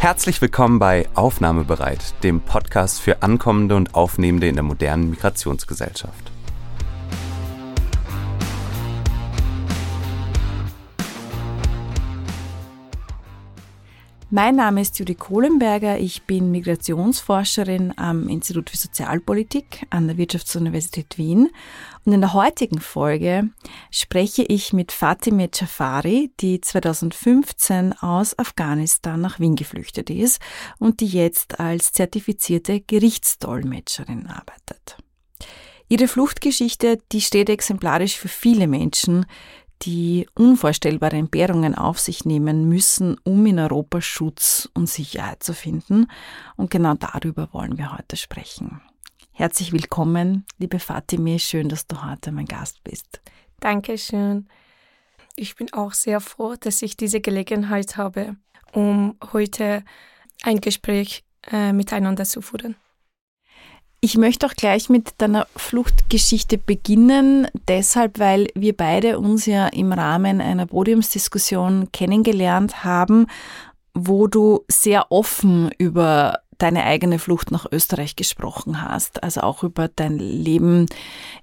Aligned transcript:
Herzlich 0.00 0.40
willkommen 0.40 0.78
bei 0.78 1.08
Aufnahmebereit, 1.16 2.14
dem 2.22 2.40
Podcast 2.40 3.00
für 3.00 3.20
Ankommende 3.20 3.74
und 3.74 3.96
Aufnehmende 3.96 4.46
in 4.46 4.54
der 4.54 4.62
modernen 4.62 5.10
Migrationsgesellschaft. 5.10 6.30
Mein 14.30 14.56
Name 14.56 14.82
ist 14.82 14.98
Judy 14.98 15.14
Kohlenberger. 15.14 15.98
Ich 15.98 16.24
bin 16.24 16.50
Migrationsforscherin 16.50 17.94
am 17.96 18.28
Institut 18.28 18.68
für 18.68 18.76
Sozialpolitik 18.76 19.86
an 19.88 20.06
der 20.06 20.18
Wirtschaftsuniversität 20.18 21.16
Wien. 21.16 21.48
Und 22.04 22.12
in 22.12 22.20
der 22.20 22.34
heutigen 22.34 22.78
Folge 22.78 23.48
spreche 23.90 24.42
ich 24.42 24.74
mit 24.74 24.92
Fatime 24.92 25.48
Jafari, 25.50 26.30
die 26.40 26.60
2015 26.60 27.94
aus 27.94 28.38
Afghanistan 28.38 29.18
nach 29.18 29.40
Wien 29.40 29.56
geflüchtet 29.56 30.10
ist 30.10 30.42
und 30.78 31.00
die 31.00 31.08
jetzt 31.08 31.58
als 31.58 31.92
zertifizierte 31.92 32.82
Gerichtsdolmetscherin 32.82 34.26
arbeitet. 34.26 34.98
Ihre 35.88 36.06
Fluchtgeschichte, 36.06 36.98
die 37.12 37.22
steht 37.22 37.48
exemplarisch 37.48 38.18
für 38.18 38.28
viele 38.28 38.66
Menschen, 38.66 39.24
die 39.82 40.28
unvorstellbare 40.34 41.16
Entbehrungen 41.16 41.74
auf 41.74 41.98
sich 41.98 42.24
nehmen 42.24 42.68
müssen, 42.68 43.16
um 43.24 43.46
in 43.46 43.58
Europa 43.58 44.00
Schutz 44.00 44.68
und 44.74 44.88
Sicherheit 44.88 45.42
zu 45.42 45.54
finden. 45.54 46.08
Und 46.56 46.70
genau 46.70 46.94
darüber 46.94 47.48
wollen 47.52 47.78
wir 47.78 47.96
heute 47.96 48.16
sprechen. 48.16 48.80
Herzlich 49.32 49.72
willkommen, 49.72 50.44
liebe 50.58 50.80
Fatime. 50.80 51.38
Schön, 51.38 51.68
dass 51.68 51.86
du 51.86 52.04
heute 52.04 52.32
mein 52.32 52.46
Gast 52.46 52.82
bist. 52.82 53.20
Dankeschön. 53.60 54.48
Ich 55.36 55.54
bin 55.54 55.72
auch 55.72 55.92
sehr 55.92 56.20
froh, 56.20 56.56
dass 56.58 56.82
ich 56.82 56.96
diese 56.96 57.20
Gelegenheit 57.20 57.96
habe, 57.96 58.34
um 58.72 59.16
heute 59.32 59.84
ein 60.42 60.60
Gespräch 60.60 61.24
äh, 61.52 61.72
miteinander 61.72 62.24
zu 62.24 62.42
führen. 62.42 62.74
Ich 64.00 64.16
möchte 64.16 64.46
auch 64.46 64.54
gleich 64.54 64.88
mit 64.88 65.14
deiner 65.18 65.48
Fluchtgeschichte 65.56 66.56
beginnen, 66.56 67.48
deshalb, 67.66 68.20
weil 68.20 68.46
wir 68.54 68.76
beide 68.76 69.18
uns 69.18 69.44
ja 69.46 69.66
im 69.66 69.92
Rahmen 69.92 70.40
einer 70.40 70.66
Podiumsdiskussion 70.66 71.90
kennengelernt 71.90 72.84
haben, 72.84 73.26
wo 73.94 74.28
du 74.28 74.64
sehr 74.68 75.10
offen 75.10 75.72
über 75.78 76.38
deine 76.58 76.84
eigene 76.84 77.18
Flucht 77.18 77.50
nach 77.50 77.66
Österreich 77.70 78.14
gesprochen 78.14 78.82
hast, 78.82 79.22
also 79.24 79.40
auch 79.40 79.64
über 79.64 79.88
dein 79.88 80.18
Leben 80.18 80.86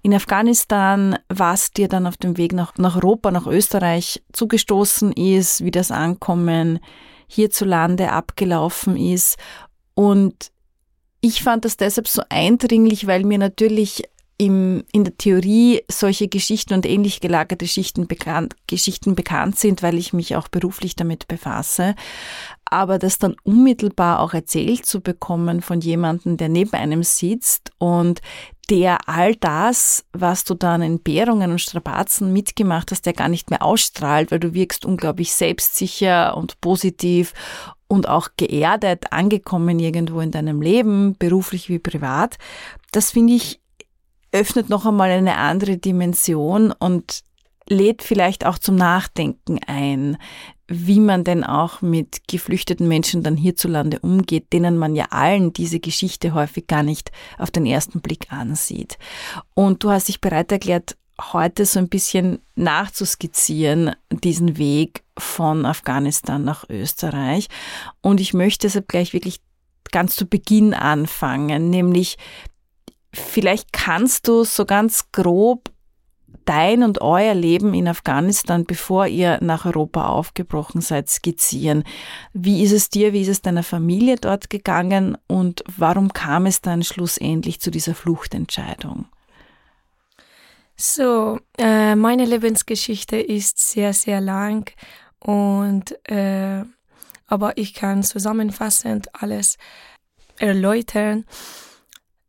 in 0.01 0.13
Afghanistan, 0.13 1.17
was 1.27 1.71
dir 1.71 1.89
dann 1.89 2.07
auf 2.07 2.15
dem 2.15 2.37
Weg 2.37 2.53
nach, 2.53 2.77
nach 2.77 2.95
Europa, 2.95 3.31
nach 3.31 3.47
Österreich 3.47 4.23
zugestoßen 4.31 5.11
ist, 5.11 5.63
wie 5.63 5.71
das 5.71 5.91
Ankommen 5.91 6.79
hierzulande 7.27 8.11
abgelaufen 8.11 8.95
ist. 8.95 9.37
Und 9.93 10.51
ich 11.21 11.43
fand 11.43 11.65
das 11.65 11.77
deshalb 11.77 12.07
so 12.07 12.21
eindringlich, 12.29 13.07
weil 13.07 13.23
mir 13.23 13.37
natürlich 13.37 14.03
im, 14.37 14.83
in 14.91 15.05
der 15.05 15.17
Theorie 15.17 15.81
solche 15.89 16.27
Geschichten 16.27 16.73
und 16.73 16.85
ähnlich 16.85 17.21
gelagerte 17.21 17.63
Geschichten 17.65 18.07
bekannt, 18.07 18.55
Geschichten 18.67 19.15
bekannt 19.15 19.57
sind, 19.57 19.81
weil 19.81 19.97
ich 19.97 20.11
mich 20.11 20.35
auch 20.35 20.49
beruflich 20.49 20.95
damit 20.95 21.27
befasse. 21.27 21.95
Aber 22.65 22.99
das 22.99 23.17
dann 23.17 23.35
unmittelbar 23.43 24.19
auch 24.19 24.33
erzählt 24.33 24.85
zu 24.85 24.99
bekommen 24.99 25.61
von 25.61 25.79
jemandem, 25.79 26.35
der 26.35 26.49
neben 26.49 26.73
einem 26.73 27.03
sitzt 27.03 27.71
und 27.77 28.21
der 28.69 29.07
all 29.07 29.35
das, 29.35 30.05
was 30.11 30.43
du 30.43 30.55
dann 30.55 30.81
in 30.81 30.99
Bärungen 30.99 31.51
und 31.51 31.61
Strapazen 31.61 32.33
mitgemacht 32.33 32.91
hast, 32.91 33.05
der 33.05 33.13
gar 33.13 33.29
nicht 33.29 33.51
mehr 33.51 33.61
ausstrahlt, 33.61 34.31
weil 34.31 34.39
du 34.39 34.53
wirkst 34.53 34.85
unglaublich 34.85 35.33
selbstsicher 35.33 36.35
und 36.35 36.59
positiv 36.61 37.33
und 37.87 38.09
auch 38.09 38.29
geerdet 38.37 39.11
angekommen 39.11 39.79
irgendwo 39.79 40.19
in 40.19 40.31
deinem 40.31 40.61
Leben, 40.61 41.15
beruflich 41.17 41.69
wie 41.69 41.79
privat. 41.79 42.37
Das 42.91 43.11
finde 43.11 43.33
ich 43.33 43.61
öffnet 44.31 44.69
noch 44.69 44.85
einmal 44.85 45.11
eine 45.11 45.37
andere 45.37 45.77
Dimension 45.77 46.73
und 46.73 47.23
lädt 47.69 48.03
vielleicht 48.03 48.45
auch 48.45 48.57
zum 48.57 48.75
Nachdenken 48.75 49.59
ein, 49.65 50.17
wie 50.67 50.99
man 50.99 51.23
denn 51.23 51.43
auch 51.43 51.81
mit 51.81 52.27
geflüchteten 52.27 52.87
Menschen 52.87 53.23
dann 53.23 53.37
hierzulande 53.37 53.99
umgeht, 53.99 54.51
denen 54.51 54.77
man 54.77 54.95
ja 54.95 55.05
allen 55.11 55.53
diese 55.53 55.79
Geschichte 55.79 56.33
häufig 56.33 56.67
gar 56.67 56.83
nicht 56.83 57.11
auf 57.37 57.51
den 57.51 57.65
ersten 57.65 58.01
Blick 58.01 58.31
ansieht. 58.31 58.97
Und 59.53 59.83
du 59.83 59.91
hast 59.91 60.07
dich 60.07 60.21
bereit 60.21 60.51
erklärt, 60.51 60.97
heute 61.19 61.65
so 61.65 61.79
ein 61.79 61.89
bisschen 61.89 62.39
nachzuskizzieren, 62.55 63.95
diesen 64.11 64.57
Weg 64.57 65.03
von 65.17 65.65
Afghanistan 65.65 66.43
nach 66.43 66.69
Österreich. 66.69 67.47
Und 68.01 68.19
ich 68.19 68.33
möchte 68.33 68.67
deshalb 68.67 68.87
gleich 68.87 69.13
wirklich 69.13 69.39
ganz 69.91 70.15
zu 70.15 70.25
Beginn 70.25 70.73
anfangen, 70.73 71.69
nämlich 71.69 72.17
vielleicht 73.13 73.71
kannst 73.71 74.27
du 74.27 74.43
so 74.43 74.65
ganz 74.65 75.11
grob 75.11 75.71
dein 76.43 76.83
und 76.83 77.01
euer 77.01 77.33
Leben 77.33 77.73
in 77.73 77.87
Afghanistan, 77.87 78.65
bevor 78.65 79.07
ihr 79.07 79.39
nach 79.41 79.65
Europa 79.65 80.07
aufgebrochen 80.07 80.81
seid, 80.81 81.09
skizzieren. 81.09 81.83
Wie 82.33 82.63
ist 82.63 82.71
es 82.71 82.89
dir, 82.89 83.13
wie 83.13 83.21
ist 83.21 83.29
es 83.29 83.41
deiner 83.41 83.63
Familie 83.63 84.15
dort 84.17 84.49
gegangen 84.49 85.17
und 85.27 85.63
warum 85.75 86.13
kam 86.13 86.45
es 86.45 86.61
dann 86.61 86.83
schlussendlich 86.83 87.59
zu 87.59 87.71
dieser 87.71 87.95
Fluchtentscheidung? 87.95 89.07
So, 90.77 91.39
äh, 91.57 91.95
meine 91.95 92.25
Lebensgeschichte 92.25 93.17
ist 93.17 93.59
sehr, 93.59 93.93
sehr 93.93 94.19
lang 94.19 94.71
und 95.19 95.95
äh, 96.09 96.63
aber 97.27 97.57
ich 97.57 97.73
kann 97.73 98.03
zusammenfassend 98.03 99.07
alles 99.13 99.57
erläutern. 100.37 101.25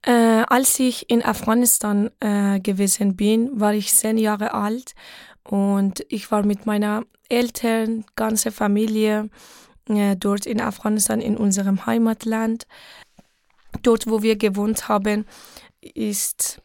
Äh, 0.02 0.44
als 0.46 0.78
ich 0.78 1.10
in 1.10 1.24
Afghanistan 1.24 2.10
äh, 2.20 2.60
gewesen 2.60 3.16
bin, 3.16 3.60
war 3.60 3.74
ich 3.74 3.92
zehn 3.92 4.16
Jahre 4.16 4.54
alt 4.54 4.94
und 5.42 6.06
ich 6.08 6.30
war 6.30 6.44
mit 6.44 6.66
meiner 6.66 7.02
Eltern, 7.28 8.04
ganze 8.14 8.52
Familie 8.52 9.28
äh, 9.88 10.14
dort 10.14 10.46
in 10.46 10.60
Afghanistan 10.60 11.20
in 11.20 11.36
unserem 11.36 11.84
Heimatland. 11.84 12.68
Dort, 13.82 14.08
wo 14.08 14.22
wir 14.22 14.36
gewohnt 14.36 14.88
haben, 14.88 15.26
ist 15.80 16.62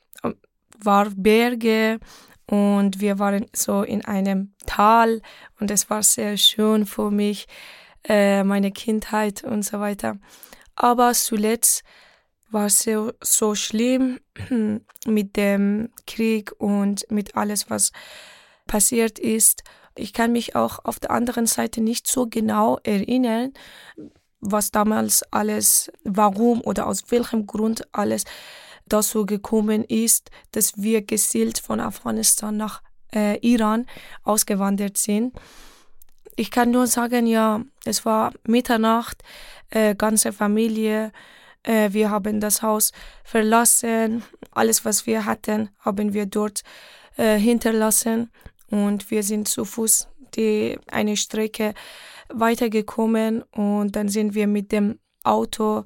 war 0.84 1.10
Berge 1.16 2.00
und 2.48 3.00
wir 3.00 3.20
waren 3.20 3.46
so 3.54 3.84
in 3.84 4.04
einem 4.06 4.54
Tal 4.66 5.22
und 5.60 5.72
es 5.72 5.90
war 5.90 6.04
sehr 6.04 6.38
schön 6.38 6.86
für 6.86 7.12
mich, 7.12 7.48
äh, 8.04 8.44
meine 8.44 8.72
Kindheit 8.72 9.44
und 9.44 9.64
so 9.64 9.80
weiter. 9.80 10.18
Aber 10.76 11.14
zuletzt 11.14 11.84
war 12.50 12.66
es 12.66 12.80
so, 12.80 13.12
so 13.22 13.56
schlimm 13.56 14.20
mit 15.06 15.38
dem 15.38 15.90
Krieg 16.06 16.52
und 16.58 17.10
mit 17.10 17.36
alles, 17.36 17.70
was 17.70 17.92
passiert 18.68 19.20
ist. 19.20 19.64
Ich 19.96 20.14
kann 20.14 20.32
mich 20.32 20.56
auch 20.56 20.80
auf 20.84 21.00
der 21.00 21.12
anderen 21.12 21.46
Seite 21.46 21.82
nicht 21.82 22.08
so 22.08 22.28
genau 22.28 22.80
erinnern, 22.84 23.54
was 24.40 24.72
damals 24.72 25.24
alles, 25.32 25.92
warum 26.04 26.62
oder 26.62 26.88
aus 26.88 27.12
welchem 27.12 27.46
Grund 27.46 27.88
alles 27.94 28.26
dazu 28.92 29.26
gekommen 29.26 29.84
ist, 29.84 30.32
dass 30.52 30.82
wir 30.82 31.02
gezielt 31.02 31.60
von 31.60 31.80
Afghanistan 31.80 32.58
nach 32.58 32.82
äh, 33.14 33.38
Iran 33.40 33.86
ausgewandert 34.24 34.98
sind. 34.98 35.34
Ich 36.36 36.52
kann 36.52 36.72
nur 36.72 36.88
sagen, 36.88 37.28
ja, 37.28 37.64
es 37.86 38.06
war 38.06 38.34
Mitternacht, 38.48 39.24
äh, 39.70 39.96
ganze 39.96 40.32
Familie, 40.32 41.12
äh, 41.64 41.90
wir 41.92 42.10
haben 42.10 42.40
das 42.40 42.62
Haus 42.62 42.92
verlassen, 43.24 44.24
alles, 44.52 44.86
was 44.86 45.06
wir 45.06 45.26
hatten, 45.26 45.70
haben 45.80 46.14
wir 46.14 46.26
dort 46.26 46.64
äh, 47.18 47.38
hinterlassen 47.38 48.32
und 48.70 49.12
wir 49.12 49.24
sind 49.24 49.48
zu 49.48 49.66
Fuß 49.66 50.08
die 50.36 50.80
eine 50.88 51.18
Strecke 51.18 51.74
weitergekommen 52.30 53.44
und 53.52 53.96
dann 53.96 54.10
sind 54.10 54.34
wir 54.34 54.48
mit 54.48 54.72
dem 54.72 55.00
Auto 55.24 55.84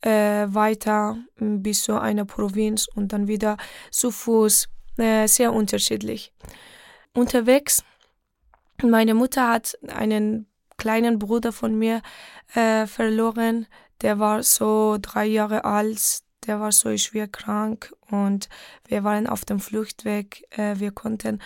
äh, 0.00 0.46
weiter 0.48 1.16
bis 1.38 1.82
zu 1.82 2.00
einer 2.00 2.24
Provinz 2.24 2.86
und 2.94 3.12
dann 3.12 3.26
wieder 3.26 3.56
zu 3.90 4.10
Fuß, 4.10 4.68
äh, 4.98 5.26
sehr 5.26 5.52
unterschiedlich. 5.52 6.32
Unterwegs, 7.14 7.82
meine 8.82 9.14
Mutter 9.14 9.48
hat 9.48 9.78
einen 9.88 10.46
kleinen 10.76 11.18
Bruder 11.18 11.52
von 11.52 11.76
mir 11.76 12.02
äh, 12.54 12.86
verloren, 12.86 13.66
der 14.02 14.18
war 14.18 14.42
so 14.42 14.98
drei 15.00 15.26
Jahre 15.26 15.64
alt, 15.64 16.22
der 16.46 16.60
war 16.60 16.72
so 16.72 16.96
schwer 16.96 17.28
krank 17.28 17.92
und 18.10 18.48
wir 18.86 19.04
waren 19.04 19.26
auf 19.26 19.44
dem 19.44 19.60
Fluchtweg. 19.60 20.46
Äh, 20.56 20.78
wir 20.78 20.92
konnten 20.92 21.40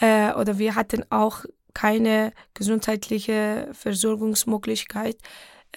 äh, 0.00 0.32
oder 0.32 0.58
wir 0.58 0.74
hatten 0.74 1.04
auch 1.10 1.44
keine 1.72 2.32
gesundheitliche 2.52 3.68
Versorgungsmöglichkeit 3.72 5.16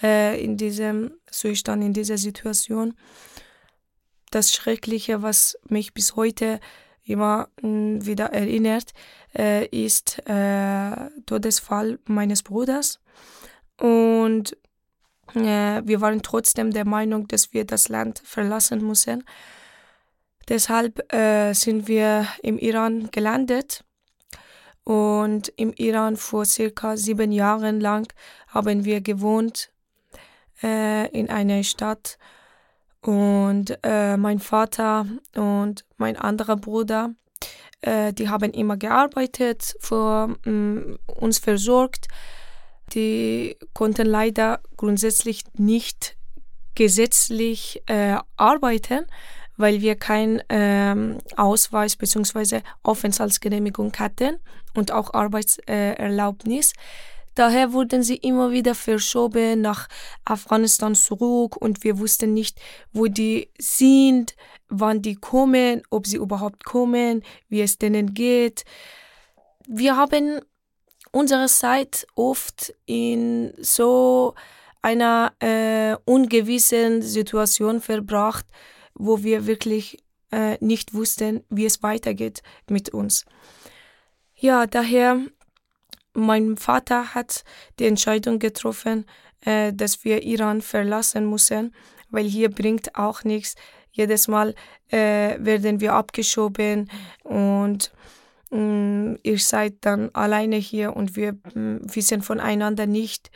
äh, 0.01 0.41
in 0.44 0.57
diesem 0.57 1.11
Zustand, 1.31 1.83
in 1.83 1.94
dieser 1.94 2.17
Situation. 2.17 2.94
Das 4.31 4.53
Schreckliche, 4.53 5.21
was 5.21 5.57
mich 5.69 5.94
bis 5.94 6.15
heute 6.15 6.59
immer 7.03 7.49
hm, 7.61 8.05
wieder 8.05 8.27
erinnert, 8.33 8.94
äh, 9.38 9.65
ist 9.67 10.21
äh, 10.27 11.09
Todesfall 11.25 11.99
meines 12.05 12.44
Bruders. 12.44 12.99
Und 13.79 14.57
Äh, 15.35 15.81
wir 15.85 15.99
waren 16.01 16.21
trotzdem 16.21 16.71
der 16.71 16.85
Meinung, 16.85 17.27
dass 17.27 17.53
wir 17.53 17.65
das 17.65 17.89
Land 17.89 18.21
verlassen 18.23 18.85
müssen. 18.85 19.23
Deshalb 20.47 21.13
äh, 21.13 21.53
sind 21.53 21.88
wir 21.88 22.27
im 22.41 22.57
Iran 22.57 23.09
gelandet 23.11 23.83
und 24.85 25.49
im 25.57 25.73
Iran 25.73 26.15
vor 26.15 26.45
circa 26.45 26.95
sieben 26.95 27.33
Jahren 27.33 27.81
lang 27.81 28.07
haben 28.47 28.85
wir 28.85 29.01
gewohnt 29.01 29.69
äh, 30.63 31.07
in 31.09 31.30
einer 31.30 31.63
Stadt 31.63 32.18
und 33.01 33.77
äh, 33.83 34.18
mein 34.18 34.39
Vater 34.39 35.06
und 35.36 35.86
mein 35.98 36.18
anderer 36.18 36.57
Bruder, 36.57 37.12
äh, 37.81 38.12
die 38.13 38.30
haben 38.30 38.51
immer 38.51 38.77
gearbeitet, 38.77 39.75
für 39.80 40.36
mm, 40.45 40.98
uns 41.06 41.39
versorgt. 41.39 42.07
Die 42.94 43.57
konnten 43.74 44.07
leider 44.07 44.62
grundsätzlich 44.77 45.44
nicht 45.57 46.18
gesetzlich 46.75 47.81
äh, 47.88 48.18
arbeiten, 48.36 49.06
weil 49.57 49.81
wir 49.81 49.95
keinen 49.95 50.42
ähm, 50.50 51.18
Ausweis 51.36 51.95
bzw. 51.95 52.62
Aufenthaltsgenehmigung 52.83 53.94
hatten 53.98 54.38
und 54.75 54.92
auch 54.92 55.13
Arbeitserlaubnis. 55.13 56.74
Daher 57.38 57.72
wurden 57.72 58.01
sie 58.01 58.16
immer 58.16 58.51
wieder 58.51 58.74
verschoben 58.74 59.62
nach 59.62 59.88
Afghanistan 60.25 60.95
zurück 60.95 61.56
und 61.56 61.84
wir 61.84 62.00
wussten 62.00 62.34
nicht, 62.34 62.60
wo 62.94 63.06
die 63.06 63.51
sind, 63.60 64.36
wann 64.69 65.04
die 65.04 65.18
kommen, 65.18 65.84
ob 65.92 66.07
sie 66.07 66.18
überhaupt 66.18 66.66
kommen, 66.66 67.22
wie 67.48 67.62
es 67.62 67.78
denen 67.78 68.16
geht. 68.16 68.63
Wir 69.68 69.95
haben 69.95 70.42
unsere 71.12 71.45
Zeit 71.45 72.07
oft 72.16 72.74
in 72.88 73.54
so 73.60 74.33
einer 74.81 75.31
äh, 75.40 75.95
ungewissen 76.06 77.04
Situation 77.04 77.81
verbracht, 77.81 78.48
wo 78.95 79.22
wir 79.22 79.45
wirklich 79.45 80.00
äh, 80.31 80.57
nicht 80.60 80.95
wussten, 80.95 81.44
wie 81.51 81.68
es 81.68 81.83
weitergeht 81.83 82.42
mit 82.68 82.90
uns. 82.90 83.25
Ja, 84.33 84.66
daher, 84.66 85.19
mein 86.18 86.58
Vater 86.58 87.14
hat 87.14 87.44
die 87.80 87.86
Entscheidung 87.86 88.40
getroffen, 88.40 89.06
äh, 89.46 89.72
dass 89.72 90.04
wir 90.04 90.24
Iran 90.24 90.62
verlassen 90.62 91.30
müssen, 91.30 91.75
weil 92.10 92.25
hier 92.25 92.50
bringt 92.50 92.96
auch 92.96 93.24
nichts. 93.24 93.56
Jedes 93.92 94.28
Mal 94.28 94.56
äh, 94.90 95.38
werden 95.40 95.80
wir 95.80 95.94
abgeschoben 95.94 96.90
und 97.24 97.92
mh, 98.50 98.60
mm, 98.60 99.19
ihr 99.24 99.40
seid 99.40 99.75
dann 99.81 100.10
alleine 100.14 100.56
hier 100.56 100.96
und 100.96 101.16
wir 101.16 101.34
mh, 101.34 101.52
mm, 101.56 101.96
wissen 101.96 102.22
voneinander 102.22 102.88
nicht. 102.88 103.30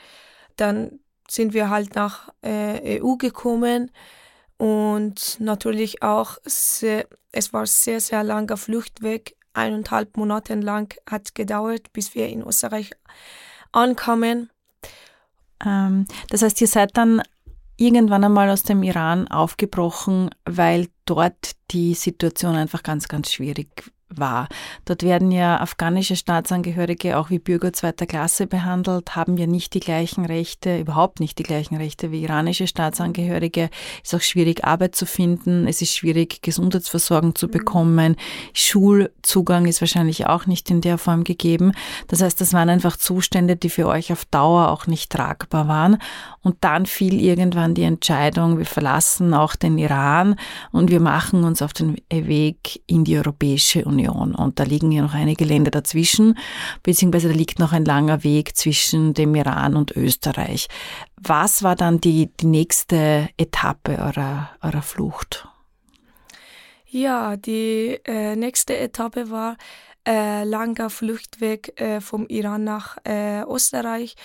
Dann 0.56 1.00
sind 1.30 1.54
wir 1.54 1.69
halt 1.69 1.95
nach 1.95 2.30
äh, 2.44 3.00
EU 3.01 3.16
gekommen 3.16 3.92
und 4.57 5.39
natürlich 5.39 6.04
auch, 6.04 6.38
sehr, 6.45 7.07
es 7.31 7.54
war 7.54 7.66
sehr, 7.66 8.00
sehr 8.00 8.24
langer 8.24 8.57
Fluchtweg. 8.57 9.36
Eineinhalb 9.53 10.18
Monate 10.18 10.56
lang 10.56 10.94
hat 11.09 11.36
gedauert, 11.36 11.92
bis 11.94 12.15
wir 12.15 12.30
in 12.30 12.42
Österreich 12.42 12.92
ankamen. 13.71 14.50
Ähm, 15.65 16.06
das 16.30 16.42
heißt, 16.42 16.62
ihr 16.62 16.68
seid 16.68 16.98
dann 16.98 17.21
irgendwann 17.77 18.24
einmal 18.24 18.50
aus 18.50 18.63
dem 18.63 18.83
Iran 18.83 19.27
aufgebrochen, 19.27 20.30
weil 20.45 20.88
dort 21.06 21.51
die 21.71 21.94
Situation 21.94 22.56
einfach 22.56 22.83
ganz, 22.83 23.07
ganz 23.07 23.31
schwierig 23.31 23.92
war. 24.15 24.47
Dort 24.85 25.03
werden 25.03 25.31
ja 25.31 25.59
afghanische 25.59 26.15
Staatsangehörige 26.15 27.17
auch 27.17 27.29
wie 27.29 27.39
Bürger 27.39 27.73
zweiter 27.73 28.05
Klasse 28.05 28.47
behandelt, 28.47 29.15
haben 29.15 29.37
ja 29.37 29.47
nicht 29.47 29.73
die 29.73 29.79
gleichen 29.79 30.25
Rechte, 30.25 30.79
überhaupt 30.79 31.19
nicht 31.19 31.39
die 31.39 31.43
gleichen 31.43 31.75
Rechte 31.75 32.11
wie 32.11 32.23
iranische 32.23 32.67
Staatsangehörige. 32.67 33.69
Es 34.03 34.13
ist 34.13 34.19
auch 34.19 34.23
schwierig, 34.23 34.63
Arbeit 34.65 34.95
zu 34.95 35.05
finden. 35.05 35.67
Es 35.67 35.81
ist 35.81 35.95
schwierig, 35.95 36.41
Gesundheitsversorgung 36.41 37.35
zu 37.35 37.47
mhm. 37.47 37.51
bekommen. 37.51 38.15
Schulzugang 38.53 39.65
ist 39.65 39.81
wahrscheinlich 39.81 40.27
auch 40.27 40.45
nicht 40.45 40.69
in 40.69 40.81
der 40.81 40.97
Form 40.97 41.23
gegeben. 41.23 41.71
Das 42.07 42.21
heißt, 42.21 42.39
das 42.41 42.53
waren 42.53 42.69
einfach 42.69 42.97
Zustände, 42.97 43.55
die 43.55 43.69
für 43.69 43.87
euch 43.87 44.11
auf 44.11 44.25
Dauer 44.25 44.69
auch 44.69 44.87
nicht 44.87 45.11
tragbar 45.11 45.67
waren. 45.67 45.97
Und 46.41 46.57
dann 46.61 46.85
fiel 46.85 47.19
irgendwann 47.21 47.73
die 47.73 47.83
Entscheidung, 47.83 48.57
wir 48.57 48.65
verlassen 48.65 49.33
auch 49.33 49.55
den 49.55 49.77
Iran 49.77 50.35
und 50.71 50.89
wir 50.89 50.99
machen 50.99 51.43
uns 51.43 51.61
auf 51.61 51.73
den 51.73 51.97
Weg 52.09 52.81
in 52.87 53.03
die 53.03 53.17
Europäische 53.17 53.85
Union. 53.85 54.00
Union. 54.01 54.36
Und 54.36 54.59
da 54.59 54.63
liegen 54.63 54.92
ja 54.92 55.01
noch 55.01 55.13
einige 55.13 55.45
Länder 55.45 55.71
dazwischen, 55.71 56.38
beziehungsweise 56.83 57.30
da 57.30 57.33
liegt 57.33 57.59
noch 57.59 57.71
ein 57.71 57.86
langer 57.86 58.24
Weg 58.24 58.56
zwischen 58.56 59.13
dem 59.13 59.36
Iran 59.36 59.75
und 59.75 59.92
Österreich. 59.95 60.68
Was 61.21 61.63
war 61.63 61.75
dann 61.75 62.01
die, 62.01 62.31
die 62.39 62.48
nächste 62.48 63.30
Etappe 63.38 63.98
eurer, 63.98 64.50
eurer 64.62 64.81
Flucht? 64.81 65.48
Ja, 66.88 67.38
die 67.38 68.00
äh, 68.06 68.36
nächste 68.36 68.77
Etappe 68.77 69.30
war 69.30 69.57
äh, 70.06 70.44
langer 70.44 70.89
Fluchtweg 70.89 71.80
äh, 71.80 72.01
vom 72.01 72.25
Iran 72.27 72.63
nach 72.63 72.97
äh, 73.06 73.44
Österreich. 73.44 74.15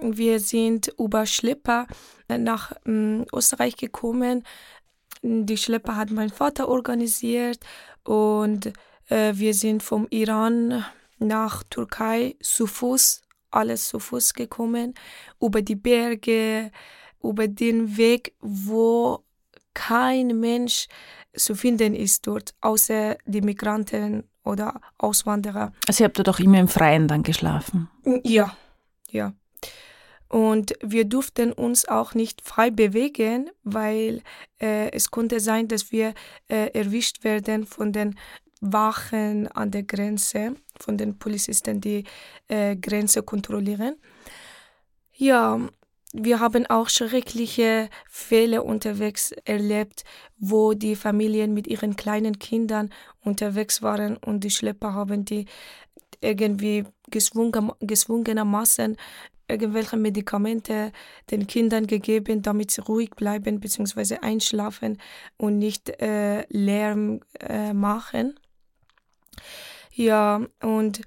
Wir 0.00 0.40
sind 0.40 0.92
über 0.98 1.26
Schlepper 1.26 1.86
nach 2.28 2.72
ähm, 2.86 3.24
Österreich 3.32 3.76
gekommen. 3.76 4.42
Die 5.22 5.56
Schlepper 5.56 5.96
hat 5.96 6.10
mein 6.10 6.30
Vater 6.30 6.68
organisiert 6.68 7.60
und 8.04 8.66
äh, 8.66 8.72
wir 9.12 9.54
sind 9.54 9.82
vom 9.82 10.06
Iran 10.10 10.84
nach 11.18 11.62
Türkei 11.64 12.36
zu 12.40 12.66
Fuß, 12.66 13.22
alles 13.50 13.88
zu 13.88 13.98
Fuß 13.98 14.34
gekommen, 14.34 14.94
über 15.40 15.62
die 15.62 15.76
Berge, 15.76 16.70
über 17.22 17.48
den 17.48 17.96
Weg, 17.96 18.34
wo 18.40 19.24
kein 19.74 20.38
Mensch 20.40 20.86
zu 21.34 21.54
finden 21.54 21.94
ist 21.94 22.26
dort, 22.26 22.54
außer 22.60 23.16
die 23.24 23.40
Migranten 23.40 24.24
oder 24.44 24.80
Auswanderer. 24.98 25.72
Also 25.86 26.04
ihr 26.04 26.08
habt 26.08 26.26
doch 26.26 26.40
immer 26.40 26.58
im 26.58 26.68
Freien 26.68 27.08
dann 27.08 27.22
geschlafen? 27.22 27.88
Ja, 28.24 28.56
ja. 29.10 29.32
Und 30.28 30.72
wir 30.82 31.04
durften 31.04 31.52
uns 31.52 31.86
auch 31.86 32.14
nicht 32.14 32.40
frei 32.40 32.70
bewegen, 32.70 33.50
weil 33.64 34.22
äh, 34.60 34.90
es 34.92 35.10
konnte 35.10 35.40
sein, 35.40 35.68
dass 35.68 35.92
wir 35.92 36.14
äh, 36.48 36.70
erwischt 36.72 37.22
werden 37.22 37.66
von 37.66 37.92
den 37.92 38.18
Wachen 38.62 39.48
an 39.48 39.70
der 39.70 39.82
Grenze, 39.82 40.54
von 40.78 40.96
den 40.96 41.18
Polizisten, 41.18 41.80
die 41.80 42.04
äh, 42.48 42.76
Grenze 42.76 43.22
kontrollieren. 43.22 43.96
Ja, 45.12 45.60
wir 46.12 46.40
haben 46.40 46.66
auch 46.66 46.88
schreckliche 46.88 47.88
Fälle 48.08 48.62
unterwegs 48.62 49.32
erlebt, 49.44 50.04
wo 50.38 50.74
die 50.74 50.94
Familien 50.94 51.54
mit 51.54 51.66
ihren 51.66 51.96
kleinen 51.96 52.38
Kindern 52.38 52.90
unterwegs 53.24 53.82
waren 53.82 54.16
und 54.16 54.44
die 54.44 54.50
Schlepper 54.50 54.94
haben 54.94 55.24
die 55.24 55.46
irgendwie 56.20 56.84
gezwungen, 57.10 57.72
gezwungenermaßen 57.80 58.96
irgendwelche 59.48 59.96
Medikamente 59.96 60.92
den 61.30 61.46
Kindern 61.46 61.86
gegeben, 61.86 62.42
damit 62.42 62.70
sie 62.70 62.82
ruhig 62.82 63.10
bleiben 63.10 63.58
bzw. 63.58 64.18
einschlafen 64.22 64.98
und 65.36 65.58
nicht 65.58 65.88
äh, 66.00 66.46
Lärm 66.48 67.20
äh, 67.40 67.72
machen. 67.72 68.38
Ja, 69.92 70.40
und 70.62 71.02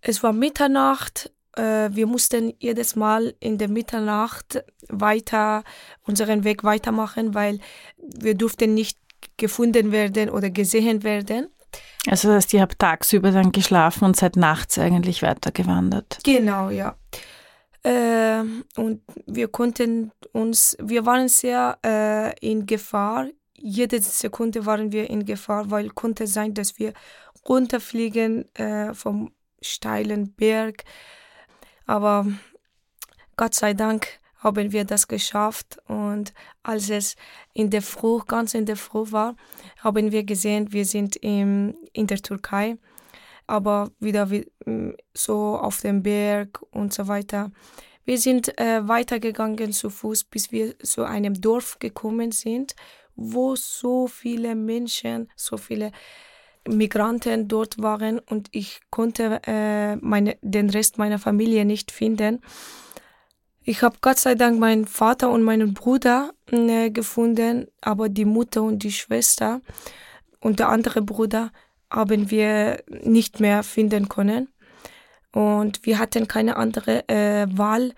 es 0.00 0.22
war 0.22 0.32
Mitternacht. 0.32 1.32
Äh, 1.56 1.90
wir 1.92 2.06
mussten 2.06 2.54
jedes 2.58 2.96
Mal 2.96 3.34
in 3.40 3.58
der 3.58 3.68
Mitternacht 3.68 4.64
weiter 4.88 5.64
unseren 6.06 6.44
Weg 6.44 6.64
weitermachen, 6.64 7.34
weil 7.34 7.60
wir 7.98 8.34
durften 8.34 8.74
nicht 8.74 8.98
gefunden 9.36 9.92
werden 9.92 10.30
oder 10.30 10.50
gesehen 10.50 11.02
werden. 11.02 11.48
Also 12.06 12.28
das 12.28 12.36
heißt, 12.36 12.54
ihr 12.54 12.60
habt 12.60 12.78
tagsüber 12.78 13.30
dann 13.30 13.52
geschlafen 13.52 14.04
und 14.04 14.16
seid 14.16 14.36
nachts 14.36 14.78
eigentlich 14.78 15.22
weitergewandert. 15.22 16.18
Genau, 16.22 16.70
ja. 16.70 16.96
Äh, 17.82 18.42
und 18.76 19.02
wir 19.26 19.48
konnten 19.48 20.12
uns, 20.32 20.76
wir 20.80 21.06
waren 21.06 21.28
sehr 21.28 21.78
äh, 21.84 22.38
in 22.40 22.66
Gefahr. 22.66 23.28
Jede 23.56 24.00
Sekunde 24.00 24.66
waren 24.66 24.92
wir 24.92 25.08
in 25.08 25.24
Gefahr, 25.24 25.70
weil 25.70 25.88
konnte 25.90 26.26
sein, 26.26 26.54
dass 26.54 26.78
wir 26.78 26.92
runterfliegen 27.48 28.54
äh, 28.54 28.94
vom 28.94 29.32
steilen 29.60 30.34
Berg. 30.34 30.84
Aber 31.86 32.26
Gott 33.36 33.54
sei 33.54 33.74
Dank 33.74 34.20
haben 34.38 34.72
wir 34.72 34.84
das 34.84 35.08
geschafft 35.08 35.78
und 35.88 36.34
als 36.62 36.90
es 36.90 37.16
in 37.54 37.70
der 37.70 37.80
Früh, 37.80 38.20
ganz 38.26 38.52
in 38.52 38.66
der 38.66 38.76
Früh 38.76 39.10
war, 39.10 39.36
haben 39.78 40.12
wir 40.12 40.22
gesehen, 40.24 40.70
wir 40.72 40.84
sind 40.84 41.16
im, 41.16 41.74
in 41.94 42.06
der 42.06 42.18
Türkei, 42.18 42.76
aber 43.46 43.90
wieder 44.00 44.30
wie, 44.30 44.46
so 45.14 45.56
auf 45.56 45.80
dem 45.80 46.02
Berg 46.02 46.60
und 46.70 46.92
so 46.92 47.08
weiter. 47.08 47.50
Wir 48.04 48.18
sind 48.18 48.58
äh, 48.60 48.86
weitergegangen 48.86 49.72
zu 49.72 49.88
Fuß, 49.88 50.24
bis 50.24 50.52
wir 50.52 50.78
zu 50.78 51.04
einem 51.04 51.40
Dorf 51.40 51.78
gekommen 51.78 52.30
sind, 52.30 52.76
wo 53.16 53.56
so 53.56 54.08
viele 54.08 54.54
Menschen, 54.54 55.30
so 55.36 55.56
viele 55.56 55.90
Migranten 56.68 57.48
dort 57.48 57.80
waren 57.82 58.18
und 58.18 58.48
ich 58.52 58.80
konnte 58.90 59.40
äh, 59.46 59.96
meine, 59.96 60.36
den 60.42 60.70
Rest 60.70 60.98
meiner 60.98 61.18
Familie 61.18 61.64
nicht 61.64 61.90
finden. 61.90 62.40
Ich 63.62 63.82
habe 63.82 63.96
Gott 64.00 64.18
sei 64.18 64.34
Dank 64.34 64.58
meinen 64.58 64.86
Vater 64.86 65.30
und 65.30 65.42
meinen 65.42 65.74
Bruder 65.74 66.32
äh, 66.50 66.90
gefunden, 66.90 67.68
aber 67.80 68.08
die 68.08 68.24
Mutter 68.26 68.62
und 68.62 68.82
die 68.82 68.92
Schwester 68.92 69.60
und 70.40 70.58
der 70.58 70.68
andere 70.68 71.00
Bruder 71.02 71.50
haben 71.90 72.30
wir 72.30 72.82
nicht 73.02 73.40
mehr 73.40 73.62
finden 73.62 74.08
können. 74.08 74.48
Und 75.32 75.84
wir 75.84 75.98
hatten 75.98 76.28
keine 76.28 76.56
andere 76.56 77.08
äh, 77.08 77.46
Wahl, 77.50 77.92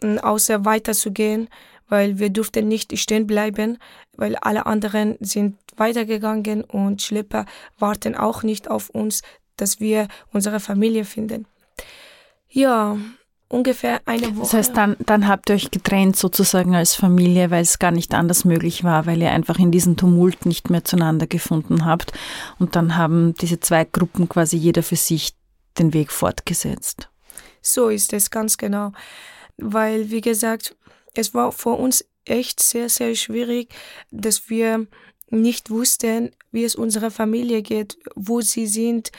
außer 0.00 0.64
weiterzugehen, 0.64 1.48
weil 1.92 2.18
wir 2.18 2.30
durften 2.30 2.68
nicht 2.68 2.98
stehen 2.98 3.26
bleiben, 3.26 3.76
weil 4.16 4.34
alle 4.36 4.64
anderen 4.64 5.18
sind 5.20 5.58
weitergegangen 5.76 6.64
und 6.64 7.02
Schlepper 7.02 7.44
warten 7.78 8.14
auch 8.16 8.42
nicht 8.42 8.70
auf 8.70 8.88
uns, 8.88 9.20
dass 9.58 9.78
wir 9.78 10.08
unsere 10.32 10.58
Familie 10.58 11.04
finden. 11.04 11.44
Ja, 12.48 12.96
ungefähr 13.48 14.00
eine 14.06 14.34
Woche. 14.34 14.40
Das 14.40 14.54
heißt, 14.54 14.74
dann, 14.74 14.96
dann 15.04 15.28
habt 15.28 15.50
ihr 15.50 15.56
euch 15.56 15.70
getrennt 15.70 16.16
sozusagen 16.16 16.74
als 16.74 16.94
Familie, 16.94 17.50
weil 17.50 17.60
es 17.62 17.78
gar 17.78 17.90
nicht 17.90 18.14
anders 18.14 18.46
möglich 18.46 18.84
war, 18.84 19.04
weil 19.04 19.20
ihr 19.20 19.30
einfach 19.30 19.58
in 19.58 19.70
diesem 19.70 19.98
Tumult 19.98 20.46
nicht 20.46 20.70
mehr 20.70 20.84
zueinander 20.84 21.26
gefunden 21.26 21.84
habt. 21.84 22.14
Und 22.58 22.74
dann 22.74 22.96
haben 22.96 23.34
diese 23.34 23.60
zwei 23.60 23.84
Gruppen 23.84 24.30
quasi 24.30 24.56
jeder 24.56 24.82
für 24.82 24.96
sich 24.96 25.34
den 25.78 25.92
Weg 25.92 26.10
fortgesetzt. 26.10 27.10
So 27.60 27.90
ist 27.90 28.14
es 28.14 28.30
ganz 28.30 28.56
genau. 28.56 28.92
Weil, 29.58 30.10
wie 30.10 30.22
gesagt, 30.22 30.74
es 31.14 31.34
war 31.34 31.52
für 31.52 31.70
uns 31.70 32.04
echt 32.24 32.60
sehr, 32.60 32.88
sehr 32.88 33.14
schwierig, 33.14 33.68
dass 34.10 34.48
wir 34.48 34.86
nicht 35.32 35.70
wussten, 35.70 36.30
wie 36.50 36.64
es 36.64 36.74
unserer 36.74 37.10
Familie 37.10 37.62
geht, 37.62 37.96
wo 38.14 38.42
sie 38.42 38.66
sind, 38.66 39.10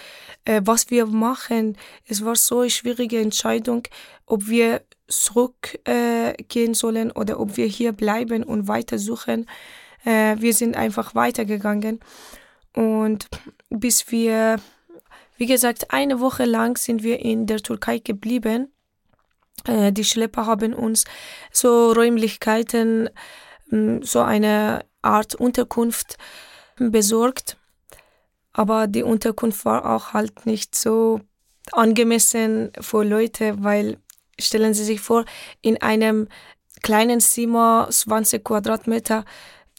äh, 0.46 0.62
was 0.64 0.92
wir 0.92 1.08
machen. 1.08 1.76
Es 2.08 2.24
war 2.24 2.36
so 2.36 2.60
eine 2.60 2.70
schwierige 2.70 3.20
Entscheidung, 3.20 3.84
ob 4.28 4.48
wir 4.48 4.84
zurückgehen 5.08 6.72
äh, 6.72 6.76
sollen 6.76 7.12
oder 7.12 7.40
ob 7.40 7.58
wir 7.58 7.66
hier 7.66 7.92
bleiben 7.94 8.44
und 8.44 8.68
weitersuchen. 8.68 9.48
Äh, 10.06 10.38
wir 10.40 10.54
sind 10.54 10.78
einfach 10.78 11.16
weitergegangen 11.16 12.00
und 12.76 13.28
bis 13.70 14.12
wir, 14.12 14.58
wie 15.38 15.48
gesagt, 15.48 15.92
eine 15.92 16.20
Woche 16.20 16.46
lang 16.46 16.78
sind 16.78 17.04
wir 17.04 17.20
in 17.20 17.48
der 17.48 17.60
Türkei 17.60 17.98
geblieben. 17.98 18.72
Äh, 19.68 19.92
die 19.92 20.04
Schlepper 20.04 20.46
haben 20.46 20.74
uns 20.74 21.06
so 21.52 21.92
Räumlichkeiten, 21.92 23.10
so 24.02 24.22
eine 24.22 24.86
Art 25.02 25.36
Unterkunft 25.36 26.18
besorgt. 26.78 27.58
Aber 28.52 28.88
die 28.88 29.04
Unterkunft 29.04 29.66
war 29.66 29.90
auch 29.90 30.14
halt 30.14 30.46
nicht 30.46 30.76
so 30.76 31.22
angemessen 31.72 32.72
für 32.80 33.04
Leute, 33.04 33.56
weil 33.64 33.98
stellen 34.40 34.74
Sie 34.74 34.84
sich 34.84 35.02
vor, 35.02 35.26
in 35.62 35.82
einem 35.82 36.28
kleinen 36.82 37.20
Zimmer, 37.20 37.88
20 37.90 38.44
Quadratmeter, 38.44 39.26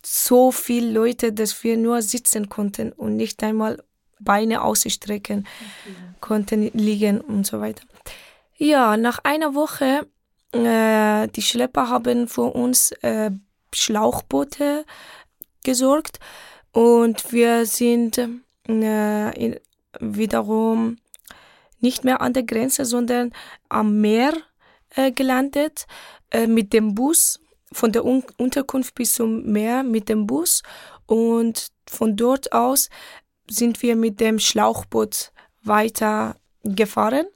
so 0.04 0.50
viele 0.50 0.90
Leute, 0.90 1.33
dass 1.33 1.62
wir 1.62 1.76
nur 1.76 2.02
sitzen 2.02 2.49
konnten 2.49 2.93
und 2.93 3.16
nicht 3.16 3.43
einmal 3.43 3.83
Beine 4.21 4.62
ausstrecken 4.62 5.47
okay. 5.61 5.97
konnten, 6.21 6.62
liegen 6.73 7.21
und 7.21 7.47
so 7.47 7.61
weiter. 7.61 7.85
Ja, 8.56 8.96
nach 8.96 9.18
einer 9.25 9.54
Woche, 9.54 10.06
äh, 10.52 11.28
die 11.28 11.42
Schlepper 11.42 11.88
haben 11.88 12.28
für 12.28 12.54
uns 12.54 12.92
äh, 13.02 13.30
Schlauchboote 13.73 14.84
gesorgt 15.64 16.20
und 16.73 17.32
wir 17.32 17.66
sind 17.66 18.18
äh, 18.68 19.44
in, 19.44 19.61
wiederum 19.99 20.99
nicht 21.80 22.04
mehr 22.04 22.20
an 22.20 22.32
der 22.32 22.44
Grenze, 22.44 22.84
sondern 22.84 23.32
am 23.68 24.00
Meer 24.00 24.32
äh, 24.94 25.11
gelandet 25.11 25.87
äh, 26.30 26.46
mit 26.46 26.73
dem 26.73 26.94
Bus 26.94 27.40
von 27.73 27.90
der 27.90 28.04
Un 28.04 28.23
Unterkunft 28.38 28.94
bis 28.94 29.14
zum 29.14 29.44
Meer 29.50 29.82
mit 29.82 30.08
dem 30.08 30.28
Bus 30.28 30.62
und 31.06 31.73
von 31.88 32.16
dort 32.16 32.52
aus 32.52 32.88
sind 33.50 33.82
wir 33.82 33.96
mit 33.96 34.20
dem 34.20 34.38
Schlauchboot 34.38 35.32
weiter 35.62 36.37
gefahren. 36.62 37.26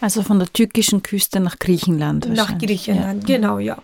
Also 0.00 0.22
von 0.22 0.38
der 0.38 0.52
türkischen 0.52 1.02
Küste 1.02 1.40
nach 1.40 1.58
Griechenland. 1.58 2.28
Nach 2.28 2.58
Griechenland, 2.58 3.28
ja. 3.28 3.36
genau, 3.36 3.58
ja. 3.58 3.78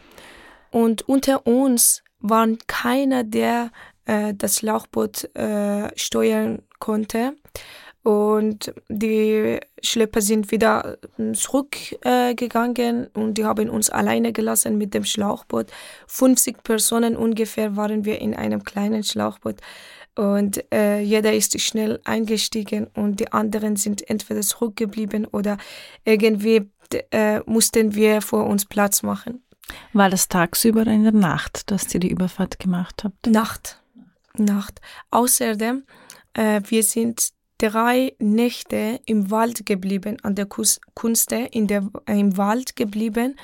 Und 0.71 1.09
unter 1.09 1.47
uns 1.47 2.02
war 2.21 2.49
keiner, 2.66 3.25
der 3.25 3.71
äh, 4.04 4.35
das 4.35 4.57
Schlauchboot 4.57 5.35
äh, 5.35 5.88
steuern 5.97 6.62
konnte. 6.78 7.35
Und 8.02 8.73
die 8.88 9.59
Schlepper 9.83 10.23
sind 10.23 10.50
wieder 10.50 10.97
zurückgegangen 11.35 13.04
äh, 13.04 13.18
und 13.18 13.35
die 13.35 13.45
haben 13.45 13.68
uns 13.68 13.90
alleine 13.90 14.33
gelassen 14.33 14.78
mit 14.78 14.95
dem 14.95 15.04
Schlauchboot. 15.04 15.66
50 16.07 16.62
Personen 16.62 17.16
ungefähr 17.16 17.76
waren 17.76 18.04
wir 18.07 18.21
in 18.21 18.35
einem 18.35 18.64
kleinen 18.64 19.02
Schlauchboot. 19.02 19.57
Und 20.18 20.64
äh, 20.75 20.98
jeder 20.98 21.32
ist 21.32 21.60
schnell 21.60 22.00
eingestiegen 22.02 22.88
und 22.88 23.20
die 23.20 23.30
anderen 23.32 23.76
sind 23.76 24.10
entweder 24.10 24.40
zurückgeblieben 24.40 25.26
oder 25.26 25.58
irgendwie 26.04 26.68
äh, 27.12 27.38
mussten 27.46 27.94
wir 27.94 28.20
vor 28.20 28.44
uns 28.46 28.64
Platz 28.64 29.04
machen. 29.04 29.44
War 29.92 30.10
das 30.10 30.26
tagsüber 30.26 30.80
oder 30.80 30.90
in 30.90 31.04
der 31.04 31.12
Nacht, 31.12 31.70
dass 31.70 31.94
ihr 31.94 32.00
die 32.00 32.10
Überfahrt 32.10 32.58
gemacht 32.58 33.04
habt? 33.04 33.28
Nacht. 33.28 33.80
Nacht. 34.37 34.80
Außerdem, 35.12 35.84
äh, 36.34 36.62
wir 36.66 36.82
sind 36.82 37.28
drei 37.58 38.16
Nächte 38.18 38.98
im 39.06 39.30
Wald 39.30 39.66
geblieben, 39.66 40.16
an 40.25 40.34
der 40.34 40.46
Kunste, 40.46 41.37
in 41.52 41.68
der, 41.68 41.88
im 42.06 42.37
Wald 42.37 42.75
geblieben. 42.75 43.37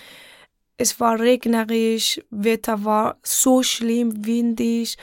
Es 0.77 0.99
war 0.99 1.21
regnerisch, 1.21 2.21
Wetter 2.31 2.85
war 2.85 3.19
so 3.23 3.63
schlimm, 3.63 4.27
windig. 4.27 4.97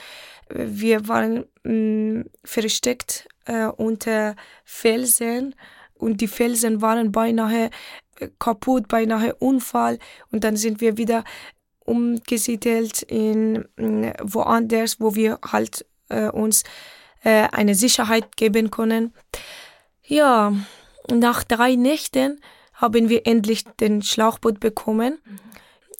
Wir 0.54 1.08
waren 1.08 1.46
mh, 1.64 1.72
mm, 1.72 2.30
versteckt 2.44 3.28
äh, 3.46 3.66
unter 3.66 4.36
Felsen 4.64 5.54
und 5.94 6.20
die 6.20 6.28
Felsen 6.28 6.82
waren 6.82 7.12
beinahe 7.12 7.70
kaputt, 8.38 8.88
beinahe 8.88 9.34
Unfall 9.36 9.98
und 10.30 10.44
dann 10.44 10.56
sind 10.56 10.80
wir 10.80 10.96
wieder 10.96 11.24
umgesiedelt 11.80 13.02
in 13.02 13.64
woanders, 14.22 15.00
wo 15.00 15.14
wir 15.14 15.38
halt 15.50 15.84
äh, 16.08 16.28
uns 16.28 16.62
äh, 17.24 17.48
eine 17.50 17.74
Sicherheit 17.74 18.36
geben 18.36 18.70
können. 18.70 19.12
Ja, 20.04 20.52
nach 21.10 21.44
drei 21.44 21.74
Nächten 21.74 22.40
haben 22.74 23.08
wir 23.08 23.26
endlich 23.26 23.64
den 23.80 24.02
Schlauchboot 24.02 24.60
bekommen. 24.60 25.18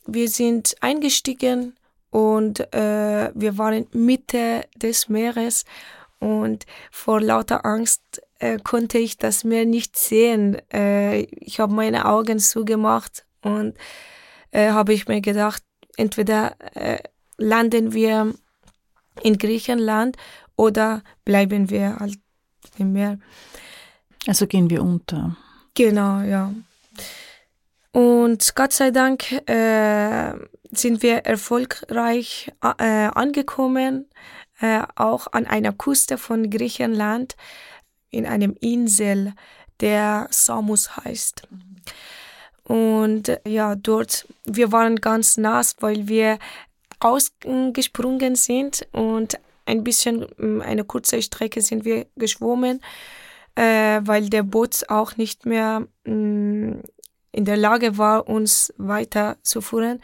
Wir 0.07 0.29
sind 0.29 0.77
eingestiegen 0.81 1.77
und 2.13 2.61
äh, 2.75 3.31
wir 3.35 3.57
waren 3.57 3.87
Mitte 3.93 4.67
des 4.77 5.09
Meeres 5.09 5.65
und 6.19 6.67
vor 6.91 7.23
lauter 7.23 7.65
Angst 7.65 8.03
äh, 8.39 8.59
konnte 8.63 8.99
ich 8.99 9.17
das 9.17 9.45
Meer 9.45 9.65
nicht 9.65 9.97
sehen. 9.97 10.61
Äh, 10.71 11.23
ich 11.23 11.59
habe 11.59 11.73
meine 11.73 12.05
Augen 12.05 12.39
zugemacht 12.39 13.25
und 13.41 13.79
äh, 14.51 14.71
habe 14.71 14.93
ich 14.93 15.09
mir 15.09 15.23
gedacht, 15.23 15.63
entweder 15.97 16.55
äh, 16.75 16.99
landen 17.39 17.95
wir 17.95 18.35
in 19.23 19.39
Griechenland 19.39 20.19
oder 20.55 21.03
bleiben 21.25 21.71
wir 21.71 21.97
halt 21.99 22.19
im 22.77 22.93
Meer. 22.93 23.19
Also 24.27 24.47
gehen 24.47 24.69
wir 24.69 24.83
unter. 24.83 25.35
Genau, 25.75 26.21
ja. 26.21 26.53
Und 27.93 28.55
Gott 28.55 28.75
sei 28.75 28.91
Dank 28.91 29.33
äh, 29.49 30.35
sind 30.73 31.03
wir 31.03 31.19
erfolgreich 31.19 32.51
äh, 32.63 33.09
angekommen, 33.15 34.09
äh, 34.61 34.83
auch 34.97 35.29
an 35.33 35.47
einer 35.47 35.73
Küste 35.73 36.19
von 36.19 36.51
Griechenland 36.51 37.37
in 38.11 38.27
einem 38.27 38.57
Insel, 38.61 39.35
der 39.81 40.29
Samos 40.31 40.97
heißt. 40.97 41.43
Und 42.65 43.39
ja, 43.47 43.75
dort, 43.75 44.27
wir 44.45 44.73
waren 44.73 44.97
ganz 44.97 45.37
nass, 45.37 45.77
weil 45.81 46.09
wir 46.09 46.39
ausgesprungen 47.01 48.35
sind 48.35 48.87
und 48.93 49.39
ein 49.67 49.85
bisschen, 49.85 50.27
mm, 50.39 50.63
eine 50.63 50.85
kurze 50.85 51.21
Strecke 51.21 51.61
sind 51.61 51.85
wir 51.85 52.07
geschwommen, 52.17 52.81
äh, 53.57 54.01
weil 54.05 54.31
der 54.31 54.43
Boot 54.43 54.89
auch 54.89 55.17
nicht 55.17 55.45
mehr 55.45 55.87
mh, 56.05 56.15
mm, 56.15 56.83
in 57.33 57.45
der 57.45 57.57
Lage 57.57 57.99
war, 57.99 58.29
uns 58.29 58.73
weiter 58.79 59.37
zu 59.43 59.61
führen 59.61 60.01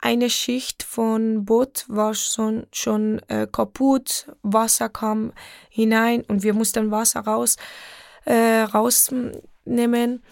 eine 0.00 0.30
Schicht 0.30 0.82
von 0.82 1.44
Boot 1.44 1.84
war 1.88 2.14
schon, 2.14 2.66
schon 2.72 3.20
äh, 3.28 3.46
kaputt, 3.50 4.30
Wasser 4.42 4.88
kam 4.88 5.32
hinein 5.68 6.22
und 6.28 6.42
wir 6.42 6.54
mussten 6.54 6.90
Wasser 6.90 7.20
raus, 7.20 7.56
äh, 8.24 8.62
rausnehmen. 8.62 10.22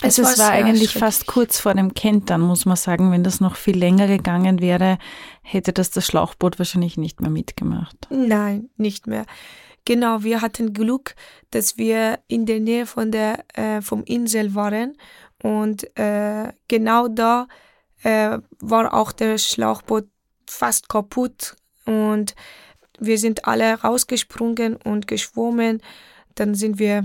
Also 0.00 0.22
es 0.22 0.38
war, 0.38 0.50
eigentlich 0.50 0.94
fast 0.94 1.26
kurz 1.26 1.60
vor 1.60 1.74
dem 1.74 1.94
Kentern, 1.94 2.40
muss 2.40 2.64
man 2.64 2.76
sagen. 2.76 3.12
Wenn 3.12 3.22
das 3.22 3.40
noch 3.40 3.54
viel 3.54 3.78
länger 3.78 4.08
gegangen 4.08 4.60
wäre, 4.60 4.98
hätte 5.42 5.72
das 5.72 5.90
das 5.90 6.06
Schlauchboot 6.06 6.58
wahrscheinlich 6.58 6.96
nicht 6.96 7.20
mehr 7.20 7.30
mitgemacht. 7.30 7.96
Nein, 8.10 8.68
nicht 8.76 9.06
mehr. 9.06 9.26
genau, 9.84 10.22
wir 10.22 10.40
hatten 10.40 10.72
Glück, 10.72 11.14
dass 11.50 11.76
wir 11.78 12.18
in 12.26 12.46
der 12.46 12.60
Nähe 12.60 12.86
von 12.86 13.12
der 13.12 13.44
äh, 13.54 13.80
vom 13.80 14.02
Insel 14.04 14.54
waren 14.54 14.96
und 15.42 15.96
äh, 15.96 16.52
genau 16.68 17.08
da 17.08 17.46
äh, 18.02 18.38
war 18.60 18.94
auch 18.94 19.12
der 19.12 19.38
Schlauchboot 19.38 20.08
fast 20.46 20.88
kaputt 20.88 21.56
und 21.86 22.34
wir 22.98 23.18
sind 23.18 23.46
alle 23.46 23.80
rausgesprungen 23.80 24.76
und 24.76 25.06
geschwommen. 25.08 25.82
Dann 26.34 26.54
sind 26.54 26.78
wir 26.78 27.04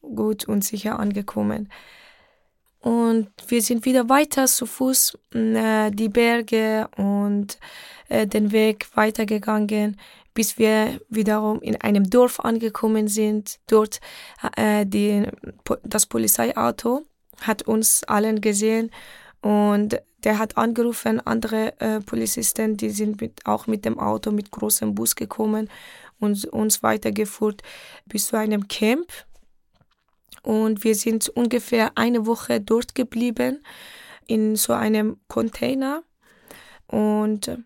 gut 0.00 0.46
und 0.48 0.64
sicher 0.64 0.98
angekommen. 0.98 1.70
Und 2.80 3.28
wir 3.48 3.62
sind 3.62 3.84
wieder 3.84 4.08
weiter 4.08 4.46
zu 4.46 4.64
Fuß 4.64 5.18
äh, 5.34 5.90
die 5.90 6.08
Berge 6.08 6.88
und 6.96 7.58
äh, 8.08 8.26
den 8.26 8.52
Weg 8.52 8.86
weitergegangen, 8.94 9.98
bis 10.34 10.56
wir 10.56 11.00
wiederum 11.08 11.60
in 11.60 11.80
einem 11.80 12.08
Dorf 12.08 12.38
angekommen 12.40 13.08
sind. 13.08 13.58
Dort 13.66 14.00
äh, 14.56 14.86
die, 14.86 15.26
das 15.82 16.06
Polizeiauto 16.06 17.02
hat 17.40 17.62
uns 17.62 18.04
allen 18.04 18.40
gesehen 18.40 18.90
und 19.42 20.00
der 20.26 20.40
hat 20.40 20.56
angerufen, 20.56 21.24
andere 21.24 21.80
äh, 21.80 22.00
Polizisten, 22.00 22.76
die 22.76 22.90
sind 22.90 23.20
mit, 23.20 23.46
auch 23.46 23.68
mit 23.68 23.84
dem 23.84 24.00
Auto, 24.00 24.32
mit 24.32 24.50
großem 24.50 24.92
Bus 24.92 25.14
gekommen 25.14 25.70
und 26.18 26.44
uns 26.46 26.82
weitergeführt 26.82 27.62
bis 28.06 28.26
zu 28.26 28.36
einem 28.36 28.66
Camp. 28.66 29.06
Und 30.42 30.82
wir 30.82 30.96
sind 30.96 31.28
ungefähr 31.28 31.92
eine 31.94 32.26
Woche 32.26 32.60
dort 32.60 32.96
geblieben 32.96 33.62
in 34.26 34.56
so 34.56 34.72
einem 34.72 35.20
Container. 35.28 36.02
Und 36.88 37.58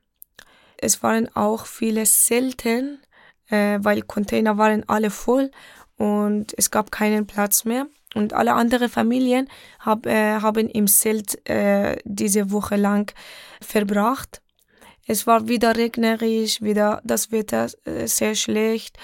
es 0.77 1.03
waren 1.03 1.35
auch 1.35 1.65
viele 1.65 2.05
Zelten, 2.05 3.01
äh, 3.49 3.79
weil 3.81 4.03
Container 4.03 4.59
waren 4.59 4.87
alle 4.87 5.09
voll 5.09 5.51
und 5.97 6.53
es 6.59 6.71
gab 6.71 6.91
keinen 6.91 7.27
Platz 7.27 7.65
mehr. 7.65 7.87
Und 8.15 8.33
alle 8.33 8.55
anderen 8.55 8.89
Familien 8.89 9.49
hab, 9.79 10.07
äh, 10.07 10.41
haben 10.41 10.69
im 10.69 10.87
Zelt 10.89 11.49
äh, 11.49 11.97
diese 12.05 12.51
Woche 12.51 12.77
lang 12.77 13.13
verbracht. 13.61 14.43
Es 15.07 15.27
war 15.27 15.49
wieder 15.49 15.77
regnerisch, 15.77 16.61
wieder 16.61 17.01
das 17.05 17.31
Wetter 17.31 17.69
äh, 17.85 18.07
sehr 18.07 18.35
schlecht. 18.35 18.99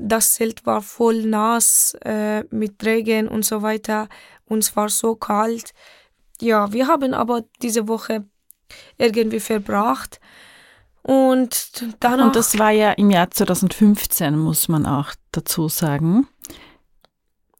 Das 0.00 0.34
Zelt 0.34 0.66
war 0.66 0.82
voll 0.82 1.22
nass 1.22 1.96
äh, 2.04 2.42
mit 2.50 2.84
Regen 2.84 3.28
und 3.28 3.44
so 3.44 3.62
weiter. 3.62 4.08
Uns 4.46 4.74
war 4.74 4.88
so 4.88 5.14
kalt. 5.14 5.72
Ja, 6.40 6.72
wir 6.72 6.88
haben 6.88 7.14
aber 7.14 7.44
diese 7.62 7.86
Woche 7.86 8.24
irgendwie 8.98 9.40
verbracht. 9.40 10.20
Und 11.02 11.84
danach. 12.00 12.26
Und 12.26 12.36
das 12.36 12.58
war 12.58 12.72
ja 12.72 12.90
im 12.92 13.10
Jahr 13.10 13.30
2015, 13.30 14.36
muss 14.36 14.66
man 14.66 14.86
auch 14.86 15.12
dazu 15.30 15.68
sagen 15.68 16.26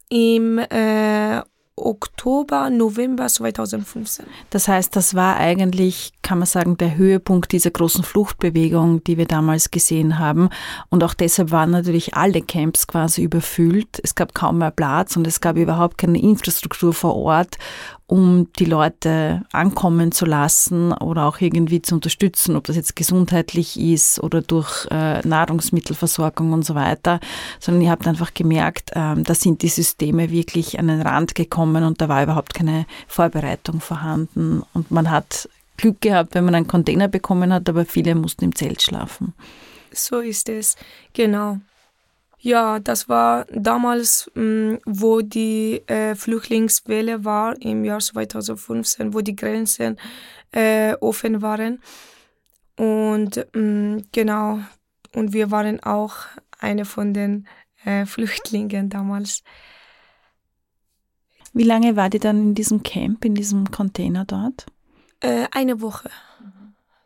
im 0.09 0.59
äh, 0.59 1.43
Oktober, 1.79 2.71
November 2.71 3.27
2015. 3.27 4.25
Das 4.49 4.67
heißt, 4.67 4.97
das 4.97 5.15
war 5.15 5.37
eigentlich, 5.37 6.13
kann 6.23 6.39
man 6.39 6.47
sagen, 6.47 6.79
der 6.79 6.97
Höhepunkt 6.97 7.53
dieser 7.53 7.71
großen 7.71 8.03
Fluchtbewegung, 8.03 9.05
die 9.05 9.19
wir 9.19 9.27
damals 9.27 9.71
gesehen 9.71 10.19
haben. 10.19 10.49
Und 10.89 11.05
auch 11.05 11.13
deshalb 11.13 11.51
waren 11.51 11.71
natürlich 11.71 12.15
alle 12.15 12.41
Camps 12.41 12.87
quasi 12.87 13.23
überfüllt. 13.23 14.01
Es 14.03 14.15
gab 14.15 14.35
kaum 14.35 14.59
mehr 14.59 14.71
Platz 14.71 15.17
und 15.17 15.27
es 15.27 15.43
gab 15.43 15.57
überhaupt 15.57 15.99
keine 15.99 16.19
Infrastruktur 16.19 16.95
vor 16.95 17.15
Ort 17.15 17.59
um 18.07 18.49
die 18.59 18.65
Leute 18.65 19.43
ankommen 19.53 20.13
zu 20.13 20.27
lassen 20.27 20.93
oder 20.93 21.27
auch 21.27 21.41
irgendwie 21.41 21.83
zu 21.83 21.97
unterstützen, 21.97 22.55
ob 22.55 22.65
das 22.65 22.77
jetzt 22.77 22.95
gesundheitlich 22.95 23.79
ist 23.79 24.23
oder 24.23 24.43
durch 24.43 24.87
äh, 24.91 25.27
Nahrungsmittelversorgung 25.27 26.53
und 26.53 26.65
so 26.65 26.77
weiter, 26.77 27.19
sondern 27.59 27.83
ihr 27.83 27.91
habt 27.91 28.07
einfach 28.07 28.33
gemerkt, 28.33 28.93
ähm, 28.95 29.25
da 29.25 29.35
sind 29.35 29.63
die 29.63 29.69
Systeme 29.69 30.31
wirklich 30.31 30.79
an 30.79 30.87
den 30.87 31.03
Rand 31.03 31.35
gekommen 31.35 31.83
und 31.83 32.01
da 32.01 32.09
war 32.09 32.23
überhaupt 32.23 32.55
keine 32.55 32.87
Vorbereitung 33.09 33.81
vorhanden 33.81 34.63
und 34.73 34.91
man 34.91 35.11
hat 35.11 35.49
Glück 35.77 36.01
gehabt, 36.01 36.35
wenn 36.35 36.45
man 36.45 36.55
einen 36.55 36.69
Container 36.69 37.09
bekommen 37.09 37.53
hat, 37.53 37.69
aber 37.69 37.85
viele 37.85 38.15
mussten 38.15 38.45
im 38.45 38.55
Zelt 38.55 38.83
schlafen. 38.83 39.35
So 39.93 40.21
ist 40.21 40.49
es, 40.49 40.77
genau. 41.13 41.59
Ja, 42.39 42.79
das 42.79 43.09
war 43.09 43.47
damals, 43.47 44.31
mm, 44.35 44.75
wo 44.85 45.21
die 45.23 45.83
äh, 45.87 46.15
Flüchtlingswelle 46.15 47.25
war, 47.25 47.61
im 47.63 47.85
Jahr 47.85 48.01
2015, 48.01 49.15
wo 49.15 49.21
die 49.21 49.35
Grenzen 49.35 49.97
äh, 50.53 50.95
offen 51.01 51.41
waren. 51.41 51.81
Und 52.77 53.47
mh, 53.55 53.61
mm, 53.61 54.03
genau, 54.13 54.61
und 55.15 55.33
wir 55.33 55.51
waren 55.51 55.83
auch 55.83 56.15
eine 56.59 56.85
von 56.85 57.15
den 57.15 57.47
äh, 57.85 58.05
Flüchtlingen 58.05 58.91
damals. 58.91 59.43
Wie 61.55 61.65
lange 61.65 61.97
war 61.97 62.11
die 62.11 62.19
dann 62.19 62.39
in 62.39 62.55
diesem 62.55 62.83
Camp, 62.83 63.25
in 63.25 63.35
diesem 63.35 63.71
Container 63.71 64.25
dort? 64.27 64.67
Eine 65.51 65.81
Woche, 65.81 66.11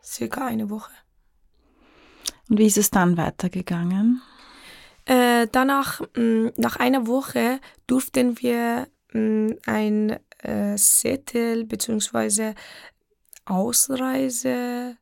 circa 0.03 0.45
eine 0.45 0.69
Woche. 0.69 0.91
Und 2.49 2.59
wie 2.59 2.65
ist 2.65 2.77
es 2.77 2.91
dann 2.91 3.15
weitergegangen? 3.15 4.21
Äh, 5.05 5.47
danach, 5.51 6.01
mh, 6.15 6.21
mm, 6.21 6.51
nach 6.57 6.75
einer 6.77 7.07
Woche, 7.07 7.59
durften 7.87 8.39
wir 8.41 8.87
mh, 9.13 9.19
mm, 9.19 9.57
ein 9.65 10.19
äh, 10.43 10.75
Zettel 10.75 11.65
bzw. 11.65 12.53
Ausreiseverbot, 13.45 14.95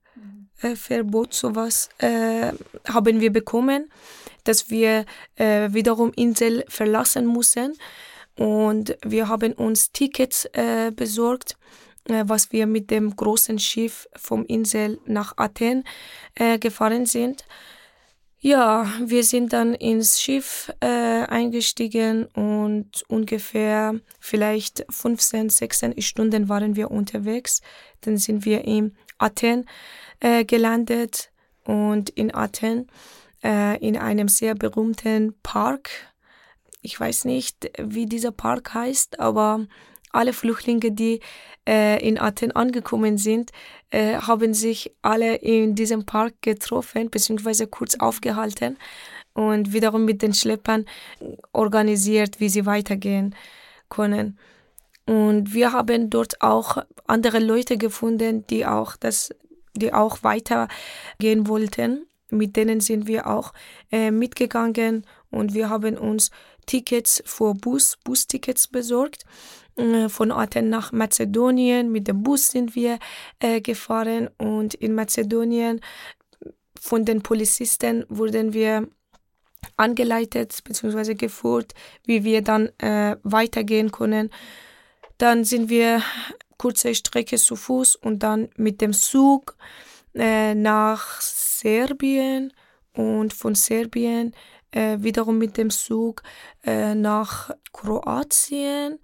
äh, 0.64 1.36
sowas 1.36 1.90
äh, 2.00 2.54
haben 2.88 3.20
wir 3.20 3.32
bekommen, 3.32 3.92
dass 4.46 4.70
wir 4.70 5.06
äh, 5.36 5.72
wiederum 5.74 6.12
Insel 6.16 6.64
verlassen 6.68 7.26
mussten. 7.26 7.74
Und 8.38 8.98
wir 9.06 9.28
haben 9.28 9.52
uns 9.54 9.92
Tickets 9.92 10.46
äh, 10.54 10.92
besorgt, 10.96 11.58
was 12.06 12.52
wir 12.52 12.66
mit 12.66 12.90
dem 12.90 13.16
großen 13.16 13.60
Schiff 13.60 14.08
vom 14.16 14.46
Insel 14.46 15.00
nach 15.06 15.34
Athen 15.38 15.84
äh, 16.36 16.58
gefahren 16.58 17.06
sind. 17.06 17.46
Ja, 18.42 18.90
wir 19.04 19.26
sind 19.26 19.52
dann 19.52 19.74
ins 19.74 20.22
Schiff 20.22 20.72
äh, 20.80 20.88
eingestiegen 20.88 22.26
und 22.28 23.04
ungefähr 23.10 24.00
vielleicht 24.18 24.86
15, 24.90 25.50
16 25.50 26.02
Stunden 26.02 26.48
waren 26.48 26.78
wir 26.78 26.90
unterwegs. 26.90 27.62
Dann 28.00 28.16
sind 28.16 28.46
wir 28.46 28.64
in 28.64 28.96
Athen 29.18 29.66
äh, 30.22 30.46
gelandet 30.46 31.34
und 31.66 32.12
in 32.12 32.34
Athen 32.34 32.88
äh, 33.44 33.78
in 33.86 33.98
einem 33.98 34.30
sehr 34.30 34.56
berühmten 34.56 35.34
Park. 35.44 35.90
Ich 36.82 36.98
weiß 36.98 37.26
nicht, 37.26 37.70
wie 37.78 38.06
dieser 38.06 38.32
Park 38.32 38.74
heißt, 38.74 39.20
aber 39.20 39.68
alle 40.12 40.34
Flüchtlinge, 40.34 40.92
die 40.92 41.20
äh, 41.68 42.06
in 42.06 42.20
Athen 42.20 42.52
angekommen 42.52 43.18
sind, 43.18 43.52
äh, 43.92 44.16
haben 44.16 44.54
sich 44.54 44.92
alle 45.02 45.36
in 45.36 45.76
diesem 45.76 46.06
Park 46.06 46.42
getroffen 46.42 47.10
bzw. 47.10 47.68
kurz 47.68 47.96
aufgehalten 47.96 48.78
und 49.34 49.74
wiederum 49.74 50.06
mit 50.06 50.22
den 50.22 50.34
Schleppern 50.34 50.86
organisiert, 51.54 52.40
wie 52.40 52.50
sie 52.50 52.66
weitergehen 52.66 53.36
können. 53.90 54.38
Und 55.06 55.54
wir 55.54 55.72
haben 55.72 56.10
dort 56.10 56.42
auch 56.42 56.78
andere 57.08 57.40
Leute 57.40 57.78
gefunden, 57.78 58.46
die 58.48 58.66
auch 58.66 58.96
das, 58.96 59.34
die 59.76 59.94
auch 59.94 60.24
weitergehen 60.24 61.48
wollten. 61.48 62.06
Mit 62.30 62.56
denen 62.56 62.80
sind 62.80 63.08
wir 63.08 63.26
auch 63.26 63.54
äh, 63.92 64.12
mitgegangen 64.12 65.06
und 65.32 65.56
wir 65.56 65.70
haben 65.70 65.98
uns 65.98 66.30
Tickets 66.70 67.24
für 67.26 67.56
Bus, 67.56 67.98
Bustickets 68.04 68.68
besorgt 68.68 69.26
äh, 69.76 70.08
von 70.08 70.32
Athen 70.32 70.70
nach 70.70 70.92
Mazedonien. 70.92 71.92
Mit 71.92 72.08
dem 72.08 72.22
Bus 72.22 72.50
sind 72.50 72.76
wir 72.76 73.00
äh, 73.40 73.60
gefahren 73.60 74.30
und 74.38 74.76
in 74.76 74.94
Mazedonien 74.94 75.82
von 76.80 77.06
den 77.06 77.24
Polizisten 77.24 78.06
wurden 78.08 78.54
wir 78.54 78.88
angeleitet 79.78 80.64
bzw. 80.64 81.16
geführt, 81.16 81.74
wie 82.06 82.24
wir 82.24 82.44
dann 82.44 82.70
äh, 82.78 83.18
weitergehen 83.24 83.92
können. 83.92 84.30
Dann 85.18 85.46
sind 85.46 85.70
wir 85.70 86.04
kurze 86.60 86.94
Strecke 86.94 87.38
zu 87.38 87.56
Fuß 87.56 87.96
und 87.96 88.22
dann 88.22 88.50
mit 88.58 88.80
dem 88.80 88.94
Zug 88.94 89.58
äh, 90.14 90.54
nach 90.54 91.20
Serbien 91.20 92.54
und 92.94 93.34
von 93.34 93.56
Serbien 93.56 94.36
äh, 94.72 94.98
wiederum 95.00 95.38
mit 95.38 95.58
dem 95.58 95.70
Zug 95.70 96.24
äh, 96.64 96.96
nach 96.96 97.52
Kroatien 97.74 99.00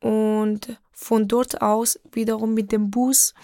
und 0.00 0.78
von 0.92 1.28
dort 1.28 1.62
aus 1.62 2.00
wiederum 2.12 2.54
mit 2.54 2.72
dem 2.72 2.90
Bus 2.90 3.34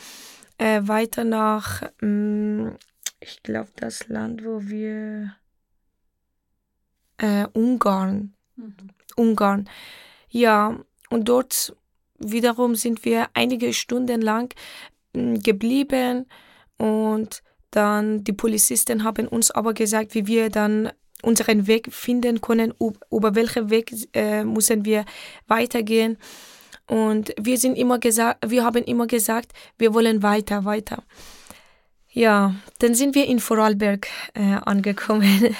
äh, 0.58 0.82
weiter 0.84 1.24
nach, 1.24 1.82
mh, 2.00 2.06
mm, 2.06 2.76
ich 3.20 3.42
glaube, 3.42 3.70
das 3.76 4.08
Land, 4.08 4.44
wo 4.44 4.60
wir, 4.62 5.34
äh, 7.18 7.46
Ungarn, 7.52 8.34
mhm. 8.56 8.74
Ungarn, 9.16 9.68
ja, 10.28 10.78
und 11.10 11.28
dort 11.28 11.76
wiederum 12.18 12.74
sind 12.76 13.04
wir 13.04 13.28
einige 13.34 13.72
Stunden 13.72 14.20
lang 14.20 14.54
mh, 15.12 15.22
mm, 15.22 15.38
geblieben 15.40 16.26
und 16.78 17.42
dann 17.70 18.24
die 18.24 18.32
Polizisten 18.32 19.04
haben 19.04 19.28
uns 19.28 19.50
aber 19.50 19.74
gesagt, 19.74 20.14
wie 20.14 20.26
wir 20.26 20.50
dann 20.50 20.90
unseren 21.22 21.66
Weg 21.66 21.92
finden 21.92 22.40
können, 22.40 22.74
über 23.10 23.34
welchen 23.34 23.70
Weg 23.70 23.92
äh, 24.14 24.44
müssen 24.44 24.84
wir 24.84 25.04
weitergehen. 25.46 26.18
Und 26.86 27.32
wir 27.40 27.56
sind 27.56 27.76
immer 27.76 28.00
wir 28.00 28.64
haben 28.64 28.84
immer 28.84 29.06
gesagt, 29.06 29.52
wir 29.78 29.94
wollen 29.94 30.22
weiter, 30.22 30.64
weiter. 30.64 31.04
Ja, 32.12 32.56
dann 32.80 32.94
sind 32.94 33.14
wir 33.14 33.26
in 33.26 33.38
Vorarlberg 33.38 34.08
äh, 34.34 34.56
angekommen. 34.64 35.54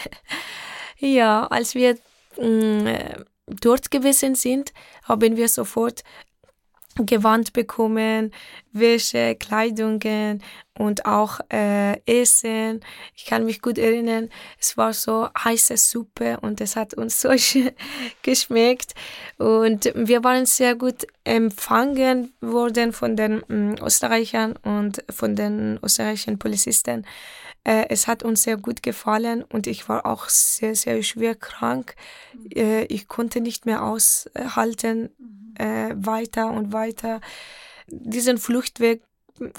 ja, 0.99 1.47
als 1.47 1.77
wir 1.77 1.97
äh, 2.37 3.15
dort 3.47 3.91
gewesen 3.91 4.35
sind, 4.35 4.73
haben 5.05 5.37
wir 5.37 5.49
sofort 5.49 6.03
Gewand 7.07 7.53
bekommen, 7.53 8.33
Wäsche, 8.73 9.35
Kleidungen 9.35 10.43
und 10.79 11.05
auch 11.05 11.41
äh, 11.53 12.01
Essen. 12.07 12.81
Ich 13.15 13.27
kann 13.27 13.45
mich 13.45 13.61
gut 13.61 13.79
erinnern, 13.79 14.31
es 14.59 14.77
war 14.77 14.93
so 14.93 15.29
heiße 15.37 15.77
Suppe 15.77 16.39
und 16.41 16.61
es 16.61 16.77
hat 16.77 16.95
uns 16.95 17.21
so 17.21 17.31
geschmeckt 18.23 18.95
und 19.39 19.93
wir 19.95 20.25
waren 20.25 20.47
sehr 20.47 20.75
gut 20.75 21.07
empfangen 21.25 22.33
worden 22.41 22.93
von 22.93 23.17
den 23.17 23.43
ähm, 23.51 23.77
Österreichern 23.85 24.57
und 24.63 25.05
von 25.11 25.37
den 25.37 25.79
österreichischen 25.83 26.39
Polizisten. 26.39 27.05
Äh, 27.65 27.87
es 27.89 28.07
hat 28.07 28.23
uns 28.23 28.43
sehr 28.43 28.57
gut 28.57 28.83
gefallen 28.83 29.43
und 29.43 29.67
ich 29.67 29.89
war 29.89 30.07
auch 30.07 30.29
sehr, 30.29 30.75
sehr 30.75 31.03
schwer 31.03 31.35
krank. 31.35 31.95
Äh, 32.55 32.85
ich 32.85 33.09
konnte 33.09 33.41
nicht 33.41 33.67
mehr 33.67 33.85
aushalten, 33.85 35.11
äh, 35.59 35.91
weiter 35.95 36.51
und 36.51 36.73
weiter. 36.73 37.21
Diesen 37.89 38.39
Fluchtweg 38.39 39.03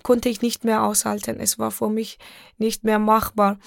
konnte 0.04 0.30
ich 0.30 0.42
nicht 0.42 0.64
mehr 0.64 0.84
aushalten. 0.84 1.40
Es 1.40 1.60
war 1.60 1.72
für 1.72 1.90
mich 1.90 2.18
nicht 2.58 2.84
mehr 2.84 3.00
machbar. 3.00 3.58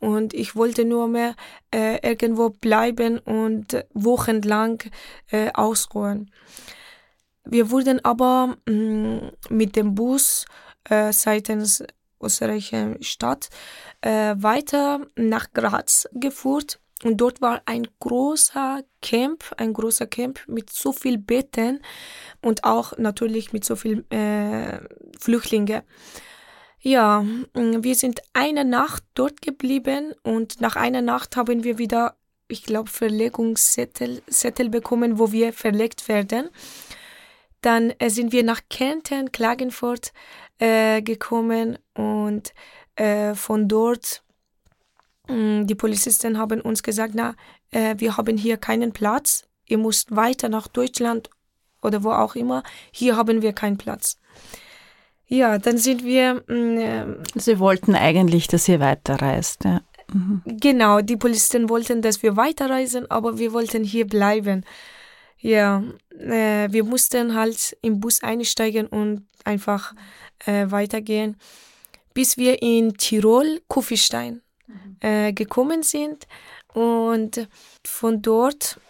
Und 0.00 0.34
ich 0.34 0.54
wollte 0.56 0.84
nur 0.84 1.08
mehr 1.08 1.34
äh, 1.72 1.98
irgendwo 2.06 2.50
bleiben 2.50 3.18
und 3.18 3.84
wochenlang 3.94 4.82
äh, 5.30 5.50
ausruhen. 5.54 6.30
Wir 7.44 7.70
wurden 7.70 8.04
aber 8.04 8.56
mh, 8.66 8.72
mm, 8.74 9.30
mit 9.50 9.76
dem 9.76 9.94
Bus 9.94 10.46
äh, 10.88 11.12
seitens 11.12 11.84
österreichischer 12.24 12.96
Stadt 13.00 13.48
äh, 14.00 14.34
weiter 14.36 15.06
nach 15.16 15.52
Graz 15.52 16.08
geführt. 16.12 16.80
Und 17.02 17.18
dort 17.18 17.42
war 17.42 17.60
ein 17.66 17.86
großer 18.00 18.82
Camp, 19.02 19.44
ein 19.58 19.72
großer 19.74 20.06
Camp 20.06 20.40
mit 20.46 20.70
so 20.70 20.92
viel 20.92 21.18
Betten 21.18 21.80
und 22.40 22.64
auch 22.64 22.96
natürlich 22.96 23.52
mit 23.52 23.64
so 23.64 23.76
viel 23.76 24.04
äh, 24.10 24.78
Flüchtlinge. 25.18 25.84
Ja, 26.80 27.22
mm, 27.22 27.82
wir 27.82 27.94
sind 27.94 28.20
eine 28.32 28.64
Nacht 28.64 29.04
dort 29.14 29.42
geblieben 29.42 30.14
und 30.22 30.60
nach 30.60 30.76
einer 30.76 31.02
Nacht 31.02 31.36
haben 31.36 31.64
wir 31.64 31.78
wieder, 31.78 32.16
ich 32.48 32.62
glaube, 32.62 32.90
Verlegungszettel 32.90 34.22
Zettel 34.28 34.68
bekommen, 34.68 35.18
wo 35.18 35.32
wir 35.32 35.52
verlegt 35.52 36.08
werden. 36.08 36.48
Dann 37.62 37.94
äh, 37.98 38.10
sind 38.10 38.32
wir 38.32 38.44
nach 38.44 38.60
Kärnten, 38.68 39.32
Klagenfurt 39.32 40.12
äh, 40.58 41.02
gekommen 41.02 41.78
und 41.94 42.54
äh, 42.96 43.34
von 43.34 43.68
dort 43.68 44.24
Mm, 45.28 45.66
die 45.66 45.74
Polizisten 45.74 46.38
haben 46.38 46.60
uns 46.60 46.82
gesagt, 46.82 47.14
na, 47.14 47.34
äh, 47.70 47.94
wir 47.98 48.16
haben 48.16 48.36
hier 48.36 48.56
keinen 48.56 48.92
Platz, 48.92 49.44
ihr 49.66 49.78
müsst 49.78 50.14
weiter 50.14 50.48
nach 50.48 50.68
Deutschland 50.68 51.30
oder 51.82 52.02
wo 52.02 52.10
auch 52.10 52.34
immer, 52.34 52.62
hier 52.90 53.16
haben 53.16 53.42
wir 53.42 53.52
keinen 53.52 53.78
Platz. 53.78 54.18
Ja, 55.26 55.58
dann 55.58 55.78
sind 55.78 56.04
wir. 56.04 56.46
Äh, 56.48 57.06
Sie 57.34 57.58
wollten 57.58 57.94
eigentlich, 57.94 58.46
dass 58.46 58.68
ihr 58.68 58.80
weiterreist, 58.80 59.64
ja. 59.64 59.80
Mhm. 60.12 60.42
Genau, 60.44 61.00
die 61.00 61.16
Polizisten 61.16 61.70
wollten, 61.70 62.02
dass 62.02 62.22
wir 62.22 62.36
weiterreisen, 62.36 63.10
aber 63.10 63.38
wir 63.38 63.54
wollten 63.54 63.84
hier 63.84 64.06
bleiben. 64.06 64.64
Ja, 65.44 65.84
äh, 66.18 66.72
wir 66.72 66.84
mussten 66.84 67.34
halt 67.34 67.76
im 67.82 68.00
Bus 68.00 68.22
einsteigen 68.22 68.86
und 68.86 69.26
einfach 69.44 69.92
äh, 70.46 70.70
weitergehen, 70.70 71.36
bis 72.14 72.38
wir 72.38 72.62
in 72.62 72.96
Tirol, 72.96 73.60
Kufstein, 73.68 74.40
äh, 75.00 75.34
gekommen 75.34 75.82
sind. 75.82 76.26
Und 76.72 77.46
von 77.84 78.22
dort 78.22 78.80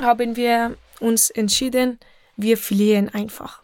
haben 0.00 0.34
wir 0.34 0.76
uns 0.98 1.30
entschieden, 1.30 2.00
wir 2.36 2.58
fliehen 2.58 3.08
einfach. 3.08 3.62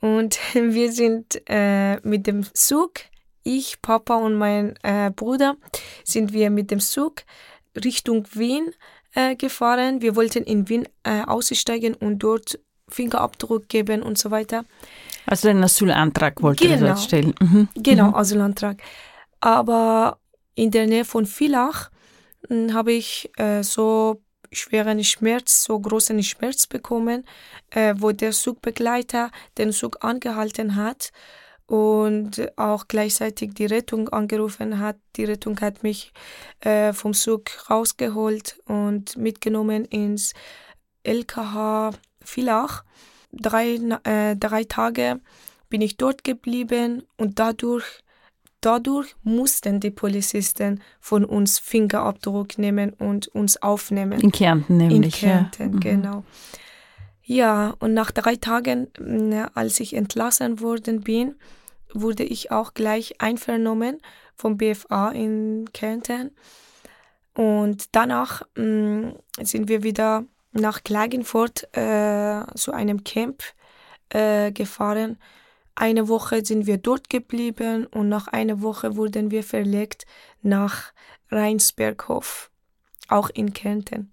Und 0.00 0.36
wir 0.52 0.90
sind 0.90 1.42
äh, 1.48 2.00
mit 2.00 2.26
dem 2.26 2.44
Zug, 2.54 2.94
ich, 3.44 3.80
Papa 3.82 4.16
und 4.16 4.34
mein 4.34 4.74
äh, 4.82 5.12
Bruder, 5.14 5.56
sind 6.02 6.32
wir 6.32 6.50
mit 6.50 6.72
dem 6.72 6.80
Zug 6.80 7.22
Richtung 7.76 8.26
Wien 8.32 8.74
äh, 9.16 9.34
gefahren. 9.34 10.00
Wir 10.02 10.14
wollten 10.14 10.44
in 10.44 10.68
Wien 10.68 10.86
äh, 11.02 11.22
aussteigen 11.22 11.94
und 11.94 12.20
dort 12.20 12.58
Fingerabdruck 12.88 13.68
geben 13.68 14.02
und 14.02 14.16
so 14.18 14.30
weiter. 14.30 14.64
Also 15.26 15.48
den 15.48 15.64
Asylantrag 15.64 16.40
wollte 16.42 16.68
genau. 16.68 16.86
dort 16.86 17.00
stellen. 17.00 17.34
Mhm. 17.40 17.68
Genau, 17.74 18.08
mhm. 18.08 18.14
Asylantrag. 18.14 18.80
Aber 19.40 20.18
in 20.54 20.70
der 20.70 20.86
Nähe 20.86 21.04
von 21.04 21.26
Villach 21.26 21.90
hm, 22.48 22.74
habe 22.74 22.92
ich 22.92 23.30
äh, 23.38 23.62
so 23.62 24.22
schweren 24.52 25.02
Schmerz, 25.02 25.64
so 25.64 25.80
großen 25.80 26.22
Schmerz 26.22 26.66
bekommen, 26.66 27.24
äh, 27.70 27.94
wo 27.98 28.12
der 28.12 28.30
Zugbegleiter 28.30 29.30
den 29.58 29.72
Zug 29.72 30.04
angehalten 30.04 30.76
hat 30.76 31.10
und 31.66 32.52
auch 32.56 32.86
gleichzeitig 32.88 33.54
die 33.54 33.66
Rettung 33.66 34.08
angerufen 34.08 34.78
hat. 34.78 34.96
Die 35.16 35.24
Rettung 35.24 35.60
hat 35.60 35.82
mich 35.82 36.12
äh, 36.60 36.92
vom 36.92 37.12
Zug 37.12 37.50
rausgeholt 37.68 38.60
und 38.66 39.16
mitgenommen 39.16 39.84
ins 39.84 40.32
LKH 41.02 41.90
Villach. 42.22 42.84
Drei, 43.32 43.74
äh, 44.04 44.36
drei 44.36 44.64
Tage 44.64 45.20
bin 45.68 45.80
ich 45.80 45.96
dort 45.96 46.24
geblieben 46.24 47.02
und 47.16 47.38
dadurch 47.38 47.84
Dadurch 48.62 49.14
mussten 49.22 49.78
die 49.78 49.90
Polizisten 49.92 50.82
von 50.98 51.24
uns 51.24 51.58
Fingerabdruck 51.58 52.58
nehmen 52.58 52.94
und 52.94 53.28
uns 53.28 53.62
aufnehmen. 53.62 54.18
In 54.18 54.32
Kärnten 54.32 54.78
nämlich. 54.78 55.22
In 55.22 55.28
Kärnten, 55.28 55.80
ja. 56.02 56.16
Mhm. 56.16 56.24
Ja, 57.26 57.74
und 57.80 57.92
nach 57.92 58.12
drei 58.12 58.36
Tagen, 58.36 58.88
als 59.54 59.80
ich 59.80 59.94
entlassen 59.94 60.60
worden 60.60 61.00
bin, 61.00 61.34
wurde 61.92 62.22
ich 62.22 62.50
auch 62.52 62.72
gleich 62.72 63.20
einvernommen 63.20 63.98
vom 64.34 64.56
BFA 64.56 65.10
in 65.10 65.66
Kärnten. 65.72 66.30
Und 67.34 67.86
danach 67.92 68.42
mh, 68.56 69.14
sind 69.42 69.68
wir 69.68 69.82
wieder 69.82 70.24
nach 70.52 70.84
Klagenfurt 70.84 71.68
äh, 71.76 72.42
zu 72.54 72.72
einem 72.72 73.04
Camp 73.04 73.42
äh, 74.10 74.52
gefahren 74.52 75.18
eine 75.78 76.08
Woche 76.08 76.42
sind 76.44 76.66
wir 76.66 76.78
dort 76.78 77.10
geblieben 77.10 77.86
und 77.86 78.08
nach 78.08 78.28
einer 78.28 78.62
Woche 78.62 78.96
wurden 78.96 79.30
wir 79.30 79.44
verlegt 79.44 80.06
nach 80.40 80.92
Rheinsberghof, 81.30 82.50
auch 83.08 83.28
in 83.28 83.52
Kärnten. 83.52 84.10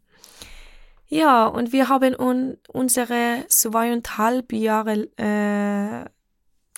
Ja, 1.07 1.45
und 1.45 1.71
wir 1.71 1.89
haben 1.89 2.15
un 2.15 2.57
unsere 2.67 3.45
zweieinhalb 3.47 4.51
Jahre, 4.53 5.09
äh, 5.17 6.09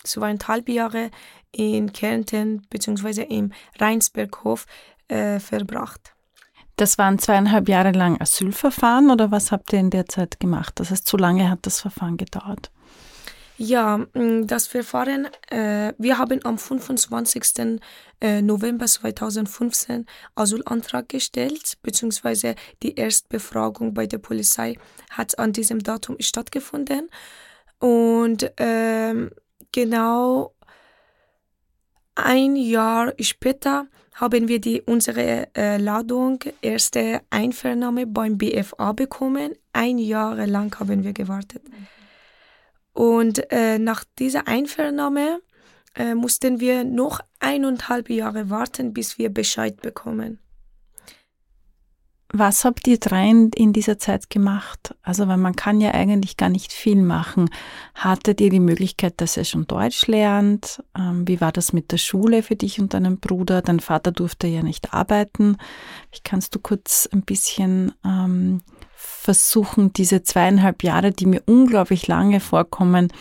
zweieinhalb 0.04 0.68
Jahre 0.68 1.10
in 1.52 1.92
Kärnten 1.92 2.66
bzw. 2.68 3.22
im 3.22 3.52
Rheinsberghof 3.78 4.66
äh, 5.08 5.38
verbracht. 5.40 6.12
Das 6.76 6.98
waren 6.98 7.18
zweieinhalb 7.18 7.68
Jahre 7.70 7.92
lang 7.92 8.20
Asylverfahren 8.20 9.10
oder 9.10 9.30
was 9.30 9.50
habt 9.50 9.72
ihr 9.72 9.78
in 9.78 9.90
der 9.90 10.06
Zeit 10.06 10.38
gemacht? 10.40 10.74
Das 10.78 10.90
heißt, 10.90 11.08
so 11.08 11.16
lange 11.16 11.48
hat 11.50 11.60
das 11.62 11.80
Verfahren 11.80 12.18
gedauert? 12.18 12.70
Ja, 13.58 13.98
mm, 13.98 14.46
das 14.46 14.66
Verfahren, 14.66 15.28
äh, 15.50 15.94
wir 15.98 16.18
haben 16.18 16.44
am 16.44 16.58
25. 16.58 17.80
Äh, 18.20 18.42
November 18.42 18.86
2015 18.86 20.06
Asylantrag 20.34 21.08
gestellt, 21.08 21.78
beziehungsweise 21.82 22.54
die 22.82 22.94
Erstbefragung 22.94 23.94
bei 23.94 24.06
der 24.06 24.18
Polizei 24.18 24.78
hat 25.10 25.38
an 25.38 25.52
diesem 25.52 25.80
Datum 25.82 26.16
stattgefunden. 26.20 27.08
Und 27.78 28.52
ähm, 28.58 29.30
genau 29.72 30.54
ein 32.14 32.56
Jahr 32.56 33.12
später 33.20 33.86
haben 34.14 34.48
wir 34.48 34.60
die, 34.60 34.80
unsere 34.82 35.48
äh, 35.54 35.76
Ladung, 35.76 36.40
erste 36.62 37.20
Einvernahme 37.28 38.06
beim 38.06 38.38
BFA 38.38 38.92
bekommen. 38.92 39.52
Ein 39.74 39.98
Jahr 39.98 40.46
lang 40.46 40.78
haben 40.78 41.04
wir 41.04 41.12
gewartet. 41.12 41.62
Mhm. 41.68 41.95
Und 42.96 43.52
äh, 43.52 43.78
nach 43.78 44.04
dieser 44.18 44.48
Einvernahme 44.48 45.42
äh, 45.96 46.14
mussten 46.14 46.60
wir 46.60 46.82
noch 46.82 47.20
eineinhalb 47.40 48.08
Jahre 48.08 48.48
warten, 48.48 48.94
bis 48.94 49.18
wir 49.18 49.28
Bescheid 49.28 49.82
bekommen. 49.82 50.38
Was 52.32 52.64
habt 52.64 52.88
ihr 52.88 52.98
drei 52.98 53.28
in 53.28 53.74
dieser 53.74 53.98
Zeit 53.98 54.30
gemacht? 54.30 54.94
Also, 55.02 55.28
weil 55.28 55.36
man 55.36 55.54
kann 55.54 55.82
ja 55.82 55.92
eigentlich 55.92 56.38
gar 56.38 56.48
nicht 56.48 56.72
viel 56.72 56.96
machen. 56.96 57.50
Hattet 57.94 58.40
ihr 58.40 58.48
die 58.48 58.60
Möglichkeit, 58.60 59.20
dass 59.20 59.36
ihr 59.36 59.44
schon 59.44 59.66
Deutsch 59.66 60.06
lernt? 60.06 60.82
Ähm, 60.96 61.28
wie 61.28 61.42
war 61.42 61.52
das 61.52 61.74
mit 61.74 61.92
der 61.92 61.98
Schule 61.98 62.42
für 62.42 62.56
dich 62.56 62.80
und 62.80 62.94
deinen 62.94 63.20
Bruder? 63.20 63.60
Dein 63.60 63.80
Vater 63.80 64.10
durfte 64.10 64.46
ja 64.46 64.62
nicht 64.62 64.94
arbeiten. 64.94 65.58
Wie 66.12 66.20
kannst 66.24 66.54
du 66.54 66.60
kurz 66.60 67.06
ein 67.12 67.22
bisschen 67.22 67.92
ähm, 68.06 68.62
versuchen, 68.96 69.92
diese 69.92 70.22
zweieinhalb 70.22 70.82
Jahre, 70.82 71.12
die 71.12 71.26
mir 71.26 71.42
unglaublich 71.46 72.06
lange 72.06 72.40
vorkommen, 72.40 73.12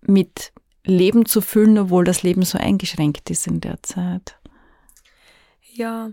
mit 0.00 0.52
Leben 0.84 1.26
zu 1.26 1.40
füllen, 1.40 1.78
obwohl 1.78 2.04
das 2.04 2.22
Leben 2.22 2.42
so 2.42 2.58
eingeschränkt 2.58 3.30
ist 3.30 3.46
in 3.46 3.60
der 3.60 3.82
Zeit? 3.82 4.38
Ja, 5.72 6.10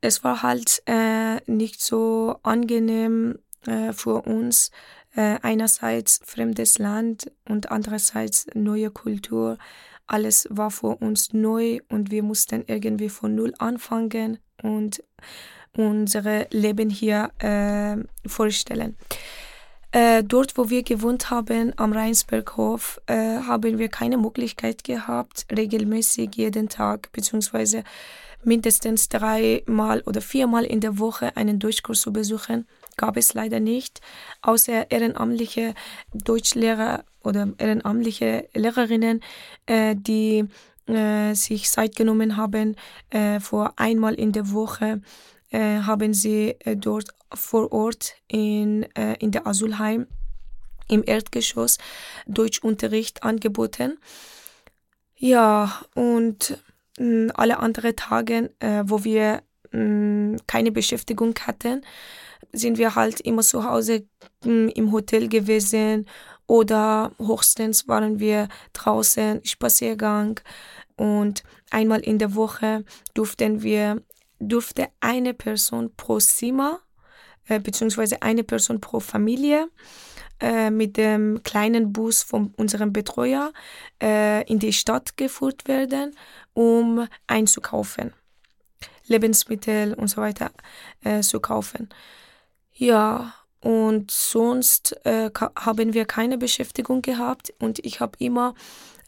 es 0.00 0.24
war 0.24 0.42
halt 0.42 0.82
äh, 0.86 1.40
nicht 1.50 1.80
so 1.80 2.36
angenehm 2.42 3.38
äh, 3.66 3.92
für 3.92 4.22
uns. 4.22 4.70
Äh, 5.14 5.38
einerseits 5.42 6.20
fremdes 6.24 6.78
Land 6.78 7.32
und 7.48 7.70
andererseits 7.70 8.46
neue 8.54 8.90
Kultur. 8.90 9.58
Alles 10.06 10.46
war 10.50 10.70
für 10.70 10.96
uns 10.96 11.32
neu 11.32 11.80
und 11.88 12.10
wir 12.10 12.22
mussten 12.22 12.64
irgendwie 12.66 13.08
von 13.08 13.34
Null 13.34 13.54
anfangen 13.58 14.38
und 14.62 15.02
unser 15.76 16.46
Leben 16.50 16.90
hier 16.90 17.30
äh, 17.38 17.96
vorstellen. 18.28 18.96
Äh, 19.90 20.22
dort, 20.22 20.58
wo 20.58 20.68
wir 20.68 20.82
gewohnt 20.82 21.30
haben, 21.30 21.72
am 21.76 21.92
Rheinsberghof, 21.92 23.00
äh, 23.06 23.38
haben 23.40 23.78
wir 23.78 23.88
keine 23.88 24.18
Möglichkeit 24.18 24.84
gehabt, 24.84 25.46
regelmäßig 25.50 26.34
jeden 26.34 26.68
Tag 26.68 27.10
beziehungsweise 27.12 27.84
mindestens 28.44 29.08
dreimal 29.08 30.02
oder 30.02 30.20
viermal 30.20 30.64
in 30.64 30.80
der 30.80 30.98
Woche 30.98 31.36
einen 31.36 31.58
Deutschkurs 31.58 32.02
zu 32.02 32.12
besuchen. 32.12 32.66
Gab 32.96 33.16
es 33.16 33.32
leider 33.34 33.60
nicht, 33.60 34.00
außer 34.42 34.90
ehrenamtliche 34.90 35.74
Deutschlehrer 36.12 37.04
oder 37.22 37.48
ehrenamtliche 37.58 38.48
Lehrerinnen, 38.54 39.22
äh, 39.66 39.94
die 39.96 40.44
äh, 40.86 41.34
sich 41.34 41.68
Zeit 41.70 41.96
genommen 41.96 42.36
haben, 42.36 42.76
äh, 43.10 43.40
vor 43.40 43.72
einmal 43.76 44.14
in 44.14 44.32
der 44.32 44.52
Woche 44.52 45.00
haben 45.56 46.14
sie 46.14 46.56
äh, 46.60 46.76
dort 46.76 47.08
vor 47.34 47.72
Ort 47.72 48.14
in, 48.28 48.84
äh, 48.94 49.14
in 49.18 49.30
der 49.30 49.46
Asylheim 49.46 50.06
im 50.88 51.02
Erdgeschoss 51.06 51.78
Deutschunterricht 52.26 53.22
angeboten. 53.22 53.98
Ja, 55.16 55.80
und 55.94 56.58
mh, 56.98 57.32
alle 57.34 57.58
anderen 57.58 57.96
Tage, 57.96 58.50
äh, 58.60 58.84
wo 58.86 59.04
wir 59.04 59.42
mh, 59.72 60.38
keine 60.46 60.72
Beschäftigung 60.72 61.34
hatten, 61.46 61.84
sind 62.52 62.78
wir 62.78 62.94
halt 62.94 63.20
immer 63.20 63.42
zu 63.42 63.64
Hause 63.64 64.06
mh, 64.44 64.72
im 64.74 64.92
Hotel 64.92 65.28
gewesen 65.28 66.06
oder 66.46 67.12
höchstens 67.18 67.88
waren 67.88 68.18
wir 68.20 68.48
draußen 68.72 69.44
Spaziergang 69.44 70.40
und 70.96 71.42
einmal 71.70 72.00
in 72.00 72.18
der 72.18 72.34
Woche 72.34 72.84
durften 73.14 73.62
wir 73.62 74.02
durfte 74.38 74.88
eine 75.00 75.34
Person 75.34 75.94
pro 75.96 76.18
Zimmer 76.18 76.80
äh, 77.48 77.60
beziehungsweise 77.60 78.22
eine 78.22 78.44
Person 78.44 78.80
pro 78.80 79.00
Familie 79.00 79.68
äh, 80.40 80.70
mit 80.70 80.96
dem 80.96 81.42
kleinen 81.42 81.92
Bus 81.92 82.22
von 82.22 82.52
unserem 82.56 82.92
Betreuer 82.92 83.52
äh, 84.02 84.44
in 84.44 84.58
die 84.58 84.72
Stadt 84.72 85.16
geführt 85.16 85.66
werden, 85.66 86.14
um 86.52 87.08
einzukaufen, 87.26 88.12
Lebensmittel 89.06 89.94
und 89.94 90.08
so 90.08 90.20
weiter 90.20 90.50
äh, 91.02 91.20
zu 91.20 91.40
kaufen. 91.40 91.88
Ja, 92.74 93.34
und 93.60 94.10
sonst 94.10 95.04
äh, 95.04 95.30
haben 95.34 95.94
wir 95.94 96.04
keine 96.04 96.38
Beschäftigung 96.38 97.02
gehabt 97.02 97.52
und 97.58 97.84
ich 97.84 97.98
habe 98.00 98.12
immer 98.18 98.54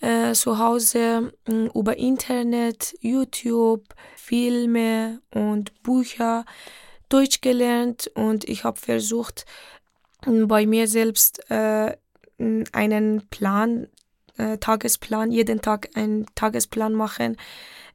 äh, 0.00 0.32
zu 0.32 0.58
Hause 0.58 1.32
äh, 1.48 1.66
über 1.74 1.96
Internet, 1.96 2.94
YouTube, 3.00 3.84
Filme 4.16 5.20
und 5.30 5.82
Bücher 5.82 6.44
Deutsch 7.08 7.40
gelernt 7.40 8.10
und 8.14 8.48
ich 8.48 8.62
habe 8.62 8.78
versucht, 8.78 9.44
bei 10.24 10.66
mir 10.66 10.86
selbst 10.86 11.50
äh, 11.50 11.96
einen 12.72 13.28
Plan, 13.30 13.88
äh, 14.36 14.58
Tagesplan, 14.58 15.32
jeden 15.32 15.60
Tag 15.60 15.90
einen 15.94 16.26
Tagesplan 16.34 16.92
machen, 16.92 17.36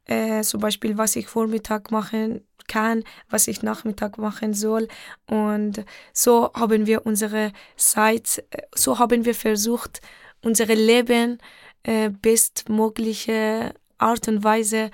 äh, 0.04 0.42
zum 0.42 0.60
Beispiel, 0.60 0.98
was 0.98 1.16
ich 1.16 1.26
Vormittag 1.26 1.90
machen 1.90 2.46
kann, 2.68 3.04
was 3.30 3.48
ich 3.48 3.62
Nachmittag 3.62 4.18
machen 4.18 4.54
soll. 4.54 4.88
Und 5.26 5.84
so 6.12 6.50
haben 6.54 6.86
wir 6.86 7.06
unsere 7.06 7.52
Zeit, 7.76 8.44
äh, 8.50 8.62
so 8.74 8.98
haben 8.98 9.24
wir 9.24 9.34
versucht, 9.34 10.00
unser 10.42 10.66
Leben 10.66 11.38
äh, 11.86 12.10
bestmögliche 12.10 13.72
Art 13.98 14.28
und 14.28 14.44
Weise 14.44 14.90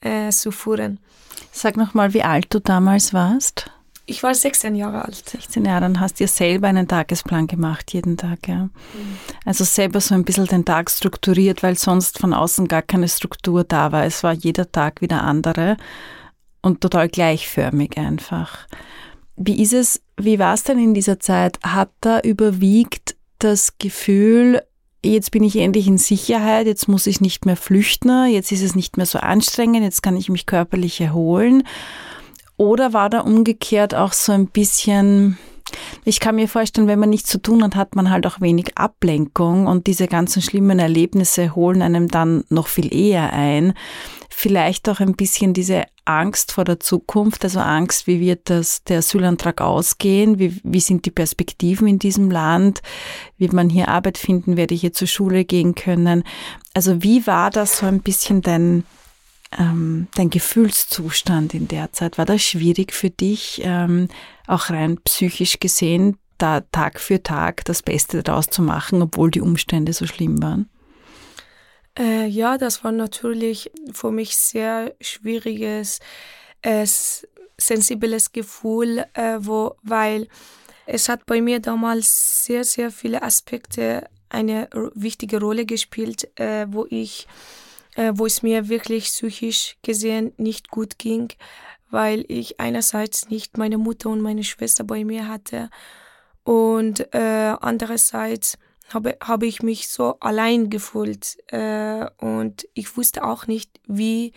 äh, 0.00 0.30
zu 0.30 0.52
führen. 0.52 0.98
Sag 1.52 1.76
nochmal, 1.76 2.14
wie 2.14 2.22
alt 2.22 2.46
du 2.50 2.60
damals 2.60 3.12
warst. 3.12 3.70
Ich 4.08 4.22
war 4.22 4.32
16 4.32 4.76
Jahre 4.76 5.04
alt. 5.04 5.28
16 5.28 5.64
Jahre, 5.64 5.80
dann 5.80 5.98
hast 5.98 6.20
du 6.20 6.24
dir 6.24 6.28
selber 6.28 6.68
einen 6.68 6.86
Tagesplan 6.86 7.48
gemacht, 7.48 7.92
jeden 7.92 8.16
Tag, 8.16 8.46
ja. 8.46 8.64
Mhm. 8.66 8.70
Also 9.44 9.64
selber 9.64 10.00
so 10.00 10.14
ein 10.14 10.24
bisschen 10.24 10.46
den 10.46 10.64
Tag 10.64 10.90
strukturiert, 10.90 11.64
weil 11.64 11.76
sonst 11.76 12.20
von 12.20 12.32
außen 12.32 12.68
gar 12.68 12.82
keine 12.82 13.08
Struktur 13.08 13.64
da 13.64 13.90
war. 13.90 14.04
Es 14.04 14.22
war 14.22 14.32
jeder 14.32 14.70
Tag 14.70 15.00
wieder 15.00 15.24
andere 15.24 15.76
und 16.62 16.80
total 16.80 17.08
gleichförmig 17.08 17.98
einfach. 17.98 18.68
Wie 19.36 19.60
ist 19.60 19.72
es, 19.72 20.00
wie 20.16 20.38
war 20.38 20.54
es 20.54 20.62
denn 20.62 20.78
in 20.78 20.94
dieser 20.94 21.18
Zeit? 21.18 21.58
Hat 21.64 21.90
da 22.00 22.20
überwiegt 22.20 23.16
das 23.40 23.76
Gefühl, 23.78 24.62
jetzt 25.12 25.30
bin 25.30 25.44
ich 25.44 25.56
endlich 25.56 25.86
in 25.86 25.98
Sicherheit, 25.98 26.66
jetzt 26.66 26.88
muss 26.88 27.06
ich 27.06 27.20
nicht 27.20 27.46
mehr 27.46 27.56
flüchten, 27.56 28.26
jetzt 28.26 28.52
ist 28.52 28.62
es 28.62 28.74
nicht 28.74 28.96
mehr 28.96 29.06
so 29.06 29.18
anstrengend, 29.18 29.82
jetzt 29.82 30.02
kann 30.02 30.16
ich 30.16 30.28
mich 30.28 30.46
körperlich 30.46 31.00
erholen? 31.00 31.62
Oder 32.56 32.92
war 32.92 33.10
da 33.10 33.20
umgekehrt 33.20 33.94
auch 33.94 34.12
so 34.12 34.32
ein 34.32 34.46
bisschen, 34.46 35.38
ich 36.04 36.20
kann 36.20 36.36
mir 36.36 36.48
vorstellen, 36.48 36.86
wenn 36.86 36.98
man 36.98 37.10
nichts 37.10 37.30
zu 37.30 37.38
tun 37.38 37.62
hat, 37.62 37.76
hat 37.76 37.94
man 37.94 38.10
halt 38.10 38.26
auch 38.26 38.40
wenig 38.40 38.78
Ablenkung 38.78 39.66
und 39.66 39.86
diese 39.86 40.06
ganzen 40.06 40.40
schlimmen 40.42 40.78
Erlebnisse 40.78 41.54
holen 41.54 41.82
einem 41.82 42.08
dann 42.08 42.44
noch 42.48 42.68
viel 42.68 42.92
eher 42.94 43.32
ein. 43.32 43.74
Vielleicht 44.38 44.86
auch 44.90 45.00
ein 45.00 45.16
bisschen 45.16 45.54
diese 45.54 45.84
Angst 46.04 46.52
vor 46.52 46.64
der 46.64 46.78
Zukunft, 46.78 47.42
also 47.42 47.58
Angst, 47.60 48.06
wie 48.06 48.20
wird 48.20 48.50
das, 48.50 48.84
der 48.84 48.98
Asylantrag 48.98 49.62
ausgehen, 49.62 50.38
wie, 50.38 50.60
wie 50.62 50.80
sind 50.80 51.06
die 51.06 51.10
Perspektiven 51.10 51.88
in 51.88 51.98
diesem 51.98 52.30
Land, 52.30 52.82
wird 53.38 53.54
man 53.54 53.70
hier 53.70 53.88
Arbeit 53.88 54.18
finden, 54.18 54.58
werde 54.58 54.74
ich 54.74 54.82
hier 54.82 54.92
zur 54.92 55.08
Schule 55.08 55.46
gehen 55.46 55.74
können. 55.74 56.22
Also 56.74 57.02
wie 57.02 57.26
war 57.26 57.48
das 57.48 57.78
so 57.78 57.86
ein 57.86 58.02
bisschen 58.02 58.42
dein, 58.42 58.84
ähm, 59.58 60.08
dein 60.16 60.28
Gefühlszustand 60.28 61.54
in 61.54 61.66
der 61.66 61.94
Zeit? 61.94 62.18
War 62.18 62.26
das 62.26 62.42
schwierig 62.42 62.92
für 62.92 63.08
dich, 63.08 63.62
ähm, 63.64 64.08
auch 64.46 64.68
rein 64.68 64.98
psychisch 65.04 65.60
gesehen, 65.60 66.18
da 66.36 66.60
Tag 66.60 67.00
für 67.00 67.22
Tag 67.22 67.64
das 67.64 67.82
Beste 67.82 68.22
daraus 68.22 68.50
zu 68.50 68.60
machen, 68.60 69.00
obwohl 69.00 69.30
die 69.30 69.40
Umstände 69.40 69.94
so 69.94 70.06
schlimm 70.06 70.42
waren? 70.42 70.68
Äh, 71.98 72.26
ja, 72.26 72.58
das 72.58 72.84
war 72.84 72.92
natürlich 72.92 73.70
für 73.92 74.10
mich 74.10 74.36
sehr 74.36 74.94
schwieriges, 75.00 76.00
äh, 76.62 76.86
sensibles 77.58 78.32
Gefühl, 78.32 79.06
äh, 79.14 79.38
wo, 79.40 79.76
weil 79.82 80.28
es 80.86 81.08
hat 81.08 81.26
bei 81.26 81.40
mir 81.40 81.60
damals 81.60 82.44
sehr, 82.44 82.64
sehr 82.64 82.90
viele 82.90 83.22
Aspekte 83.22 84.08
eine 84.28 84.68
wichtige 84.94 85.40
Rolle 85.40 85.64
gespielt, 85.64 86.28
äh, 86.38 86.66
wo 86.68 86.86
ich 86.90 87.26
äh, 87.96 88.12
wo 88.14 88.26
es 88.26 88.42
mir 88.42 88.68
wirklich 88.68 89.04
psychisch 89.06 89.76
gesehen 89.82 90.32
nicht 90.36 90.70
gut 90.70 90.98
ging, 90.98 91.32
weil 91.90 92.24
ich 92.28 92.60
einerseits 92.60 93.28
nicht 93.30 93.58
meine 93.58 93.78
Mutter 93.78 94.10
und 94.10 94.20
meine 94.20 94.44
Schwester 94.44 94.84
bei 94.84 95.04
mir 95.04 95.28
hatte 95.28 95.70
und 96.44 97.12
äh, 97.14 97.54
andererseits 97.60 98.58
habe, 98.88 99.16
habe 99.22 99.46
ich 99.46 99.62
mich 99.62 99.88
so 99.88 100.16
allein 100.20 100.70
gefühlt 100.70 101.36
äh, 101.52 102.06
und 102.18 102.68
ich 102.74 102.96
wusste 102.96 103.24
auch 103.24 103.46
nicht, 103.46 103.80
wie 103.86 104.32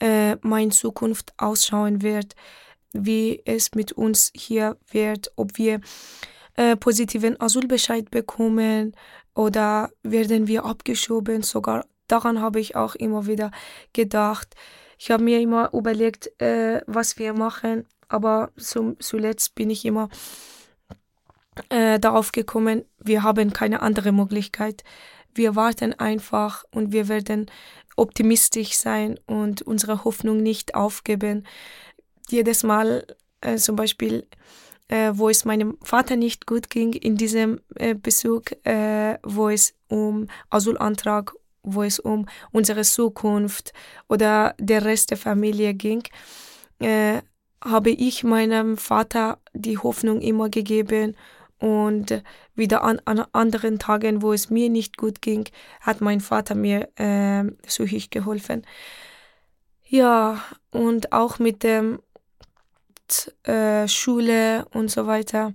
äh, 0.00 0.36
meine 0.42 0.70
Zukunft 0.70 1.32
ausschauen 1.36 2.02
wird, 2.02 2.34
wie 2.92 3.42
es 3.44 3.74
mit 3.74 3.92
uns 3.92 4.32
hier 4.34 4.76
wird, 4.90 5.32
ob 5.36 5.58
wir 5.58 5.80
äh, 6.56 6.76
positiven 6.76 7.40
Asylbescheid 7.40 8.10
bekommen 8.10 8.94
oder 9.34 9.90
werden 10.02 10.46
wir 10.46 10.64
abgeschoben, 10.64 11.42
sogar 11.42 11.86
daran 12.06 12.40
habe 12.40 12.60
ich 12.60 12.76
auch 12.76 12.94
immer 12.94 13.26
wieder 13.26 13.50
gedacht. 13.92 14.54
Ich 14.98 15.10
habe 15.10 15.24
mir 15.24 15.40
immer 15.40 15.72
überlegt, 15.72 16.30
äh, 16.40 16.82
was 16.86 17.18
wir 17.18 17.32
machen, 17.32 17.86
aber 18.08 18.50
zum, 18.58 19.00
zuletzt 19.00 19.54
bin 19.54 19.70
ich 19.70 19.84
immer 19.84 20.08
äh, 21.68 21.98
darauf 21.98 22.32
gekommen, 22.32 22.84
wir 22.98 23.22
haben 23.22 23.52
keine 23.52 23.82
andere 23.82 24.12
Möglichkeit. 24.12 24.84
Wir 25.34 25.56
warten 25.56 25.94
einfach 25.94 26.64
und 26.70 26.92
wir 26.92 27.08
werden 27.08 27.50
optimistisch 27.96 28.74
sein 28.74 29.18
und 29.26 29.62
unsere 29.62 30.04
Hoffnung 30.04 30.38
nicht 30.42 30.74
aufgeben. 30.74 31.46
Jedes 32.28 32.62
Mal 32.62 33.06
äh, 33.40 33.56
zum 33.56 33.76
Beispiel, 33.76 34.26
äh, 34.88 35.12
wo 35.14 35.28
es 35.28 35.44
meinem 35.44 35.76
Vater 35.82 36.16
nicht 36.16 36.46
gut 36.46 36.70
ging 36.70 36.92
in 36.92 37.16
diesem 37.16 37.60
äh, 37.76 37.94
Besuch, 37.94 38.42
äh, 38.64 39.18
wo 39.22 39.48
es 39.48 39.74
um 39.88 40.28
Asylantrag, 40.50 41.34
wo 41.62 41.82
es 41.82 41.98
um 41.98 42.26
unsere 42.50 42.82
Zukunft 42.82 43.72
oder 44.08 44.54
der 44.58 44.84
Rest 44.84 45.10
der 45.10 45.18
Familie 45.18 45.74
ging, 45.74 46.02
äh, 46.80 47.20
habe 47.64 47.90
ich 47.90 48.24
meinem 48.24 48.76
Vater 48.76 49.38
die 49.54 49.78
Hoffnung 49.78 50.20
immer 50.20 50.48
gegeben 50.48 51.16
und 51.62 52.24
wieder 52.56 52.82
an, 52.82 53.00
an 53.04 53.24
anderen 53.32 53.78
Tagen, 53.78 54.20
wo 54.20 54.32
es 54.32 54.50
mir 54.50 54.68
nicht 54.68 54.96
gut 54.96 55.22
ging, 55.22 55.44
hat 55.80 56.00
mein 56.00 56.20
Vater 56.20 56.56
mir 56.56 56.88
äh, 56.96 57.44
psychisch 57.66 58.10
geholfen. 58.10 58.66
Ja, 59.84 60.42
und 60.72 61.12
auch 61.12 61.38
mit 61.38 61.62
dem 61.62 62.00
äh, 63.44 63.86
Schule 63.86 64.66
und 64.72 64.90
so 64.90 65.06
weiter. 65.06 65.52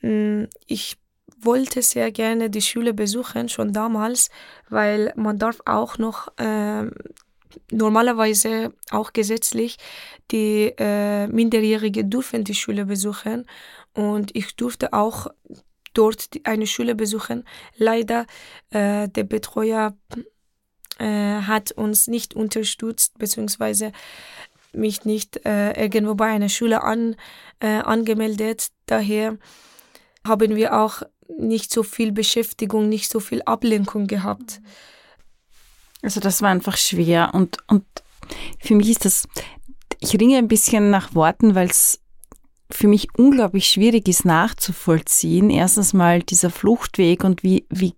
Hm, 0.00 0.48
ich 0.66 0.96
wollte 1.38 1.82
sehr 1.82 2.10
gerne 2.10 2.50
die 2.50 2.62
Schule 2.62 2.92
besuchen, 2.92 3.48
schon 3.48 3.72
damals, 3.72 4.30
weil 4.68 5.12
man 5.14 5.38
darf 5.38 5.60
auch 5.66 5.98
noch 5.98 6.36
äh, 6.38 6.90
normalerweise 7.70 8.72
auch 8.90 9.12
gesetzlich 9.12 9.76
die 10.32 10.74
äh, 10.78 11.28
Minderjährige 11.28 12.04
dürfen 12.04 12.42
die 12.42 12.54
Schule 12.54 12.86
besuchen 12.86 13.46
und 13.96 14.36
ich 14.36 14.54
durfte 14.56 14.92
auch 14.92 15.28
dort 15.94 16.28
eine 16.44 16.66
Schule 16.66 16.94
besuchen. 16.94 17.44
Leider 17.76 18.26
äh, 18.70 19.08
der 19.08 19.24
Betreuer 19.24 19.96
äh, 20.98 21.40
hat 21.40 21.72
uns 21.72 22.06
nicht 22.06 22.34
unterstützt 22.34 23.18
beziehungsweise 23.18 23.92
mich 24.72 25.06
nicht 25.06 25.44
äh, 25.46 25.72
irgendwo 25.72 26.14
bei 26.14 26.26
einer 26.26 26.50
Schule 26.50 26.82
an, 26.82 27.16
äh, 27.60 27.78
angemeldet. 27.78 28.68
Daher 28.84 29.38
haben 30.26 30.54
wir 30.54 30.78
auch 30.78 31.02
nicht 31.38 31.72
so 31.72 31.82
viel 31.82 32.12
Beschäftigung, 32.12 32.90
nicht 32.90 33.10
so 33.10 33.18
viel 33.18 33.40
Ablenkung 33.42 34.06
gehabt. 34.06 34.60
Also 36.02 36.20
das 36.20 36.42
war 36.42 36.50
einfach 36.50 36.76
schwer 36.76 37.30
und, 37.32 37.56
und 37.68 37.84
für 38.58 38.74
mich 38.74 38.90
ist 38.90 39.06
das, 39.06 39.26
ich 40.00 40.12
ringe 40.20 40.36
ein 40.36 40.48
bisschen 40.48 40.90
nach 40.90 41.14
Worten, 41.14 41.54
weil 41.54 41.68
es 41.68 42.00
für 42.70 42.88
mich 42.88 43.08
unglaublich 43.16 43.68
schwierig 43.68 44.08
ist 44.08 44.24
nachzuvollziehen. 44.24 45.50
Erstens 45.50 45.92
mal 45.92 46.22
dieser 46.22 46.50
Fluchtweg 46.50 47.24
und 47.24 47.42
wie, 47.42 47.66
wie 47.70 47.94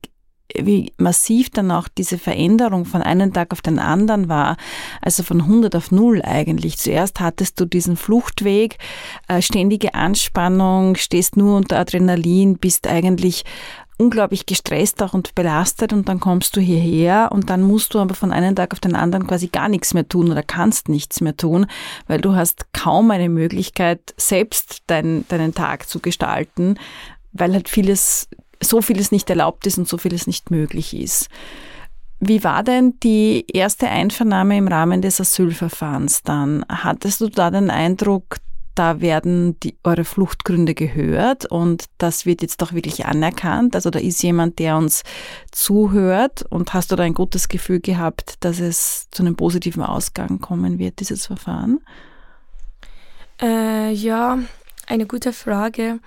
wie 0.57 0.93
massiv 0.97 1.51
dann 1.51 1.71
auch 1.71 1.89
diese 1.89 2.19
Veränderung 2.19 2.85
von 2.85 3.03
einem 3.03 3.33
Tag 3.33 3.53
auf 3.53 3.61
den 3.61 3.79
anderen 3.79 4.29
war, 4.29 4.57
also 5.03 5.23
von 5.23 5.43
100 5.43 5.77
auf 5.77 5.91
0 5.91 6.23
eigentlich. 6.23 6.79
Zuerst 6.79 7.21
hattest 7.21 7.61
du 7.61 7.67
diesen 7.67 7.97
Fluchtweg, 7.97 8.79
äh, 9.29 9.43
ständige 9.43 9.95
Anspannung, 9.95 10.97
stehst 10.97 11.37
nur 11.37 11.57
unter 11.57 11.79
Adrenalin, 11.79 12.57
bist 12.57 12.87
eigentlich 12.87 13.45
unglaublich 13.99 14.47
gestresst 14.47 15.03
auch 15.03 15.13
und 15.13 15.35
belastet 15.35 15.93
und 15.93 16.09
dann 16.09 16.21
kommst 16.21 16.57
du 16.57 16.61
hierher 16.61 17.31
und 17.33 17.51
dann 17.51 17.63
musst 17.63 17.95
du 17.95 17.99
aber 17.99 18.15
von 18.15 18.33
einem 18.33 18.55
Tag 18.55 18.73
auf 18.73 18.81
den 18.81 18.95
anderen 18.95 19.27
quasi 19.27 19.49
gar 19.49 19.69
nichts 19.69 19.93
mehr 19.93 20.09
tun 20.09 20.31
oder 20.31 20.43
kannst 20.43 20.89
nichts 20.89 21.21
mehr 21.21 21.37
tun, 21.37 21.67
weil 22.07 22.21
du 22.21 22.35
hast 22.35 22.73
kaum 22.73 23.11
eine 23.11 23.29
Möglichkeit, 23.29 24.15
selbst 24.17 24.83
dein, 24.87 25.27
deinen 25.29 25.53
Tag 25.53 25.89
zu 25.89 26.01
gestalten, 26.01 26.79
weil 27.33 27.53
halt 27.53 27.69
vieles 27.69 28.29
so 28.61 28.83
vieles 28.83 29.13
nicht 29.13 29.31
erlaubt 29.31 29.67
ist 29.67 29.79
und 29.79 29.89
so 29.89 29.99
vieles 29.99 30.27
nicht 30.27 30.51
möglich 30.51 30.95
ist. 30.95 31.29
Wie 32.21 32.43
war 32.43 32.65
denn 32.65 32.99
die 33.03 33.47
erste 33.53 33.89
Einvernahme 33.89 34.57
im 34.57 34.67
Rahmen 34.67 35.03
des 35.03 35.21
Asylverfahrens 35.21 36.23
dann? 36.23 36.65
Hattest 36.69 37.21
du 37.21 37.29
da 37.29 37.51
den 37.51 37.71
Eindruck, 37.71 38.39
da 38.79 39.01
werden 39.01 39.59
die, 39.61 39.77
eure 39.83 40.05
Fluchtgründe 40.05 40.75
gehört 40.75 41.47
und 41.47 41.87
das 41.99 42.27
wird 42.27 42.43
jetzt 42.43 42.63
doch 42.63 42.73
wirklich 42.73 43.07
anerkannt? 43.07 43.75
Also 43.75 43.91
da 43.91 43.99
ist 43.99 44.23
jemand, 44.23 44.59
der 44.61 44.77
uns 44.77 45.03
zuhört 45.51 46.45
und 46.49 46.75
hast 46.75 46.93
du 46.93 46.97
da 46.97 47.03
ein 47.03 47.15
gutes 47.15 47.49
Gefühl 47.49 47.81
gehabt, 47.81 48.37
dass 48.41 48.61
es 48.61 49.09
zu 49.11 49.23
einem 49.23 49.35
positiven 49.35 49.83
Ausgang 49.83 50.41
kommen 50.41 50.79
wird, 50.79 51.01
dieses 51.01 51.27
Verfahren? 51.27 51.81
Äh, 53.41 53.93
ja, 53.93 54.39
eine 54.87 55.07
gute 55.07 55.33
Frage. 55.33 55.99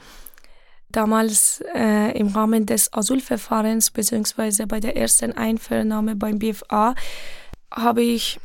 Damals 0.90 1.62
äh, 1.74 2.18
im 2.18 2.28
Rahmen 2.28 2.66
des 2.66 2.94
Asylverfahrens 2.94 3.92
beziehungsweise 3.92 4.68
bei 4.68 4.80
der 4.80 4.96
ersten 4.96 5.34
Einvernahme 5.34 6.16
beim 6.16 6.40
BFA 6.40 6.96
habe 7.74 8.02
ich 8.02 8.40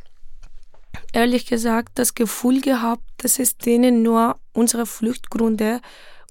ehrlich 1.13 1.45
gesagt 1.45 1.99
das 1.99 2.15
Gefühl 2.15 2.61
gehabt, 2.61 3.03
dass 3.17 3.39
es 3.39 3.57
denen 3.57 4.01
nur 4.01 4.39
unsere 4.53 4.85
Fluchtgründe 4.85 5.81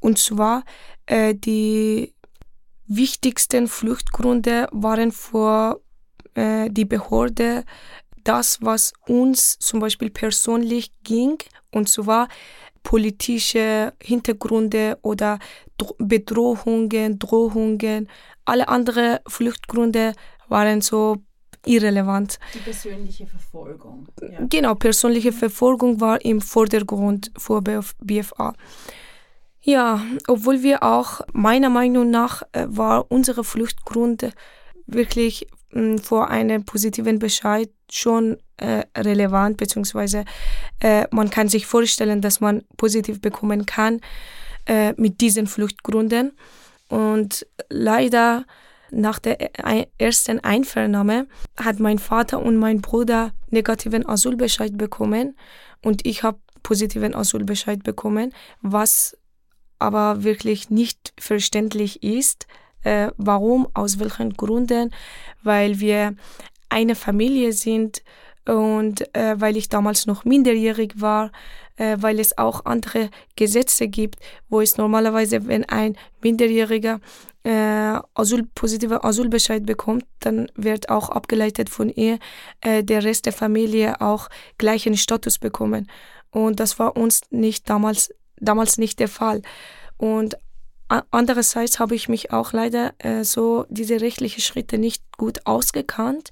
und 0.01 0.19
zwar 0.19 0.65
äh, 1.07 1.35
die 1.35 2.15
wichtigsten 2.87 3.69
Fluchtgründe 3.69 4.69
waren 4.73 5.13
für 5.13 5.81
äh, 6.35 6.71
die 6.71 6.85
Behörde 6.85 7.65
das, 8.25 8.59
was 8.61 8.93
uns 9.07 9.59
zum 9.59 9.81
Beispiel 9.81 10.11
persönlich 10.11 10.93
ging 11.05 11.39
und 11.73 11.89
zwar 11.89 12.29
politische 12.83 13.93
Hintergründe 14.01 14.99
oder 15.03 15.39
Bedrohungen, 15.99 17.19
Drohungen. 17.19 18.09
Alle 18.45 18.69
anderen 18.69 19.19
Fluchtgründe 19.27 20.13
waren 20.49 20.81
so 20.81 21.17
irrelevant. 21.67 22.39
Die 22.55 22.59
persönliche 22.59 23.27
Verfolgung. 23.27 24.09
Ja. 24.21 24.47
Genau, 24.49 24.75
persönliche 24.75 25.33
Verfolgung 25.33 26.01
war 26.01 26.25
im 26.25 26.41
Vordergrund 26.41 27.31
vor 27.37 27.63
BFA. 27.63 28.55
Ja, 29.63 30.01
obwohl 30.29 30.63
wir 30.63 30.85
auch 30.85 31.23
meiner 31.33 31.71
Meinung 31.71 32.11
nach 32.11 32.43
äh, 32.53 32.67
war 32.69 33.11
unsere 33.11 33.43
Fluchtgrund 33.43 34.31
wirklich 34.87 35.49
hm, 35.73 35.99
vor 35.99 36.31
einem 36.31 36.65
positiven 36.65 37.19
Bescheid 37.19 37.69
schon 37.91 38.37
äh, 38.59 38.85
relevant, 38.97 39.57
beziehungsweise 39.57 40.25
äh, 40.81 41.07
man 41.11 41.31
kann 41.31 41.49
sich 41.49 41.67
vorstellen, 41.67 42.21
dass 42.21 42.41
man 42.41 42.63
positiv 42.77 43.21
bekommen 43.21 43.67
kann 43.67 44.01
äh, 44.67 44.93
mit 44.97 45.21
diesen 45.21 45.47
Fluchtgründen. 45.47 46.33
Und 46.89 47.47
leider 47.69 48.45
nach 48.91 49.19
der 49.19 49.59
ersten 49.99 50.41
Einvernahme 50.41 51.27
hat 51.57 51.81
mein 51.81 51.99
Vater 51.99 52.41
und 52.41 52.57
mein 52.57 52.81
Bruder 52.81 53.33
negativen 53.51 54.09
Asylbescheid 54.09 54.77
bekommen 54.77 55.37
und 55.83 56.07
ich 56.07 56.23
habe 56.23 56.39
positiven 56.63 57.15
Asylbescheid 57.15 57.83
bekommen, 57.83 58.33
was 58.61 59.17
aber 59.79 60.25
wirklich 60.25 60.71
nicht 60.71 61.13
verständlich 61.19 62.03
ist. 62.03 62.47
Äh, 62.83 63.11
warum, 63.17 63.69
aus 63.75 63.99
welchen 63.99 64.33
Gründen? 64.35 64.93
Weil 65.43 65.81
wir 65.81 66.17
eine 66.69 66.95
Familie 66.95 67.53
sind 67.53 68.03
und 68.47 69.15
äh, 69.15 69.41
weil 69.41 69.57
ich 69.57 69.69
damals 69.69 70.07
noch 70.07 70.25
minderjährig 70.25 71.01
war, 71.01 71.31
äh, 71.77 71.97
weil 72.01 72.21
es 72.21 72.39
auch 72.39 72.65
andere 72.65 73.11
Gesetze 73.37 73.89
gibt, 73.89 74.17
wo 74.49 74.61
es 74.61 74.77
normalerweise, 74.77 75.47
wenn 75.47 75.65
ein 75.65 75.97
Minderjähriger 76.23 77.01
äh, 77.47 78.01
Asyl, 78.15 78.45
positiver 78.55 79.05
Asylbescheid 79.05 79.65
bekommt, 79.65 80.05
dann 80.19 80.51
wird 80.57 80.89
auch 80.89 81.11
abgeleitet 81.11 81.71
von 81.71 81.89
ihr 81.91 82.19
äh, 82.61 82.83
der 82.83 83.05
Rest 83.05 83.27
der 83.27 83.33
Familie 83.33 84.01
auch 84.01 84.29
gleichen 84.59 84.97
Status 84.97 85.39
bekommen. 85.39 85.89
Und 86.31 86.59
das 86.59 86.81
war 86.81 86.97
uns 86.97 87.23
nicht 87.31 87.71
damals, 87.71 88.13
damals 88.41 88.79
nicht 88.79 88.99
der 88.99 89.09
Fall. 89.09 89.43
Und 89.97 90.37
andererseits 90.89 91.79
habe 91.79 91.95
ich 91.95 92.09
mich 92.09 92.33
auch 92.33 92.53
leider 92.53 92.95
äh, 92.99 93.23
so 93.23 93.65
diese 93.69 94.01
rechtlichen 94.01 94.41
Schritte 94.41 94.77
nicht 94.77 95.03
gut 95.17 95.47
ausgekannt 95.47 96.31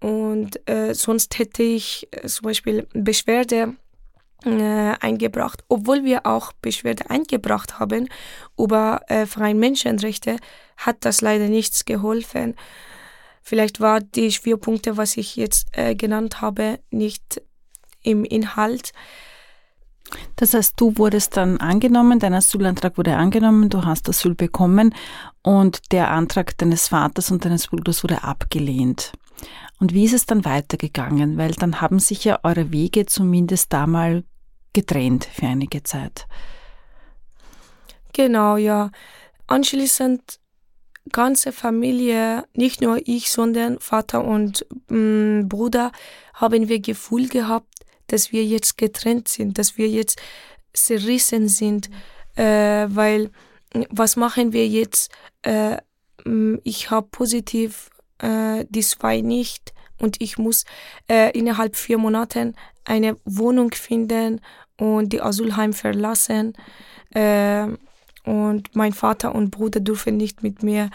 und 0.00 0.68
äh, 0.68 0.94
sonst 0.94 1.38
hätte 1.38 1.62
ich 1.62 2.08
äh, 2.12 2.26
zum 2.26 2.44
Beispiel 2.44 2.86
Beschwerde 2.92 3.74
äh, 4.44 4.94
eingebracht, 5.00 5.64
obwohl 5.68 6.04
wir 6.04 6.26
auch 6.26 6.52
Beschwerde 6.52 7.10
eingebracht 7.10 7.78
haben 7.78 8.08
über 8.56 9.00
äh, 9.08 9.26
freie 9.26 9.54
Menschenrechte, 9.54 10.36
hat 10.76 10.98
das 11.00 11.20
leider 11.20 11.48
nichts 11.48 11.84
geholfen. 11.84 12.54
Vielleicht 13.42 13.80
war 13.80 14.00
die 14.00 14.30
Schwerpunkte, 14.30 14.96
was 14.96 15.16
ich 15.16 15.36
jetzt 15.36 15.68
äh, 15.72 15.94
genannt 15.94 16.40
habe, 16.40 16.78
nicht 16.90 17.42
im 18.02 18.24
Inhalt. 18.24 18.92
Das 20.36 20.54
heißt, 20.54 20.74
du 20.76 20.96
wurdest 20.96 21.36
dann 21.36 21.58
angenommen, 21.58 22.18
dein 22.18 22.34
Asylantrag 22.34 22.96
wurde 22.96 23.16
angenommen, 23.16 23.68
du 23.68 23.84
hast 23.84 24.08
Asyl 24.08 24.34
bekommen 24.34 24.94
und 25.42 25.92
der 25.92 26.10
Antrag 26.10 26.56
deines 26.58 26.88
Vaters 26.88 27.30
und 27.30 27.44
deines 27.44 27.66
Bruders 27.66 28.02
wurde 28.02 28.22
abgelehnt. 28.22 29.12
Und 29.80 29.94
wie 29.94 30.04
ist 30.04 30.14
es 30.14 30.26
dann 30.26 30.44
weitergegangen? 30.44 31.38
Weil 31.38 31.52
dann 31.52 31.80
haben 31.80 31.98
sich 31.98 32.24
ja 32.24 32.40
eure 32.42 32.72
Wege 32.72 33.06
zumindest 33.06 33.72
da 33.72 33.86
mal 33.86 34.24
getrennt 34.72 35.24
für 35.24 35.46
einige 35.46 35.82
Zeit. 35.82 36.26
Genau, 38.12 38.56
ja. 38.56 38.90
Anschließend 39.46 40.40
ganze 41.12 41.52
Familie, 41.52 42.44
nicht 42.54 42.80
nur 42.80 43.00
ich, 43.06 43.30
sondern 43.30 43.78
Vater 43.78 44.24
und 44.24 44.66
mh, 44.88 44.96
mm, 44.96 45.48
Bruder, 45.48 45.92
haben 46.34 46.68
wir 46.68 46.80
Gefühl 46.80 47.28
gehabt, 47.28 47.72
dass 48.08 48.32
wir 48.32 48.44
jetzt 48.44 48.76
getrennt 48.78 49.28
sind, 49.28 49.58
dass 49.58 49.78
wir 49.78 49.88
jetzt 49.88 50.20
zerrissen 50.72 51.48
sind, 51.48 51.90
äh, 52.36 52.86
weil 52.88 53.30
was 53.90 54.16
machen 54.16 54.52
wir 54.52 54.66
jetzt? 54.66 55.10
Äh, 55.42 55.78
ich 56.64 56.90
habe 56.90 57.08
positiv 57.10 57.90
äh, 58.18 58.64
die 58.68 58.82
zwei 58.82 59.20
nicht 59.20 59.72
und 59.98 60.20
ich 60.20 60.38
muss 60.38 60.64
äh, 61.08 61.36
innerhalb 61.36 61.76
vier 61.76 61.98
Monaten 61.98 62.54
eine 62.84 63.16
Wohnung 63.24 63.72
finden 63.72 64.40
und 64.76 65.12
die 65.12 65.20
Asylheim 65.20 65.72
verlassen. 65.72 66.54
Äh, 67.14 67.66
und 68.24 68.74
mein 68.74 68.92
Vater 68.92 69.34
und 69.34 69.50
Bruder 69.50 69.80
dürfen 69.80 70.16
nicht 70.16 70.42
mit 70.42 70.62
mir 70.62 70.90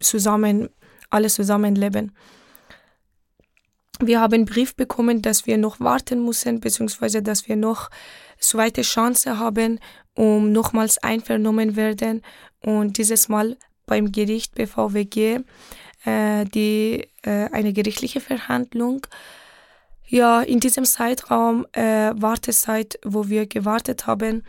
zusammen, 0.00 0.68
alles 1.10 1.34
zusammen 1.34 1.74
leben. 1.74 2.12
Wir 4.00 4.20
haben 4.20 4.34
einen 4.34 4.44
Brief 4.44 4.76
bekommen, 4.76 5.22
dass 5.22 5.46
wir 5.46 5.56
noch 5.56 5.80
warten 5.80 6.24
müssen, 6.24 6.60
beziehungsweise 6.60 7.22
dass 7.22 7.48
wir 7.48 7.56
noch 7.56 7.90
zweite 8.38 8.82
Chance 8.82 9.38
haben, 9.38 9.80
um 10.14 10.52
nochmals 10.52 10.98
einvernommen 10.98 11.76
werden 11.76 12.22
und 12.60 12.98
dieses 12.98 13.28
Mal 13.28 13.56
beim 13.86 14.12
Gericht 14.12 14.54
BVWG 14.54 15.40
äh, 16.06 16.44
die 16.44 17.08
äh, 17.22 17.50
eine 17.50 17.72
gerichtliche 17.72 18.20
Verhandlung. 18.20 19.06
Ja, 20.08 20.40
in 20.40 20.60
diesem 20.60 20.84
Zeitraum 20.84 21.66
äh, 21.72 22.12
Wartezeit, 22.14 22.98
wo 23.04 23.28
wir 23.28 23.46
gewartet 23.46 24.06
haben, 24.06 24.44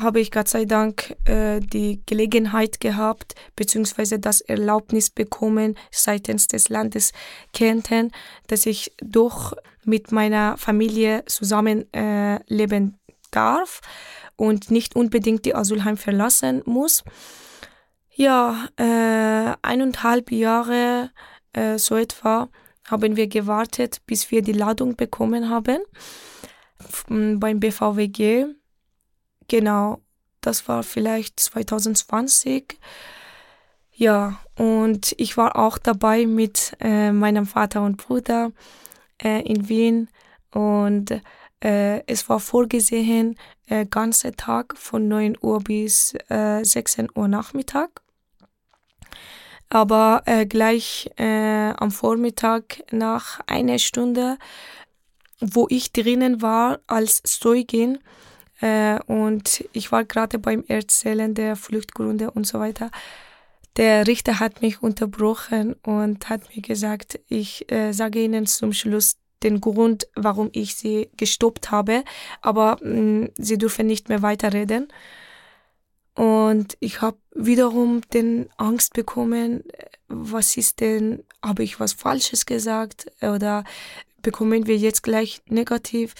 habe 0.00 0.20
ich 0.20 0.32
Gott 0.32 0.48
sei 0.48 0.64
Dank 0.64 1.14
äh, 1.26 1.60
die 1.60 2.00
Gelegenheit 2.06 2.80
gehabt, 2.80 3.34
beziehungsweise 3.54 4.18
das 4.18 4.40
Erlaubnis 4.40 5.10
bekommen 5.10 5.76
seitens 5.92 6.48
des 6.48 6.68
Landes 6.68 7.12
Kärnten, 7.52 8.10
dass 8.48 8.66
ich 8.66 8.92
doch 9.02 9.54
mit 9.84 10.10
meiner 10.10 10.56
Familie 10.56 11.24
zusammenleben 11.26 12.88
äh, 12.88 13.14
darf 13.30 13.82
und 14.36 14.70
nicht 14.70 14.96
unbedingt 14.96 15.44
die 15.44 15.54
Asylheim 15.54 15.96
verlassen 15.96 16.62
muss. 16.64 17.04
Ja, 18.16 18.68
äh, 18.76 19.56
eineinhalb 19.62 20.30
Jahre 20.30 21.10
äh, 21.52 21.78
so 21.78 21.96
etwa 21.96 22.48
haben 22.84 23.16
wir 23.16 23.26
gewartet, 23.26 24.02
bis 24.06 24.30
wir 24.30 24.42
die 24.42 24.52
Ladung 24.52 24.94
bekommen 24.94 25.50
haben 25.50 25.78
beim 27.08 27.58
BVWG. 27.58 28.46
Genau, 29.48 30.00
das 30.40 30.68
war 30.68 30.84
vielleicht 30.84 31.40
2020. 31.40 32.78
Ja, 33.92 34.38
und 34.56 35.14
ich 35.18 35.36
war 35.36 35.56
auch 35.56 35.78
dabei 35.78 36.26
mit 36.26 36.76
äh, 36.80 37.10
meinem 37.10 37.46
Vater 37.46 37.82
und 37.82 37.96
Bruder 37.96 38.52
äh, 39.22 39.42
in 39.42 39.68
Wien 39.68 40.08
und 40.52 41.20
äh, 41.60 42.06
es 42.06 42.28
war 42.28 42.38
vorgesehen, 42.38 43.36
äh, 43.66 43.86
ganze 43.86 44.32
Tag 44.32 44.76
von 44.76 45.08
9 45.08 45.36
Uhr 45.40 45.60
bis 45.60 46.14
äh, 46.28 46.62
16 46.62 47.08
Uhr 47.14 47.26
Nachmittag. 47.28 48.03
Aber 49.68 50.22
äh, 50.26 50.46
gleich 50.46 51.10
äh, 51.16 51.70
am 51.76 51.90
Vormittag 51.90 52.82
nach 52.92 53.40
einer 53.46 53.78
Stunde, 53.78 54.38
wo 55.40 55.66
ich 55.68 55.92
drinnen 55.92 56.42
war 56.42 56.80
als 56.86 57.22
Zeugin, 57.22 57.98
äh, 58.60 58.98
und 59.06 59.64
ich 59.72 59.92
war 59.92 60.04
gerade 60.04 60.38
beim 60.38 60.64
Erzählen 60.68 61.34
der 61.34 61.56
Fluchtgründe 61.56 62.30
und 62.30 62.46
so 62.46 62.60
weiter. 62.60 62.90
Der 63.76 64.06
Richter 64.06 64.38
hat 64.38 64.62
mich 64.62 64.82
unterbrochen 64.82 65.74
und 65.82 66.28
hat 66.28 66.54
mir 66.54 66.62
gesagt, 66.62 67.18
ich 67.28 67.70
äh, 67.72 67.92
sage 67.92 68.22
Ihnen 68.22 68.46
zum 68.46 68.72
Schluss 68.72 69.16
den 69.42 69.60
Grund, 69.60 70.06
warum 70.14 70.48
ich 70.52 70.76
Sie 70.76 71.10
gestoppt 71.16 71.70
habe, 71.70 72.04
aber 72.40 72.78
mh, 72.82 73.00
mm, 73.00 73.30
Sie 73.36 73.58
dürfen 73.58 73.86
nicht 73.86 74.08
mehr 74.08 74.22
weiterreden. 74.22 74.88
Und 76.14 76.76
ich 76.80 77.00
habe 77.00 77.18
wiederum 77.34 78.02
den 78.12 78.48
Angst 78.56 78.92
bekommen, 78.92 79.64
was 80.08 80.56
ist 80.56 80.80
denn, 80.80 81.24
habe 81.42 81.64
ich 81.64 81.80
was 81.80 81.92
Falsches 81.92 82.46
gesagt 82.46 83.10
oder 83.20 83.64
bekommen 84.22 84.66
wir 84.66 84.76
jetzt 84.76 85.02
gleich 85.02 85.42
negativ? 85.46 86.14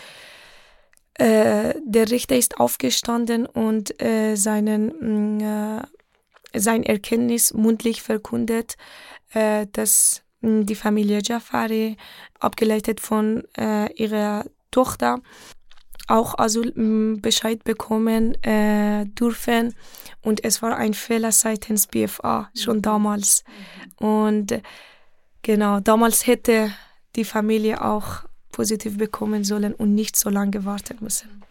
Äh, 1.14 1.74
der 1.84 2.10
Richter 2.10 2.36
ist 2.36 2.58
aufgestanden 2.58 3.46
und 3.46 4.02
äh, 4.02 4.34
seinen, 4.34 5.38
mm, 5.38 5.40
äh, 5.40 6.58
sein 6.58 6.82
Erkenntnis 6.82 7.54
mundlich 7.54 8.02
verkündet, 8.02 8.76
äh, 9.32 9.68
dass 9.70 10.22
mm, 10.40 10.62
die 10.64 10.74
Familie 10.74 11.20
Jafari, 11.22 11.96
abgeleitet 12.40 13.00
von 13.00 13.44
äh, 13.56 13.92
ihrer 13.92 14.44
Tochter, 14.72 15.20
auch 16.06 16.38
Asylbescheid 16.38 17.58
mm, 17.60 17.64
bekommen 17.64 18.34
äh, 18.42 19.06
dürfen. 19.06 19.74
Und 20.22 20.44
es 20.44 20.62
war 20.62 20.76
ein 20.76 20.94
Fehler 20.94 21.32
seitens 21.32 21.86
BFA 21.86 22.50
schon 22.54 22.82
damals. 22.82 23.44
Und 23.96 24.60
genau, 25.42 25.80
damals 25.80 26.26
hätte 26.26 26.72
die 27.16 27.24
Familie 27.24 27.84
auch 27.84 28.24
positiv 28.52 28.98
bekommen 28.98 29.44
sollen 29.44 29.74
und 29.74 29.94
nicht 29.94 30.16
so 30.16 30.30
lange 30.30 30.64
warten 30.64 30.98
müssen. 31.00 31.42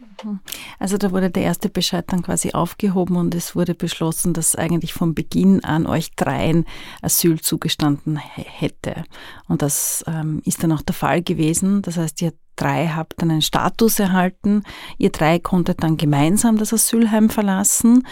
Also 0.80 0.98
da 0.98 1.12
wurde 1.12 1.30
der 1.30 1.44
erste 1.44 1.70
Bescheid 1.70 2.06
dann 2.08 2.22
quasi 2.22 2.52
aufgehoben 2.52 3.16
und 3.16 3.36
es 3.36 3.56
wurde 3.56 3.74
beschlossen, 3.76 4.34
dass 4.34 4.56
eigentlich 4.56 4.94
von 4.94 5.14
Beginn 5.14 5.64
an 5.64 5.86
euch 5.86 6.16
dreien 6.16 6.66
Asyl 7.02 7.40
zugestanden 7.42 8.18
hätte. 8.18 9.04
Und 9.48 9.62
das 9.62 10.04
ähm, 10.08 10.42
ist 10.46 10.64
dann 10.64 10.72
auch 10.72 10.82
der 10.82 10.96
Fall 10.96 11.22
gewesen. 11.22 11.82
Das 11.82 11.98
heißt, 11.98 12.22
ihr 12.22 12.34
drei 12.56 12.88
habt 12.88 13.22
dann 13.22 13.32
einen 13.32 13.42
Status 13.42 14.00
erhalten. 14.00 14.64
Ihr 14.98 15.12
drei 15.12 15.40
konntet 15.40 15.84
dann 15.84 15.98
gemeinsam 15.98 16.58
das 16.58 16.74
Asylheim 16.74 17.30
verlassen 17.30 18.06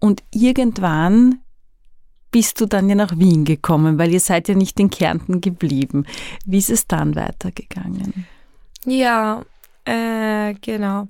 und 0.00 0.22
irgendwann 0.32 1.40
bist 2.30 2.60
du 2.60 2.66
dann 2.66 2.88
ja 2.88 2.94
nach 2.94 3.18
Wien 3.18 3.44
gekommen, 3.44 3.98
weil 3.98 4.12
ihr 4.12 4.20
seid 4.20 4.48
ja 4.48 4.54
nicht 4.54 4.78
in 4.78 4.90
Kärnten 4.90 5.40
geblieben. 5.40 6.04
Wie 6.44 6.58
ist 6.58 6.70
es 6.70 6.86
dann 6.86 7.16
weitergegangen? 7.16 8.26
Ja, 8.84 9.44
äh, 9.88 10.54
genau. 10.60 11.08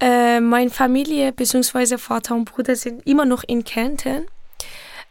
Äh, 0.00 0.40
meine 0.40 0.70
Familie 0.70 1.32
bzw. 1.32 1.98
Vater 1.98 2.34
und 2.34 2.46
Bruder 2.46 2.76
sind 2.76 3.06
immer 3.06 3.24
noch 3.24 3.44
in 3.44 3.64
Kärnten 3.64 4.26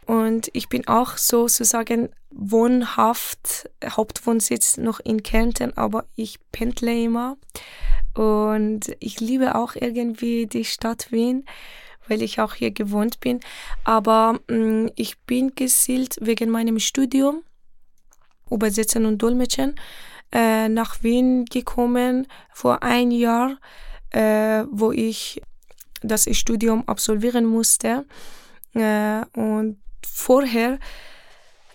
und 0.06 0.50
ich 0.52 0.68
bin 0.68 0.86
auch 0.88 1.16
sozusagen 1.16 2.10
wohnhaft, 2.30 3.70
Hauptwohnsitz 3.84 4.76
noch 4.76 5.00
in 5.00 5.22
Kärnten, 5.22 5.76
aber 5.76 6.04
ich 6.16 6.38
pendle 6.50 7.04
immer 7.04 7.36
und 8.14 8.94
ich 9.00 9.20
liebe 9.20 9.54
auch 9.54 9.74
irgendwie 9.74 10.46
die 10.46 10.64
Stadt 10.64 11.12
Wien 11.12 11.44
weil 12.08 12.22
ich 12.22 12.40
auch 12.40 12.54
hier 12.54 12.70
gewohnt 12.70 13.20
bin. 13.20 13.40
Aber 13.84 14.40
mh, 14.48 14.56
mm, 14.56 14.90
ich 14.96 15.18
bin 15.20 15.54
gesielt 15.54 16.16
wegen 16.20 16.50
meinem 16.50 16.78
Studium, 16.78 17.42
Übersetzen 18.50 19.06
und 19.06 19.18
Dolmetschen, 19.18 19.76
äh, 20.32 20.68
nach 20.68 21.02
Wien 21.02 21.44
gekommen 21.44 22.26
vor 22.52 22.82
ein 22.82 23.10
Jahr, 23.10 23.58
äh, 24.10 24.64
wo 24.70 24.92
ich 24.92 25.42
das 26.02 26.28
Studium 26.36 26.88
absolvieren 26.88 27.44
musste. 27.44 28.04
Äh, 28.74 29.22
und 29.34 29.78
vorher 30.04 30.78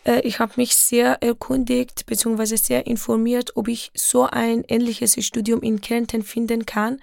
äh, 0.04 0.22
ich 0.22 0.40
habe 0.40 0.54
mich 0.58 0.76
sehr 0.76 1.22
erkundigt 1.22 2.06
bzw. 2.06 2.56
sehr 2.58 2.88
informiert, 2.88 3.56
ob 3.56 3.68
ich 3.68 3.92
so 3.94 4.24
ein 4.24 4.64
ähnliches 4.68 5.24
Studium 5.24 5.62
in 5.62 5.80
Kärnten 5.82 6.24
finden 6.24 6.66
kann 6.66 7.00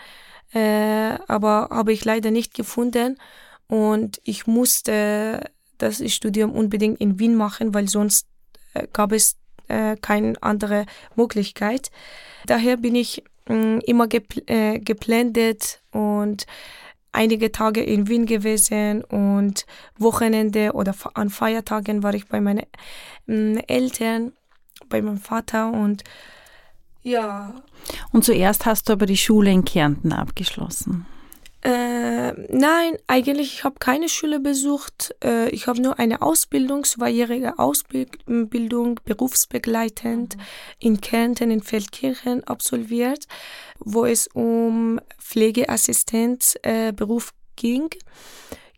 äh, 0.55 1.19
aber 1.27 1.69
habe 1.71 1.93
ich 1.93 2.05
leider 2.05 2.31
nicht 2.31 2.55
gefunden 2.55 3.19
und 3.67 4.21
ich 4.23 4.47
musste 4.47 5.51
das 5.79 6.01
Studium 6.13 6.53
unbedingt 6.53 7.01
in 7.01 7.19
Wien 7.19 7.35
machen, 7.35 7.75
weil 7.75 7.89
sonst 7.89 8.29
äh, 8.73 8.87
gab 8.93 9.13
es 9.13 9.37
äh, 9.69 9.97
keine 9.97 10.35
andere 10.43 10.87
Möglichkeit. 11.17 11.91
Daher 12.47 12.77
bin 12.77 12.95
ich 12.95 13.25
mm, 13.49 13.79
immer 13.87 14.09
gepl 14.09 14.43
äh, 14.47 14.79
geblendet 14.79 15.81
und 15.91 16.47
einige 17.13 17.53
Tage 17.53 17.83
in 17.83 18.09
Wien 18.09 18.27
gewesen 18.27 19.05
und 19.05 19.67
Wochenende 19.99 20.73
oder 20.73 20.95
an 21.15 21.31
Feiertagen 21.31 22.03
war 22.03 22.15
ich 22.15 22.27
bei 22.27 22.41
meinen 22.41 22.67
mm, 23.27 23.59
Eltern, 23.67 24.33
bei 24.89 25.01
meinem 25.01 25.19
Vater 25.19 25.73
und 25.73 26.05
ja. 27.03 27.55
Und 28.13 28.25
zuerst 28.25 28.65
hast 28.65 28.89
du 28.89 28.95
aber 28.95 29.05
die 29.05 29.19
Schule 29.19 29.51
in 29.51 29.65
Kärnten 29.65 30.13
abgeschlossen. 30.13 31.07
Äh, 31.65 32.33
nein, 32.55 32.99
eigentlich 33.07 33.55
ich 33.55 33.65
habe 33.65 33.77
keine 33.79 34.11
Schule 34.11 34.39
besucht. 34.39 35.15
Äh, 35.25 35.49
ich 35.49 35.67
habe 35.67 35.81
nur 35.81 35.99
eine 35.99 36.21
Ausbildung, 36.21 36.85
zweijährige 36.85 37.59
Ausbildung, 37.59 39.01
berufsbegleitend 39.03 40.37
mhm. 40.37 40.43
in 40.79 41.01
Kärnten 41.01 41.51
in 41.51 41.63
Feldkirchen 41.63 42.45
absolviert, 42.45 43.27
wo 43.79 44.05
es 44.05 44.27
um 44.27 45.01
Pflegeassistenz 45.19 46.59
äh, 46.63 46.93
Beruf 46.93 47.33
ging. 47.57 47.89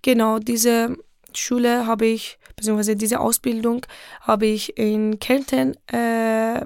Genau, 0.02 0.38
diese 0.38 0.96
Schule 1.34 1.88
habe 1.88 2.06
ich, 2.06 2.38
beziehungsweise 2.54 2.94
diese 2.94 3.18
Ausbildung 3.18 3.84
habe 4.20 4.46
ich 4.46 4.78
in 4.78 5.18
Kärnten 5.18 5.76
äh, 5.88 6.64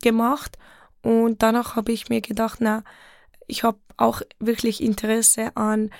gemacht 0.00 0.58
und 1.02 1.40
danach 1.40 1.76
habe 1.76 1.92
ich 1.92 2.08
mir 2.08 2.20
gedacht, 2.20 2.58
na, 2.60 2.82
ich 3.46 3.64
habe 3.64 3.78
auch 3.96 4.22
wirklich 4.38 4.82
Interesse 4.82 5.56
an 5.56 5.90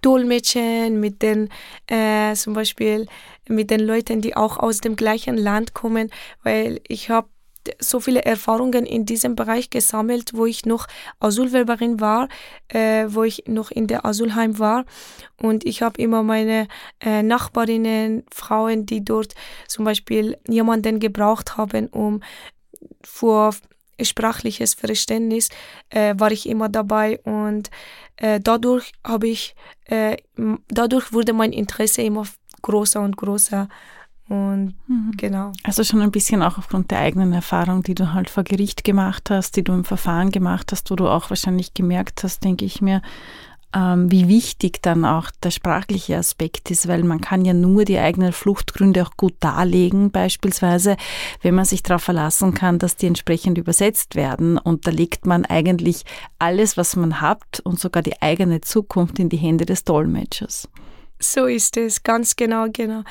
Dolmetschen, 0.00 1.00
mit 1.00 1.22
den 1.22 1.48
äh, 1.88 2.34
zum 2.34 2.54
Beispiel 2.54 3.06
mit 3.48 3.70
den 3.70 3.80
Leuten, 3.80 4.20
die 4.20 4.36
auch 4.36 4.58
aus 4.58 4.78
dem 4.78 4.94
gleichen 4.94 5.36
Land 5.36 5.74
kommen, 5.74 6.10
weil 6.42 6.80
ich 6.86 7.10
habe 7.10 7.28
so 7.80 8.00
viele 8.00 8.24
Erfahrungen 8.24 8.86
in 8.86 9.04
diesem 9.04 9.34
Bereich 9.34 9.70
gesammelt, 9.70 10.32
wo 10.34 10.46
ich 10.46 10.64
noch 10.64 10.86
Asylwerberin 11.20 12.00
war, 12.00 12.28
äh, 12.68 13.06
wo 13.08 13.24
ich 13.24 13.44
noch 13.46 13.70
in 13.70 13.86
der 13.86 14.06
Asylheim 14.06 14.58
war. 14.58 14.84
Und 15.40 15.66
ich 15.66 15.82
habe 15.82 16.00
immer 16.00 16.22
meine 16.22 16.68
äh, 17.00 17.22
Nachbarinnen, 17.22 18.24
Frauen, 18.32 18.86
die 18.86 19.04
dort 19.04 19.34
zum 19.66 19.84
Beispiel 19.84 20.38
jemanden 20.48 21.00
gebraucht 21.00 21.56
haben, 21.56 21.88
um 21.88 22.22
vor 23.02 23.54
sprachliches 24.02 24.74
Verständnis, 24.74 25.48
äh, 25.90 26.14
war 26.18 26.30
ich 26.30 26.48
immer 26.48 26.68
dabei 26.68 27.18
und 27.24 27.70
äh, 28.16 28.40
dadurch 28.40 28.92
habe 29.04 29.28
ich, 29.28 29.54
äh, 29.86 30.16
dadurch 30.68 31.12
wurde 31.12 31.32
mein 31.32 31.52
Interesse 31.52 32.02
immer 32.02 32.24
größer 32.62 33.00
und 33.00 33.16
größer 33.16 33.68
und 34.28 34.74
mhm. 34.86 35.12
genau. 35.16 35.52
Also 35.64 35.84
schon 35.84 36.02
ein 36.02 36.10
bisschen 36.10 36.42
auch 36.42 36.58
aufgrund 36.58 36.90
der 36.90 36.98
eigenen 36.98 37.32
Erfahrung, 37.32 37.82
die 37.82 37.94
du 37.94 38.12
halt 38.12 38.28
vor 38.28 38.44
Gericht 38.44 38.84
gemacht 38.84 39.30
hast, 39.30 39.56
die 39.56 39.64
du 39.64 39.72
im 39.72 39.84
Verfahren 39.84 40.30
gemacht 40.30 40.70
hast, 40.70 40.90
wo 40.90 40.96
du 40.96 41.08
auch 41.08 41.30
wahrscheinlich 41.30 41.72
gemerkt 41.72 42.22
hast, 42.22 42.44
denke 42.44 42.66
ich 42.66 42.82
mir, 42.82 43.00
wie 43.74 44.28
wichtig 44.28 44.82
dann 44.82 45.04
auch 45.04 45.30
der 45.42 45.50
sprachliche 45.50 46.16
Aspekt 46.16 46.70
ist, 46.70 46.88
weil 46.88 47.04
man 47.04 47.20
kann 47.20 47.44
ja 47.44 47.52
nur 47.52 47.84
die 47.84 47.98
eigenen 47.98 48.32
Fluchtgründe 48.32 49.02
auch 49.02 49.16
gut 49.16 49.34
darlegen, 49.40 50.10
beispielsweise, 50.10 50.96
wenn 51.42 51.54
man 51.54 51.66
sich 51.66 51.82
darauf 51.82 52.02
verlassen 52.02 52.54
kann, 52.54 52.78
dass 52.78 52.96
die 52.96 53.06
entsprechend 53.06 53.58
übersetzt 53.58 54.14
werden. 54.14 54.56
Und 54.56 54.86
da 54.86 54.90
legt 54.90 55.26
man 55.26 55.44
eigentlich 55.44 56.04
alles, 56.38 56.76
was 56.76 56.96
man 56.96 57.20
hat 57.20 57.60
und 57.62 57.78
sogar 57.78 58.02
die 58.02 58.22
eigene 58.22 58.62
Zukunft 58.62 59.18
in 59.18 59.28
die 59.28 59.36
Hände 59.36 59.66
des 59.66 59.84
Dolmetschers. 59.84 60.68
So 61.20 61.46
ist 61.46 61.76
es, 61.76 62.02
ganz 62.02 62.36
genau, 62.36 62.66
genau. 62.72 63.02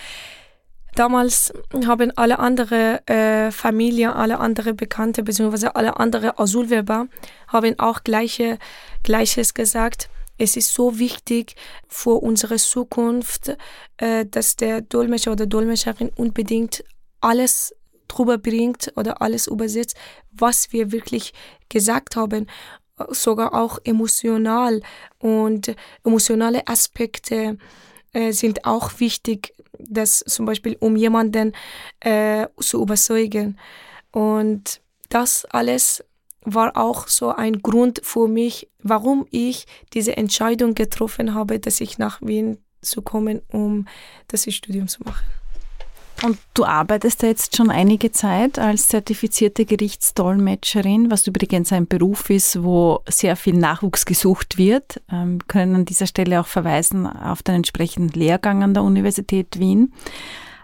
Damals 0.96 1.54
haben 1.86 2.12
alle 2.16 2.40
andere 2.40 3.08
äh, 3.08 3.52
Familien, 3.52 4.10
alle 4.10 4.40
andere 4.40 4.74
Bekannte 4.74 5.22
bzw. 5.22 5.68
alle 5.76 6.00
andere 6.00 6.40
Asylwerber 6.40 7.08
haben 7.48 7.78
auch 7.78 8.04
gleiche, 8.04 8.58
Gleiches 9.04 9.54
gesagt. 9.54 10.10
Es 10.38 10.56
ist 10.56 10.74
so 10.74 11.00
wichtig 11.00 11.56
für 11.88 12.22
unsere 12.22 12.58
Zukunft, 12.58 13.58
äh, 13.98 14.26
dass 14.26 14.56
der 14.56 14.82
Dolmetscher 14.82 15.32
oder 15.32 15.46
Dolmetscherin 15.46 16.12
unbedingt 16.16 16.84
alles 17.22 17.74
drüber 18.08 18.38
bringt 18.38 18.94
oder 18.96 19.22
alles 19.22 19.48
übersetzt, 19.48 19.98
was 20.32 20.72
wir 20.72 20.92
wirklich 20.92 21.34
gesagt 21.70 22.16
haben, 22.16 22.48
sogar 23.10 23.54
auch 23.54 23.80
emotional 23.84 24.82
und 25.20 25.76
emotionale 26.04 26.68
Aspekte 26.68 27.58
äh, 28.14 28.32
sind 28.32 28.66
auch 28.66 29.00
wichtig, 29.00 29.54
dass 29.78 30.20
zum 30.20 30.46
Beispiel 30.46 30.78
um 30.80 30.96
jemanden 30.96 31.54
äh, 32.00 32.48
zu 32.60 32.82
überzeugen. 32.82 33.58
Und 34.12 34.82
das 35.10 35.46
alles 35.46 36.04
war 36.54 36.78
auch 36.78 37.08
so 37.08 37.34
ein 37.34 37.62
Grund 37.62 38.00
für 38.04 38.28
mich, 38.28 38.70
warum 38.82 39.28
ich 39.32 39.66
diese 39.94 40.16
Entscheidung 40.16 40.76
getroffen 40.76 41.34
habe, 41.34 41.60
dass 41.60 41.82
ich 41.82 41.98
nach 41.98 42.22
Wien 42.22 42.58
zu 42.82 43.02
kommen, 43.02 43.42
um 43.52 43.86
das 44.28 44.52
Studium 44.54 44.88
zu 44.88 45.04
machen. 45.04 45.26
Und 46.24 46.40
du 46.56 46.66
arbeitest 46.66 47.22
da 47.22 47.28
jetzt 47.28 47.56
schon 47.56 47.70
einige 47.70 48.12
Zeit 48.12 48.58
als 48.58 48.88
zertifizierte 48.88 49.66
Gerichtsdolmetscherin, 49.66 51.12
was 51.12 51.28
übrigens 51.28 51.72
ein 51.72 51.86
Beruf 51.86 52.32
ist, 52.32 52.64
wo 52.64 53.02
sehr 53.08 53.36
viel 53.36 53.56
Nachwuchs 53.56 54.06
gesucht 54.06 54.58
wird. 54.58 55.00
Ähm, 55.12 55.40
wir 55.40 55.48
können 55.48 55.76
an 55.76 55.86
dieser 55.86 56.08
Stelle 56.08 56.40
auch 56.40 56.48
verweisen 56.48 57.06
auf 57.06 57.44
den 57.44 57.56
entsprechenden 57.56 58.20
Lehrgang 58.20 58.64
an 58.64 58.74
der 58.74 58.84
Universität 58.84 59.60
Wien. 59.60 59.94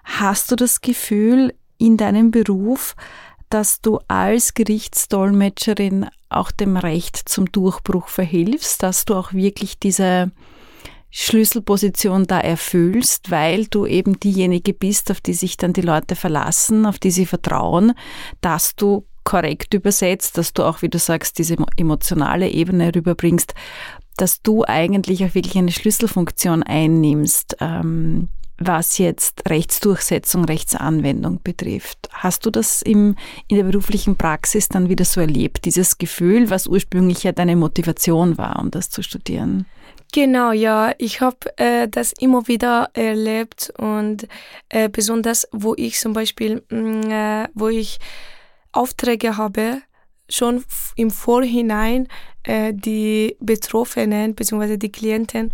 Hast 0.04 0.50
du 0.50 0.56
das 0.56 0.82
Gefühl 0.82 1.54
in 1.78 1.98
deinem 1.98 2.32
Beruf, 2.32 2.96
dass 3.54 3.82
du 3.82 4.00
als 4.08 4.56
Gerichtsdolmetscherin 4.56 6.08
auch 6.30 6.50
dem 6.50 6.76
Recht 6.76 7.18
zum 7.30 7.52
Durchbruch 7.52 8.08
verhilfst, 8.08 8.82
dass 8.82 9.06
du 9.06 9.14
auch 9.14 9.34
wirklich 9.34 9.78
diese 9.78 10.32
Schlüsselposition 11.12 12.26
da 12.26 12.40
erfüllst, 12.40 13.30
weil 13.30 13.68
du 13.68 13.86
eben 13.86 14.20
diejenige 14.20 14.74
bist, 14.74 15.12
auf 15.12 15.22
die 15.22 15.36
sich 15.36 15.58
dann 15.58 15.72
die 15.72 15.82
Leute 15.82 16.16
verlassen, 16.16 16.88
auf 16.88 16.98
die 16.98 17.12
sie 17.12 17.28
vertrauen, 17.28 17.94
dass 18.42 18.76
du 18.76 19.06
korrekt 19.24 19.76
übersetzt, 19.76 20.40
dass 20.40 20.54
du 20.54 20.64
auch, 20.64 20.82
wie 20.82 20.90
du 20.90 20.98
sagst, 20.98 21.38
diese 21.38 21.56
emotionale 21.78 22.50
Ebene 22.50 22.94
rüberbringst, 22.96 23.54
dass 24.18 24.42
du 24.42 24.66
eigentlich 24.66 25.24
auch 25.24 25.36
wirklich 25.36 25.58
eine 25.60 25.72
Schlüsselfunktion 25.72 26.64
einnimmst, 26.64 27.58
ähm, 27.62 28.30
was 28.58 28.98
jetzt 28.98 29.50
Rechtsdurchsetzung, 29.50 30.46
Rechtsanwendung 30.46 31.42
betrifft. 31.44 32.10
Hast 32.12 32.46
du 32.46 32.50
das 32.50 32.82
im, 32.82 33.16
in 33.48 33.58
der 33.58 33.64
beruflichen 33.64 34.16
Praxis 34.16 34.68
dann 34.68 34.90
wieder 34.90 35.06
so 35.06 35.22
erlebt, 35.22 35.66
dieses 35.66 35.98
Gefühl, 35.98 36.50
was 36.50 36.68
ursprünglich 36.68 37.24
ja 37.24 37.32
deine 37.32 37.56
Motivation 37.56 38.38
war, 38.38 38.60
um 38.60 38.72
das 38.72 38.90
zu 38.90 39.02
studieren? 39.02 39.66
Genau, 40.14 40.52
ja, 40.52 40.94
ich 41.00 41.22
habe 41.22 41.58
äh, 41.58 41.88
das 41.88 42.14
immer 42.20 42.48
wieder 42.48 42.92
erlebt 42.94 43.74
und 43.80 44.28
äh, 44.70 44.88
besonders, 44.88 45.48
wo 45.52 45.74
ich 45.76 46.00
zum 46.00 46.14
Beispiel, 46.14 46.64
mh, 46.70 46.80
mm, 46.80 47.12
äh, 47.12 47.48
wo 47.56 47.68
ich 47.70 48.00
Aufträge 48.72 49.38
habe, 49.38 49.82
schon 50.30 50.64
im 50.96 51.10
Vorhinein 51.10 52.08
äh, 52.44 52.74
die 52.74 53.36
Betroffenen 53.40 54.36
bzw. 54.36 54.78
die 54.78 54.92
Klienten 54.92 55.52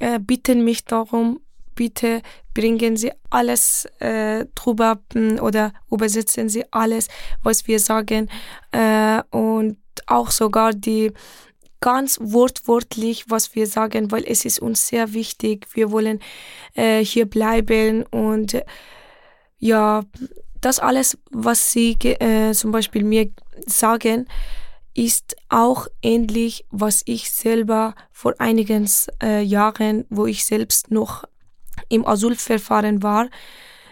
äh, 0.00 0.18
bitten 0.18 0.64
mich 0.64 0.84
darum, 0.84 1.40
bitte 1.74 2.22
bringen 2.54 2.96
Sie 2.96 3.12
alles 3.30 3.86
äh, 3.98 4.46
drüber 4.54 5.00
mm, 5.14 5.38
oder 5.40 5.72
übersetzen 5.90 6.48
Sie 6.48 6.64
alles, 6.72 7.08
was 7.42 7.66
wir 7.66 7.80
sagen 7.80 8.28
äh, 8.72 9.22
und 9.30 9.78
auch 10.06 10.30
sogar 10.30 10.72
die 10.72 11.12
ganz 11.80 12.18
wortwörtlich, 12.20 13.26
was 13.28 13.54
wir 13.54 13.66
sagen, 13.66 14.10
weil 14.10 14.24
es 14.26 14.44
ist 14.44 14.58
uns 14.58 14.86
sehr 14.86 15.12
wichtig. 15.12 15.66
Wir 15.74 15.90
wollen 15.90 16.20
äh, 16.74 17.04
hier 17.04 17.26
bleiben 17.26 18.04
und 18.04 18.56
ja, 19.58 20.02
das 20.60 20.78
alles, 20.78 21.18
was 21.30 21.72
Sie 21.72 21.92
äh, 22.02 22.52
zum 22.52 22.72
Beispiel 22.72 23.04
mir 23.04 23.30
sagen, 23.66 24.26
ist 24.94 25.36
auch 25.48 25.86
ähnlich, 26.02 26.64
was 26.70 27.02
ich 27.04 27.30
selber 27.30 27.94
vor 28.12 28.34
einigen 28.38 28.88
äh, 29.22 29.42
Jahren, 29.42 30.06
wo 30.08 30.24
ich 30.26 30.44
selbst 30.44 30.90
noch 30.90 31.24
im 31.88 32.06
Asylverfahren 32.06 33.02
war, 33.02 33.28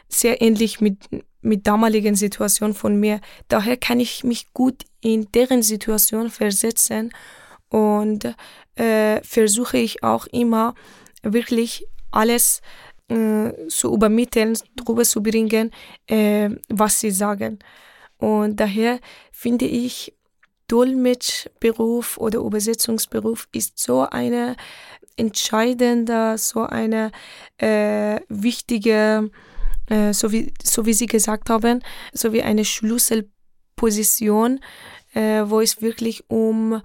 sehr 0.09 0.43
ähnlich 0.43 0.81
mit, 0.81 1.09
mit 1.41 1.67
damaligen 1.67 2.15
Situation 2.15 2.75
von 2.75 2.99
mir. 2.99 3.21
Daher 3.49 3.77
kann 3.77 4.01
ich 4.01 4.25
mich 4.25 4.53
gut 4.53 4.85
in 5.01 5.29
deren 5.33 5.63
Situation 5.63 6.31
versetzen 6.31 7.13
und 7.69 8.35
äh, 8.77 9.23
versuche 9.23 9.79
ich 9.79 10.03
auch 10.03 10.27
immer 10.27 10.75
wirklich 11.23 11.87
alles 12.11 12.61
äh, 13.09 13.69
zu 13.69 13.93
übermitteln, 13.93 14.59
darüber 14.77 15.05
zu 15.05 15.23
bringen, 15.23 15.71
äh, 16.07 16.51
was 16.69 17.01
sie 17.01 17.11
sagen. 17.11 17.59
Und 18.19 18.61
daher 18.61 19.01
finde 19.33 19.65
ich, 19.65 20.15
Dolmetschberuf 20.69 22.17
oder 22.17 22.39
Übersetzungsberuf 22.39 23.49
ist 23.53 23.79
so 23.79 24.07
eine 24.09 24.57
entscheidende, 25.17 26.37
so 26.39 26.63
eine 26.63 27.11
äh, 27.59 28.21
wichtige, 28.29 29.31
äh, 29.89 30.13
so, 30.13 30.33
wie, 30.33 30.53
so 30.63 30.87
wie 30.87 30.95
Sie 30.95 31.07
gesagt 31.07 31.51
haben, 31.51 31.83
so 32.13 32.33
wie 32.33 32.43
eine 32.43 32.65
Schlüsselposition, 32.65 34.61
äh, 35.15 35.43
wo 35.45 35.61
es 35.61 35.83
wirklich 35.83 36.29
um 36.29 36.83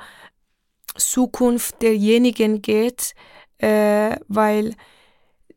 Zukunft 0.95 1.82
derjenigen 1.82 2.61
geht, 2.61 3.13
äh, 3.59 4.15
weil 4.28 4.75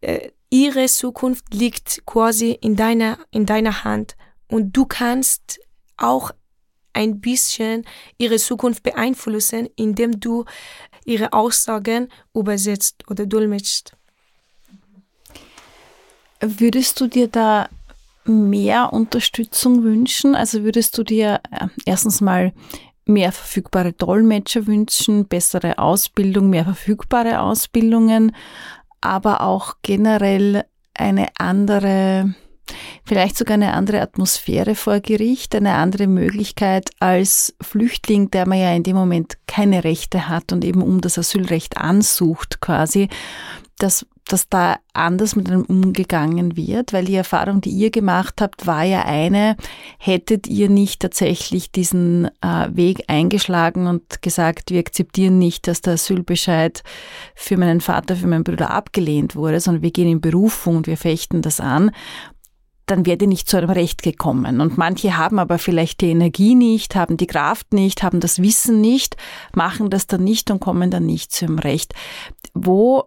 äh, 0.01 0.31
ihre 0.51 0.87
Zukunft 0.87 1.55
liegt 1.55 2.05
quasi 2.07 2.53
in 2.53 2.77
deiner, 2.77 3.19
in 3.31 3.47
deiner 3.47 3.85
Hand. 3.85 4.17
Und 4.49 4.77
du 4.77 4.85
kannst 4.87 5.61
auch 5.97 6.33
ein 6.93 7.21
bisschen 7.21 7.85
ihre 8.19 8.37
Zukunft 8.37 8.83
beeinflussen, 8.83 9.69
indem 9.77 10.21
du 10.21 10.45
ihre 11.05 11.33
Aussagen 11.33 12.09
übersetzt 12.35 13.05
oder 13.09 13.27
dolmetscht. 13.27 13.93
Würdest 16.41 17.01
du 17.01 17.07
dir 17.07 17.29
da 17.29 17.69
mehr 18.25 18.93
Unterstützung 18.93 19.83
wünschen? 19.83 20.35
Also 20.35 20.63
würdest 20.63 20.97
du 20.97 21.03
dir 21.03 21.41
äh, 21.51 21.69
erstens 21.85 22.21
mal 22.21 22.53
mehr 23.05 23.33
verfügbare 23.33 23.93
Dolmetscher 23.93 24.67
wünschen, 24.67 25.27
bessere 25.27 25.79
Ausbildung, 25.79 26.49
mehr 26.49 26.65
verfügbare 26.65 27.41
Ausbildungen, 27.41 28.35
aber 29.01 29.43
auch 29.43 29.77
generell 29.83 30.65
eine 30.95 31.29
andere, 31.39 32.35
vielleicht 33.05 33.37
sogar 33.37 33.55
eine 33.55 33.73
andere 33.75 34.01
Atmosphäre 34.01 34.75
vor 34.75 35.01
Gericht, 35.01 35.55
eine 35.55 35.75
andere 35.75 36.07
Möglichkeit 36.07 36.91
als 37.01 37.55
Flüchtling, 37.61 38.31
der 38.31 38.47
man 38.47 38.59
ja 38.59 38.73
in 38.75 38.83
dem 38.83 38.97
Moment 38.97 39.39
keine 39.47 39.85
Rechte 39.85 40.29
hat 40.29 40.53
und 40.53 40.65
eben 40.65 40.83
um 40.83 41.01
das 41.01 41.19
Asylrecht 41.19 41.77
ansucht 41.77 42.61
quasi, 42.61 43.09
dass, 43.81 44.07
dass 44.27 44.49
da 44.49 44.77
anders 44.93 45.35
mit 45.35 45.49
einem 45.49 45.63
umgegangen 45.63 46.57
wird, 46.57 46.93
weil 46.93 47.07
die 47.07 47.15
Erfahrung, 47.15 47.61
die 47.61 47.71
ihr 47.71 47.91
gemacht 47.91 48.41
habt, 48.41 48.67
war 48.67 48.85
ja 48.85 49.05
eine, 49.05 49.57
hättet 49.99 50.47
ihr 50.47 50.69
nicht 50.69 51.01
tatsächlich 51.01 51.73
diesen 51.73 52.27
äh, 52.43 52.69
Weg 52.71 53.05
eingeschlagen 53.09 53.87
und 53.87 54.23
gesagt, 54.23 54.71
wir 54.71 54.81
akzeptieren 54.81 55.39
nicht, 55.39 55.67
dass 55.67 55.81
der 55.81 55.95
Asylbescheid 55.95 56.83
für 57.35 57.57
meinen 57.57 57.81
Vater, 57.81 58.17
für 58.17 58.27
meinen 58.27 58.45
Bruder 58.45 58.71
abgelehnt 58.71 59.35
wurde, 59.35 59.61
sondern 59.61 59.83
wir 59.83 59.91
gehen 59.91 60.09
in 60.09 60.21
Berufung 60.21 60.77
und 60.77 60.87
wir 60.87 60.97
fechten 60.97 61.43
das 61.43 61.61
an, 61.61 61.91
dann 62.91 63.07
wäre 63.07 63.19
ihr 63.21 63.29
nicht 63.29 63.49
zu 63.49 63.57
einem 63.57 63.71
Recht 63.71 64.03
gekommen. 64.03 64.61
Und 64.61 64.77
manche 64.77 65.17
haben 65.17 65.39
aber 65.39 65.59
vielleicht 65.59 66.01
die 66.01 66.11
Energie 66.11 66.55
nicht, 66.55 66.97
haben 66.97 67.17
die 67.17 67.27
Kraft 67.27 67.73
nicht, 67.73 68.03
haben 68.03 68.21
das 68.21 68.43
Wissen 68.43 68.81
nicht, 68.81 69.17
machen 69.55 69.91
das 69.91 70.07
dann 70.07 70.25
nicht 70.25 70.51
und 70.51 70.61
kommen 70.61 70.91
dann 70.91 71.07
nicht 71.07 71.33
zu 71.33 71.47
einem 71.47 71.59
Recht. 71.59 71.95
Wo 72.55 73.05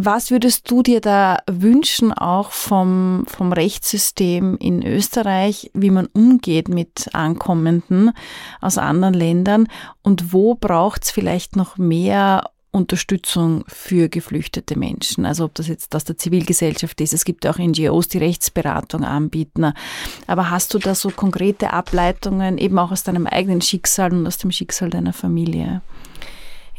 was 0.00 0.30
würdest 0.30 0.70
du 0.70 0.84
dir 0.84 1.00
da 1.00 1.38
wünschen, 1.50 2.12
auch 2.12 2.52
vom, 2.52 3.24
vom 3.26 3.52
Rechtssystem 3.52 4.56
in 4.58 4.86
Österreich, 4.86 5.72
wie 5.74 5.90
man 5.90 6.06
umgeht 6.06 6.68
mit 6.68 7.12
Ankommenden 7.14 8.12
aus 8.60 8.78
anderen 8.78 9.14
Ländern 9.14 9.66
und 10.02 10.32
wo 10.32 10.54
braucht 10.54 11.02
es 11.02 11.10
vielleicht 11.10 11.56
noch 11.56 11.78
mehr 11.78 12.44
Unterstützung 12.78 13.64
für 13.68 14.08
geflüchtete 14.08 14.78
Menschen. 14.78 15.26
Also 15.26 15.44
ob 15.44 15.54
das 15.54 15.68
jetzt 15.68 15.94
aus 15.94 16.04
der 16.04 16.16
Zivilgesellschaft 16.16 17.00
ist. 17.00 17.12
Es 17.12 17.24
gibt 17.24 17.46
auch 17.46 17.58
NGOs, 17.58 18.08
die 18.08 18.18
Rechtsberatung 18.18 19.04
anbieten. 19.04 19.72
Aber 20.26 20.50
hast 20.50 20.72
du 20.72 20.78
da 20.78 20.94
so 20.94 21.10
konkrete 21.10 21.72
Ableitungen, 21.72 22.56
eben 22.58 22.78
auch 22.78 22.90
aus 22.90 23.02
deinem 23.02 23.26
eigenen 23.26 23.60
Schicksal 23.60 24.12
und 24.12 24.26
aus 24.26 24.38
dem 24.38 24.50
Schicksal 24.50 24.90
deiner 24.90 25.12
Familie? 25.12 25.82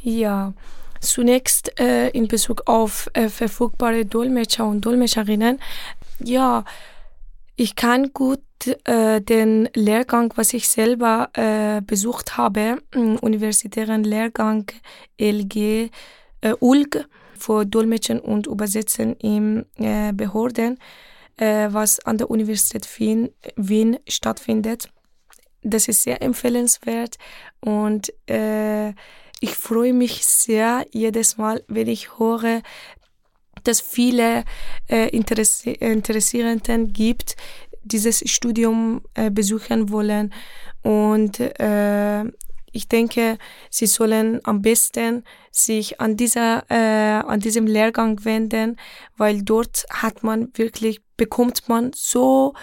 Ja, 0.02 0.54
Zunächst 1.02 1.80
äh, 1.80 2.10
in 2.10 2.28
Bezug 2.28 2.64
auf 2.68 3.10
äh, 3.14 3.30
verfügbare 3.30 4.06
Dolmetscher 4.06 4.66
und 4.66 4.82
Dolmetscherinnen. 4.82 5.60
Ja, 6.20 6.66
ich 7.56 7.76
kann 7.76 8.12
gut 8.14 8.42
äh, 8.68 9.22
den 9.22 9.70
Lehrgang, 9.74 10.34
was 10.36 10.54
ich 10.54 10.68
selber 10.68 11.30
äh, 11.34 11.82
besucht 11.82 12.38
habe, 12.38 12.82
universitären 13.22 14.04
Lehrgang 14.04 14.66
LG 15.20 15.90
äh, 16.42 16.54
ULG 16.60 17.06
für 17.38 17.66
Dolmetschen 17.66 18.20
und 18.20 18.48
Übersetzen 18.48 19.16
in 19.16 19.66
äh, 19.78 20.12
Behörden, 20.14 20.78
äh, 21.38 21.68
was 21.72 22.00
an 22.06 22.18
der 22.18 22.30
Universität 22.30 22.88
Wien, 23.00 23.30
Wien 23.56 23.98
stattfindet. 24.08 24.90
Das 25.62 25.88
ist 25.88 26.04
sehr 26.04 26.22
empfehlenswert 26.22 27.18
und 27.62 28.14
äh, 28.30 28.90
ich 29.42 29.56
freue 29.56 29.94
mich 29.94 30.26
sehr 30.26 30.86
jedes 30.92 31.38
Mal, 31.38 31.64
wenn 31.68 31.88
ich 31.88 32.18
höre, 32.18 32.62
dass 33.64 33.82
viele 33.82 34.44
äh, 34.90 35.10
Interessi 35.10 35.72
Interessierenden 35.72 36.94
gibt, 36.94 37.36
dieses 37.92 38.30
Studium 38.30 39.02
äh, 39.14 39.30
besuchen 39.30 39.90
wollen. 39.90 40.34
Und 40.84 41.40
äh, 41.40 42.24
ich 42.72 42.88
denke, 42.88 43.38
sie 43.70 43.88
sollen 43.88 44.40
am 44.44 44.62
besten 44.62 45.24
sich 45.52 46.00
an 46.00 46.18
dieser, 46.18 46.64
äh, 46.70 47.26
an 47.26 47.40
diesem 47.40 47.66
Lehrgang 47.68 48.24
wenden, 48.26 48.78
weil 49.18 49.42
dort 49.42 49.86
hat 49.92 50.24
man 50.24 50.52
wirklich, 50.54 51.02
bekommt 51.18 51.68
man 51.68 51.92
so 51.96 52.54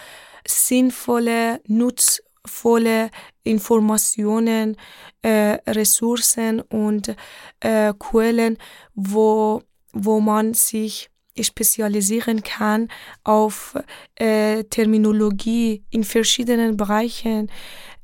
sinnvolle, 0.46 1.60
Nutz 1.66 2.22
volle 2.46 3.10
Informationen, 3.42 4.76
äh, 5.22 5.58
Ressourcen 5.66 6.60
und 6.60 7.14
äh, 7.60 7.92
Quellen, 7.98 8.58
wo, 8.94 9.62
wo 9.92 10.20
man 10.20 10.54
sich 10.54 11.10
spezialisieren 11.40 12.42
kann 12.42 12.88
auf 13.24 13.76
äh, 14.16 14.64
Terminologie 14.64 15.84
in 15.90 16.04
verschiedenen 16.04 16.76
Bereichen, 16.76 17.50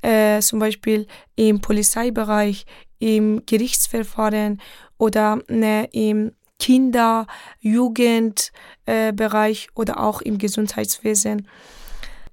äh, 0.01 0.41
zum 0.41 0.59
Beispiel 0.59 1.07
im 1.35 1.61
Polizeibereich, 1.61 2.65
im 2.99 3.45
Gerichtsverfahren 3.45 4.61
oder 4.97 5.39
ne, 5.49 5.89
im 5.91 6.31
Kinder-, 6.59 7.27
Jugendbereich 7.59 8.51
äh, 8.85 9.71
oder 9.75 9.99
auch 9.99 10.21
im 10.21 10.37
Gesundheitswesen. 10.37 11.47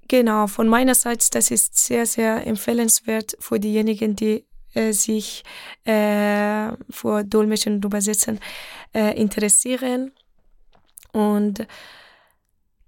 Genau, 0.07 0.47
von 0.47 0.69
meiner 0.69 0.95
Seite, 0.95 1.27
das 1.33 1.51
ist 1.51 1.79
sehr, 1.79 2.07
sehr 2.07 2.47
empfehlenswert 2.47 3.37
für 3.39 3.61
diejenigen, 3.61 4.17
die 4.17 4.45
äh, 4.75 4.93
sich 4.93 5.43
äh, 5.85 6.71
für 6.91 7.25
Dolmetschen 7.25 7.75
und 7.75 7.85
Übersetzen 7.85 8.39
äh, 8.95 9.21
interessieren. 9.21 10.13
Und 11.13 11.67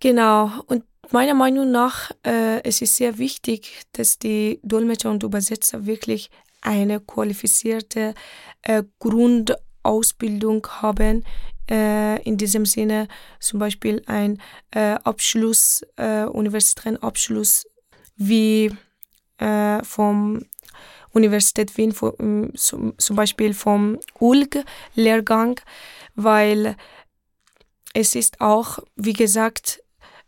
genau, 0.00 0.50
und 0.66 0.84
meiner 1.10 1.34
Meinung 1.34 1.70
nach, 1.70 2.10
äh, 2.24 2.62
es 2.62 2.80
ist 2.82 2.96
sehr 2.96 3.18
wichtig, 3.18 3.84
dass 3.92 4.18
die 4.18 4.60
Dolmetscher 4.62 5.10
und 5.10 5.22
Übersetzer 5.22 5.86
wirklich 5.86 6.30
eine 6.60 7.00
qualifizierte 7.00 8.14
äh, 8.62 8.84
Grundausbildung 8.98 10.66
haben 10.80 11.24
äh, 11.70 12.22
in 12.22 12.36
diesem 12.36 12.66
Sinne 12.66 13.08
zum 13.40 13.58
Beispiel 13.58 14.02
ein 14.06 14.40
äh, 14.70 14.94
Abschluss, 15.04 15.82
äh, 15.96 16.24
universitären 16.24 16.96
Abschluss 17.02 17.66
wie 18.16 18.72
äh, 19.38 19.82
vom 19.82 20.44
Universität 21.12 21.76
Wien, 21.76 21.92
vom, 21.92 22.54
zum, 22.54 22.98
zum 22.98 23.16
Beispiel 23.16 23.54
vom 23.54 23.98
ULG-Lehrgang, 24.18 25.60
weil 26.14 26.76
es 27.94 28.14
ist 28.14 28.40
auch, 28.40 28.78
wie 28.96 29.12
gesagt, 29.12 29.82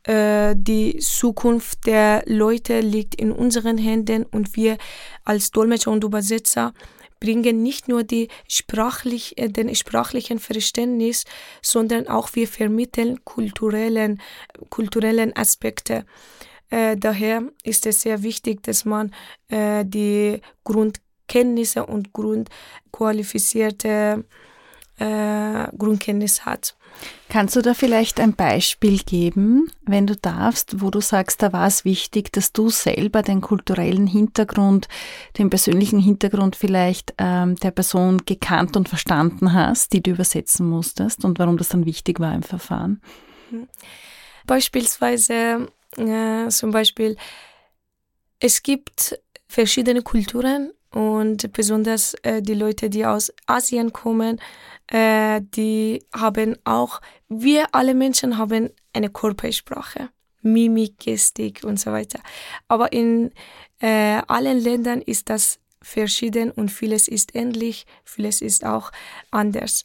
äh, 0.05 0.55
die 0.57 0.99
Zukunft 0.99 1.87
der 1.87 2.23
Leute 2.27 2.81
liegt 2.81 3.15
in 3.15 3.33
unseren 3.33 3.79
Händen 3.79 4.25
und 4.25 4.55
wir 4.57 4.77
als 5.25 5.51
Dolmetscher 5.51 5.91
und 5.91 6.05
Übersetzer 6.05 6.75
bringen 7.21 7.62
nicht 7.62 7.89
nur 7.89 8.05
die 8.05 8.29
sprachlich, 8.49 9.39
äh, 9.39 9.49
den 9.49 9.75
sprachlichen 9.75 10.39
Verständnis, 10.39 11.25
sondern 11.62 12.07
auch 12.07 12.35
wir 12.35 12.49
vermitteln 12.49 13.25
kulturellen, 13.25 14.21
kulturellen 14.69 15.35
Aspekte. 15.35 16.05
Äh, 16.69 16.99
daher 16.99 17.45
ist 17.62 17.87
es 17.87 18.03
sehr 18.03 18.23
wichtig, 18.23 18.62
dass 18.62 18.85
man 18.85 19.15
die 19.51 20.41
Grundkenntnisse 20.65 21.87
und 21.87 22.12
grundqualifizierte 22.12 24.25
äh, 24.99 25.77
Grundkenntnis 25.77 26.45
hat. 26.45 26.77
Kannst 27.29 27.57
du 27.57 27.63
da 27.63 27.75
vielleicht 27.75 28.21
ein 28.21 28.35
Beispiel 28.35 28.99
geben, 28.99 29.69
wenn 29.83 30.07
du 30.07 30.15
darfst, 30.15 30.81
wo 30.81 30.91
du 30.91 31.01
sagst, 31.01 31.43
da 31.43 31.53
war 31.53 31.67
es 31.67 31.85
wichtig, 31.85 32.33
dass 32.33 32.53
du 32.53 32.71
selber 32.71 33.23
den 33.23 33.41
kulturellen 33.41 34.07
Hintergrund, 34.07 34.89
den 35.39 35.51
persönlichen 35.51 35.99
Hintergrund 35.99 36.55
vielleicht 36.55 37.15
ähm, 37.19 37.57
der 37.57 37.71
Person 37.71 38.23
gekannt 38.25 38.77
und 38.77 38.89
verstanden 38.89 39.53
hast, 39.53 39.93
die 39.93 40.03
du 40.03 40.13
übersetzen 40.13 40.69
musstest 40.69 41.25
und 41.25 41.39
warum 41.39 41.57
das 41.57 41.71
dann 41.71 41.87
wichtig 41.87 42.21
war 42.21 42.35
im 42.35 42.43
Verfahren? 42.43 43.01
Mhm. 43.51 43.69
Beispielsweise 44.47 45.69
äh, 45.97 46.49
zum 46.49 46.71
Beispiel, 46.71 47.17
es 48.39 48.63
gibt 48.63 49.19
verschiedene 49.49 50.03
Kulturen 50.03 50.73
und 50.95 51.53
besonders 51.53 52.15
äh, 52.23 52.41
die 52.41 52.55
Leute, 52.55 52.89
die 52.89 53.05
aus 53.05 53.33
Asien 53.47 53.93
kommen, 53.93 54.41
äh, 54.87 55.41
die 55.43 56.05
haben 56.15 56.57
auch, 56.63 57.01
wir 57.29 57.67
alle 57.73 57.95
Menschen 57.95 58.39
haben 58.39 58.71
eine 58.93 59.11
Körpersprache, 59.11 60.11
Mimik, 60.43 60.99
Gestik 60.99 61.65
und 61.65 61.81
so 61.81 61.91
weiter. 61.91 62.21
Aber 62.69 62.93
in 62.93 63.33
äh, 63.81 64.23
allen 64.29 64.61
Ländern 64.61 65.03
ist 65.03 65.31
das 65.31 65.59
verschieden 65.83 66.53
und 66.53 66.71
vieles 66.71 67.09
ist 67.09 67.35
ähnlich, 67.35 67.87
vieles 68.05 68.41
ist 68.41 68.65
auch 68.65 68.93
anders. 69.33 69.85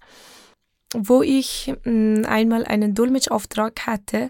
Wo 0.93 1.23
ich 1.23 1.73
mh, 1.85 2.19
mm, 2.21 2.25
einmal 2.25 2.65
einen 2.65 2.93
Dolmetschauftrag 2.93 3.87
hatte, 3.87 4.29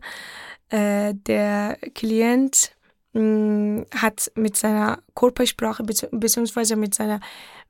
äh, 0.70 1.14
der 1.14 1.78
Klient 1.94 2.72
mm, 3.14 3.82
hat 3.96 4.32
mit 4.36 4.58
seiner 4.58 5.00
Körpersprache 5.16 5.84
bzw. 5.84 6.76
mit 6.76 6.98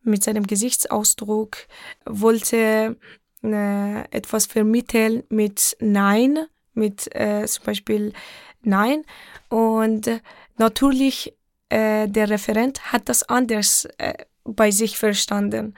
mit 0.01 0.23
seinem 0.23 0.47
Gesichtsausdruck 0.47 1.57
wollte 2.05 2.97
äh, 3.43 4.01
etwas 4.11 4.45
vermitteln 4.45 5.23
mit 5.29 5.77
Nein, 5.79 6.39
mit 6.73 7.13
äh, 7.15 7.45
zum 7.45 7.65
Beispiel 7.65 8.13
Nein. 8.61 9.03
Und 9.49 10.21
natürlich, 10.57 11.33
äh, 11.69 12.07
der 12.07 12.29
Referent 12.29 12.91
hat 12.91 13.09
das 13.09 13.23
anders 13.23 13.87
äh, 13.97 14.13
bei 14.43 14.71
sich 14.71 14.97
verstanden. 14.97 15.75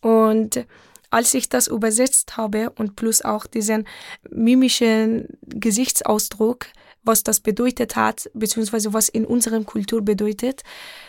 Und 0.00 0.66
als 1.10 1.34
ich 1.34 1.48
das 1.48 1.68
übersetzt 1.68 2.36
habe 2.36 2.70
und 2.70 2.96
plus 2.96 3.22
auch 3.22 3.46
diesen 3.46 3.86
mimischen 4.30 5.28
Gesichtsausdruck, 5.42 6.66
was 7.02 7.22
das 7.22 7.40
bedeutet 7.40 7.96
hat, 7.96 8.30
beziehungsweise 8.34 8.92
was 8.92 9.08
in 9.08 9.24
unserer 9.24 9.62
Kultur 9.64 10.02
bedeutet. 10.02 10.62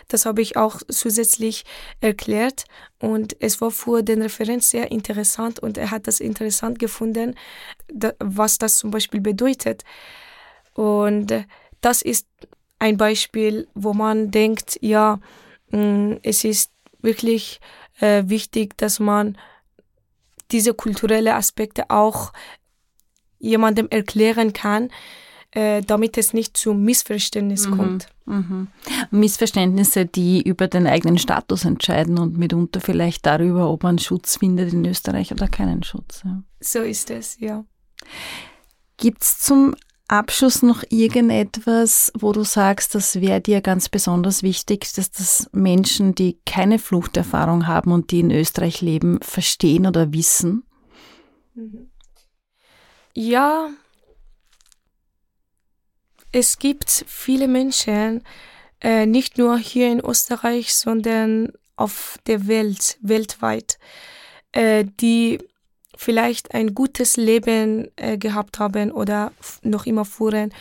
Das 0.08 0.26
habe 0.26 0.42
ich 0.42 0.58
auch 0.58 0.82
zusätzlich 0.90 1.66
erklärt 2.02 2.66
und 3.00 3.36
es 3.40 3.62
war 3.62 3.72
für 3.72 4.02
den 4.02 4.22
Referent 4.22 4.64
sehr 4.64 4.92
interessant 4.92 5.60
und 5.60 5.78
er 5.78 5.92
hat 5.92 6.08
das 6.08 6.20
interessant 6.20 6.80
gefunden, 6.80 7.36
was 8.20 8.58
das 8.58 8.78
zum 8.78 8.92
Beispiel 8.92 9.22
bedeutet. 9.22 9.84
Und 10.74 11.32
das 11.82 12.02
ist 12.02 12.28
ein 12.80 12.98
Beispiel, 12.98 13.68
wo 13.76 13.94
man 13.94 14.32
denkt, 14.32 14.80
ja, 14.82 15.20
mm, 15.70 16.14
es 16.24 16.44
ist 16.44 16.72
wirklich 17.02 17.60
äh, 18.00 18.24
wichtig, 18.26 18.78
dass 18.78 19.00
man 19.00 19.38
diese 20.52 20.74
kulturellen 20.74 21.34
Aspekte 21.34 21.90
auch 21.90 22.34
jemandem 23.40 23.88
erklären 23.90 24.54
kann, 24.54 24.90
damit 25.54 26.18
es 26.18 26.34
nicht 26.34 26.58
zu 26.58 26.74
Missverständnis 26.74 27.68
mhm. 27.68 27.78
kommt. 27.78 28.08
Mhm. 28.26 28.68
Missverständnisse, 29.12 30.06
die 30.06 30.42
über 30.42 30.68
den 30.68 30.88
eigenen 30.88 31.18
Status 31.18 31.66
entscheiden 31.66 32.18
und 32.18 32.38
mitunter 32.38 32.82
vielleicht 32.82 33.26
darüber, 33.26 33.70
ob 33.70 33.84
man 33.84 34.00
Schutz 34.00 34.38
findet 34.38 34.74
in 34.74 34.86
Österreich 34.86 35.32
oder 35.32 35.48
keinen 35.48 35.84
Schutz. 35.84 36.22
Ja. 36.26 36.42
So 36.60 36.80
ist 36.80 37.12
es, 37.12 37.40
ja. 37.40 37.66
Gibt 38.98 39.22
es 39.22 39.40
zum 39.40 39.76
Abschluss 40.08 40.62
noch 40.62 40.84
irgendetwas, 40.90 42.12
wo 42.18 42.34
du 42.34 42.44
sagst, 42.44 42.94
das 42.94 43.20
wäre 43.22 43.42
dir 43.42 43.62
ganz 43.62 43.90
besonders 43.90 44.44
wichtig, 44.44 44.92
dass 44.94 45.12
das 45.12 45.50
Menschen, 45.52 46.14
die 46.14 46.40
keine 46.46 46.78
Fluchterfahrung 46.78 47.68
haben 47.68 47.92
und 47.92 48.12
die 48.12 48.20
in 48.20 48.32
Österreich 48.32 48.82
leben, 48.82 49.20
verstehen 49.22 49.88
oder 49.88 50.14
wissen? 50.14 50.64
Mhm. 51.56 51.90
Ja, 53.14 53.70
es 56.34 56.58
gibt 56.58 57.06
viele 57.08 57.48
Menschen, 57.48 58.24
äh, 58.82 59.06
nicht 59.06 59.38
nur 59.38 59.58
hier 59.58 59.90
in 59.90 60.00
Österreich, 60.00 60.74
sondern 60.74 61.54
auf 61.76 62.18
der 62.28 62.48
Welt, 62.48 62.98
weltweit, 63.02 63.80
äh, 64.52 64.84
die 65.00 65.40
vielleicht 65.96 66.54
ein 66.54 66.74
gutes 66.74 67.18
Leben 67.18 67.88
äh, 67.96 68.18
gehabt 68.18 68.60
haben 68.60 68.92
oder 68.92 69.32
noch 69.62 69.86
immer 69.86 70.06
führen, 70.06 70.54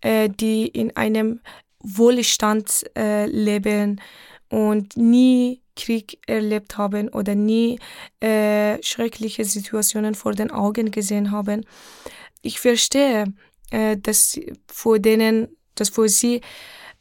äh, 0.00 0.30
die 0.30 0.68
in 0.68 0.96
einem 0.96 1.40
Wohlstand 1.80 2.84
äh, 2.96 3.26
leben 3.26 4.00
und 4.48 4.96
nie 4.96 5.60
Krieg 5.74 6.18
erlebt 6.26 6.78
haben 6.78 7.08
oder 7.08 7.34
nie 7.34 7.80
äh, 8.20 8.82
schreckliche 8.82 9.44
Situationen 9.44 10.14
vor 10.14 10.32
den 10.32 10.50
Augen 10.52 10.92
gesehen 10.92 11.32
haben. 11.32 11.66
Ich 12.42 12.60
verstehe, 12.60 13.26
äh, 13.70 13.96
dass 13.96 14.38
für 14.68 14.98
denen, 14.98 15.48
dass 15.74 15.90
für 15.90 16.08
sie 16.08 16.40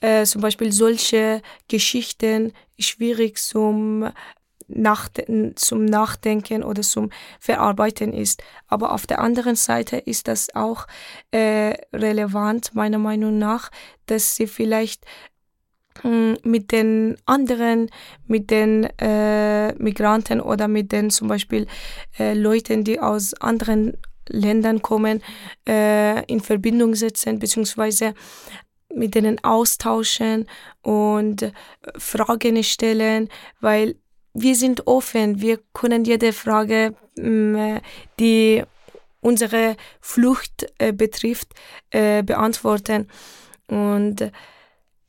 äh, 0.02 0.26
zum 0.26 0.42
Beispiel 0.42 0.72
solche 0.72 1.42
Geschichten 1.68 2.54
schwierig 2.78 3.38
zum 3.38 4.12
Nachden 4.68 5.56
zum 5.56 5.86
Nachdenken 5.86 6.64
oder 6.64 6.82
zum 6.82 7.12
Verarbeiten 7.40 8.14
ist. 8.14 8.44
Aber 8.68 8.94
auf 8.94 9.06
der 9.06 9.20
anderen 9.20 9.56
Seite 9.56 9.98
ist 9.98 10.28
das 10.28 10.54
auch 10.56 10.88
äh, 11.32 11.76
relevant, 11.94 12.74
meiner 12.74 12.98
Meinung 12.98 13.38
nach, 13.38 13.70
dass 14.08 14.36
sie 14.36 14.48
vielleicht 14.48 15.06
hm, 16.02 16.38
mit 16.44 16.72
den 16.72 17.16
anderen, 17.26 17.90
mit 18.28 18.50
den 18.50 18.86
äh, 19.00 19.74
Migranten 19.76 20.42
oder 20.42 20.68
mit 20.68 20.92
den 20.92 21.10
zum 21.10 21.28
Beispiel 21.28 21.68
äh, 22.18 22.34
Leuten, 22.34 22.84
die 22.84 23.00
aus 23.00 23.34
anderen 23.36 23.98
Ländern 24.30 24.82
kommen, 24.82 25.22
äh, 25.68 26.24
in 26.26 26.40
Verbindung 26.40 26.96
setzen, 26.96 27.40
beziehungsweise 27.40 28.14
mit 28.94 29.16
denen 29.16 29.44
austauschen 29.44 30.48
und 30.82 31.52
Fragen 31.98 32.64
stellen, 32.64 33.30
weil 33.60 33.96
wir 34.34 34.56
sind 34.56 34.86
offen, 34.88 35.42
wir 35.42 35.60
können 35.74 36.06
jede 36.06 36.34
Frage, 36.34 36.96
mm, 37.18 37.78
die 38.20 38.64
unsere 39.22 39.76
Flucht 40.02 40.68
äh, 40.78 40.94
betrifft, 40.94 41.48
äh, 41.90 42.22
beantworten. 42.22 43.08
Und 43.68 44.32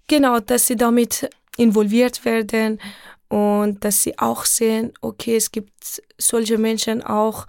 genau, 0.09 0.41
dass 0.41 0.67
sie 0.69 0.77
damit 0.77 1.29
involviert 1.59 2.25
werden 2.25 2.81
und 3.29 3.85
dass 3.85 4.03
sie 4.03 4.19
auch 4.19 4.45
sehen, 4.45 4.93
okay, 5.01 5.37
es 5.37 5.51
gibt 5.51 6.03
solche 6.17 6.57
Menschen 6.57 7.03
auch, 7.03 7.47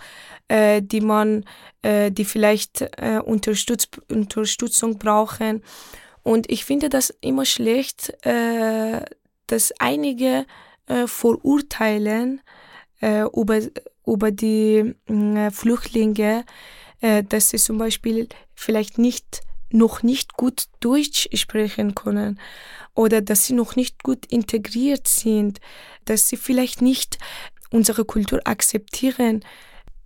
äh, 0.48 0.82
die 0.82 1.02
man, 1.02 1.46
äh, 1.82 2.12
die 2.12 2.26
vielleicht 2.26 2.82
äh, 2.82 3.20
Unterstütz 3.24 3.88
Unterstützung 4.10 4.98
brauchen. 4.98 5.64
Und 6.24 6.50
ich 6.52 6.66
finde 6.66 6.90
das 6.90 7.10
immer 7.22 7.46
schlecht, 7.46 8.14
äh, 8.26 9.02
dass 9.48 9.74
einige 9.80 10.46
äh, 10.88 11.08
verurteilen 11.08 12.42
äh, 13.02 13.24
über, 13.34 13.62
über 14.06 14.32
die 14.32 14.96
äh, 15.08 15.52
Flüchtlinge, 15.52 16.46
äh, 17.02 17.24
dass 17.24 17.50
sie 17.50 17.58
zum 17.58 17.78
Beispiel 17.78 18.28
vielleicht 18.56 18.98
nicht 18.98 19.42
noch 19.70 20.02
nicht 20.02 20.34
gut 20.34 20.66
Deutsch 20.80 21.28
sprechen 21.34 21.94
können 21.94 22.40
oder 22.96 23.22
dass 23.22 23.46
sie 23.46 23.54
noch 23.54 23.76
nicht 23.76 24.02
gut 24.02 24.26
integriert 24.28 25.08
sind, 25.08 25.60
dass 26.06 26.30
sie 26.30 26.38
vielleicht 26.38 26.82
nicht 26.82 27.18
unsere 27.70 28.06
Kultur 28.06 28.40
akzeptieren 28.46 29.44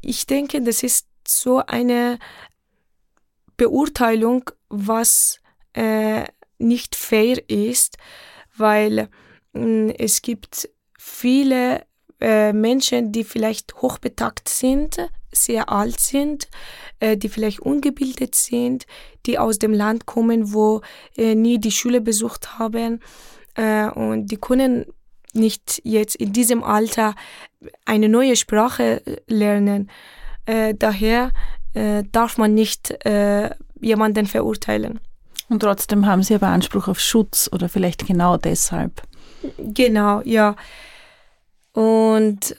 ich 0.01 0.27
denke, 0.27 0.61
das 0.61 0.83
ist 0.83 1.07
so 1.27 1.59
eine 1.59 2.19
Beurteilung, 3.57 4.49
was 4.69 5.39
äh, 5.73 6.25
nicht 6.57 6.95
fair 6.95 7.37
ist, 7.49 7.97
weil 8.55 9.09
mh, 9.53 9.61
hm, 9.61 9.89
es 9.97 10.21
gibt 10.21 10.69
viele 10.97 11.85
äh, 12.19 12.53
Menschen, 12.53 13.11
die 13.11 13.23
vielleicht 13.23 13.75
hochbetagt 13.81 14.47
sind, 14.47 14.97
sehr 15.31 15.69
alt 15.69 15.99
sind, 15.99 16.49
äh, 16.99 17.17
die 17.17 17.29
vielleicht 17.29 17.59
ungebildet 17.59 18.35
sind, 18.35 18.85
die 19.25 19.39
aus 19.39 19.59
dem 19.59 19.73
Land 19.73 20.05
kommen, 20.05 20.53
wo 20.53 20.81
äh, 21.17 21.35
nie 21.35 21.59
die 21.59 21.71
Schule 21.71 22.01
besucht 22.01 22.59
haben 22.59 22.99
äh, 23.55 23.89
und 23.89 24.27
die 24.27 24.37
können 24.37 24.85
nicht 25.35 25.81
jetzt 25.83 26.15
in 26.15 26.33
diesem 26.33 26.63
Alter 26.63 27.15
eine 27.85 28.09
neue 28.09 28.35
Sprache 28.35 29.05
äh, 29.05 29.17
lernen. 29.27 29.89
Äh, 30.45 30.73
daher 30.77 31.31
äh, 31.73 32.03
darf 32.11 32.37
man 32.37 32.53
nicht 32.53 32.91
äh, 33.05 33.49
jemanden 33.79 34.25
verurteilen. 34.25 34.99
Und 35.49 35.61
trotzdem 35.61 36.05
haben 36.05 36.23
sie 36.23 36.35
aber 36.35 36.47
Anspruch 36.47 36.87
auf 36.87 36.99
Schutz 36.99 37.49
oder 37.51 37.67
vielleicht 37.69 38.07
genau 38.07 38.37
deshalb. 38.37 39.01
Genau, 39.57 40.21
ja. 40.23 40.55
Und 41.73 42.55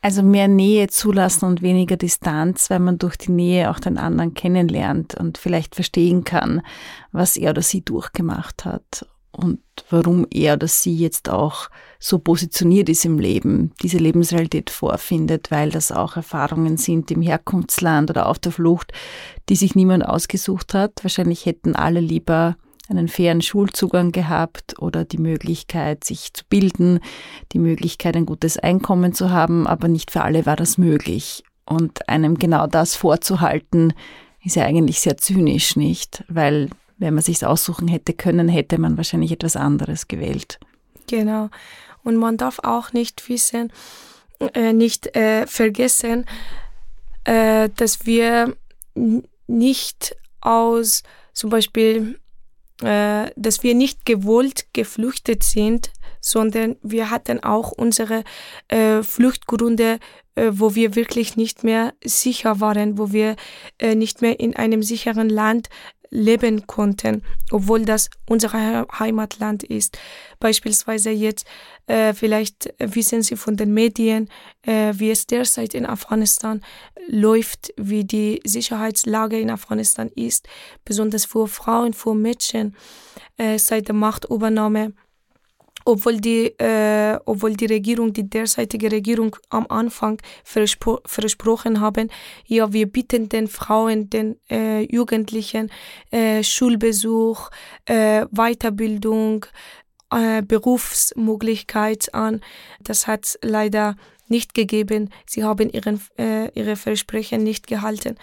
also 0.00 0.22
mehr 0.22 0.48
Nähe 0.48 0.88
zulassen 0.88 1.46
und 1.46 1.62
weniger 1.62 1.96
Distanz, 1.96 2.70
weil 2.70 2.80
man 2.80 2.98
durch 2.98 3.16
die 3.16 3.30
Nähe 3.30 3.70
auch 3.70 3.78
den 3.78 3.98
anderen 3.98 4.34
kennenlernt 4.34 5.14
und 5.14 5.38
vielleicht 5.38 5.76
verstehen 5.76 6.24
kann, 6.24 6.62
was 7.12 7.36
er 7.36 7.50
oder 7.50 7.62
sie 7.62 7.84
durchgemacht 7.84 8.64
hat 8.64 9.06
und 9.32 9.60
warum 9.88 10.26
er 10.30 10.54
oder 10.54 10.68
sie 10.68 10.94
jetzt 10.94 11.30
auch 11.30 11.68
so 11.98 12.18
positioniert 12.18 12.88
ist 12.88 13.04
im 13.04 13.18
Leben, 13.18 13.72
diese 13.82 13.98
Lebensrealität 13.98 14.70
vorfindet, 14.70 15.50
weil 15.50 15.70
das 15.70 15.90
auch 15.90 16.16
Erfahrungen 16.16 16.76
sind 16.76 17.10
im 17.10 17.22
Herkunftsland 17.22 18.10
oder 18.10 18.28
auf 18.28 18.38
der 18.38 18.52
Flucht, 18.52 18.92
die 19.48 19.56
sich 19.56 19.74
niemand 19.74 20.04
ausgesucht 20.04 20.74
hat. 20.74 20.92
Wahrscheinlich 21.02 21.46
hätten 21.46 21.74
alle 21.74 22.00
lieber 22.00 22.56
einen 22.90 23.08
fairen 23.08 23.40
Schulzugang 23.40 24.12
gehabt 24.12 24.78
oder 24.78 25.04
die 25.04 25.18
Möglichkeit, 25.18 26.04
sich 26.04 26.34
zu 26.34 26.44
bilden, 26.48 27.00
die 27.52 27.58
Möglichkeit, 27.58 28.16
ein 28.16 28.26
gutes 28.26 28.58
Einkommen 28.58 29.14
zu 29.14 29.30
haben, 29.30 29.66
aber 29.66 29.88
nicht 29.88 30.10
für 30.10 30.22
alle 30.22 30.44
war 30.44 30.56
das 30.56 30.76
möglich. 30.76 31.42
Und 31.64 32.08
einem 32.08 32.38
genau 32.38 32.66
das 32.66 32.96
vorzuhalten, 32.96 33.94
ist 34.44 34.56
ja 34.56 34.64
eigentlich 34.64 35.00
sehr 35.00 35.16
zynisch, 35.16 35.76
nicht? 35.76 36.24
Weil 36.28 36.68
wenn 37.02 37.14
man 37.14 37.22
sich 37.22 37.44
aussuchen 37.44 37.88
hätte 37.88 38.14
können, 38.14 38.48
hätte 38.48 38.78
man 38.78 38.96
wahrscheinlich 38.96 39.32
etwas 39.32 39.56
anderes 39.56 40.08
gewählt. 40.08 40.58
Genau. 41.08 41.50
Und 42.04 42.16
man 42.16 42.36
darf 42.36 42.60
auch 42.62 42.92
nicht 42.92 43.28
wissen, 43.28 43.72
äh, 44.54 44.72
nicht 44.72 45.14
äh, 45.14 45.46
vergessen, 45.46 46.24
äh, 47.24 47.68
dass 47.76 48.06
wir 48.06 48.56
nicht 49.46 50.16
aus 50.40 51.02
zum 51.32 51.50
Beispiel, 51.50 52.18
äh, 52.82 53.30
dass 53.36 53.62
wir 53.62 53.74
nicht 53.74 54.04
gewollt 54.04 54.66
geflüchtet 54.72 55.42
sind, 55.42 55.92
sondern 56.20 56.76
wir 56.82 57.10
hatten 57.10 57.42
auch 57.42 57.72
unsere 57.72 58.22
äh, 58.68 59.02
Fluchtgründe, 59.02 59.98
äh, 60.34 60.50
wo 60.52 60.74
wir 60.74 60.94
wirklich 60.94 61.36
nicht 61.36 61.64
mehr 61.64 61.94
sicher 62.04 62.60
waren, 62.60 62.98
wo 62.98 63.12
wir 63.12 63.36
nicht 63.94 64.22
mehr 64.22 64.38
in 64.38 64.54
einem 64.54 64.82
sicheren 64.82 65.28
Land 65.28 65.68
leben 66.12 66.66
konnten, 66.66 67.22
obwohl 67.50 67.84
das 67.86 68.10
unser 68.28 68.52
Heimatland 68.98 69.62
ist. 69.64 69.98
Beispielsweise 70.38 71.10
jetzt, 71.10 71.46
äh, 71.86 72.12
vielleicht 72.12 72.72
wissen 72.78 73.22
Sie 73.22 73.34
von 73.34 73.56
den 73.56 73.72
Medien, 73.72 74.28
äh, 74.62 74.92
wie 74.94 75.10
es 75.10 75.26
derzeit 75.26 75.72
in 75.72 75.86
Afghanistan 75.86 76.60
läuft, 77.08 77.72
wie 77.76 78.04
die 78.04 78.40
Sicherheitslage 78.44 79.40
in 79.40 79.50
Afghanistan 79.50 80.10
ist, 80.14 80.46
besonders 80.84 81.24
für 81.24 81.48
Frauen, 81.48 81.94
für 81.94 82.14
Mädchen 82.14 82.76
äh, 83.38 83.58
seit 83.58 83.88
der 83.88 83.94
Machtübernahme 83.94 84.92
obwohl 85.84 86.20
die, 86.20 86.46
äh, 86.58 87.18
obwohl 87.24 87.54
die 87.54 87.66
Regierung, 87.66 88.12
die 88.12 88.28
derzeitige 88.28 88.90
Regierung 88.90 89.36
am 89.50 89.66
Anfang 89.68 90.20
verspro 90.44 91.00
versprochen 91.06 91.80
haben, 91.80 92.08
ja, 92.46 92.72
wir 92.72 92.86
bieten 92.86 93.28
den 93.28 93.48
Frauen, 93.48 94.10
den 94.10 94.36
äh, 94.50 94.82
Jugendlichen 94.82 95.70
äh, 96.10 96.42
Schulbesuch, 96.42 97.50
äh, 97.86 98.26
Weiterbildung, 98.30 99.46
äh, 100.10 100.42
Berufsmöglichkeit 100.42 102.14
an. 102.14 102.40
Das 102.80 103.06
hat 103.06 103.38
leider 103.42 103.96
nicht 104.28 104.54
gegeben. 104.54 105.10
Sie 105.26 105.44
haben 105.44 105.70
ihren, 105.70 106.00
äh, 106.18 106.50
ihre 106.58 106.76
Versprechen 106.76 107.42
nicht 107.42 107.66
gehalten. 107.66 108.16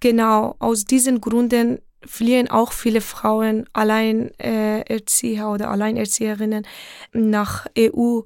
Genau 0.00 0.56
aus 0.58 0.84
diesen 0.84 1.20
Gründen 1.20 1.78
fliehen 2.06 2.50
auch 2.50 2.72
viele 2.72 3.00
Frauen, 3.00 3.66
Alleinerzieher 3.72 5.48
oder 5.48 5.70
Alleinerzieherinnen 5.70 6.66
nach 7.12 7.66
EU. 7.78 8.20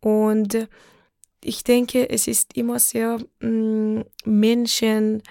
Und 0.00 0.68
ich 1.42 1.64
denke, 1.64 2.08
es 2.08 2.26
ist 2.26 2.56
immer 2.56 2.78
sehr 2.78 3.18
mm, 3.40 4.00
menschenwürdig 4.24 5.22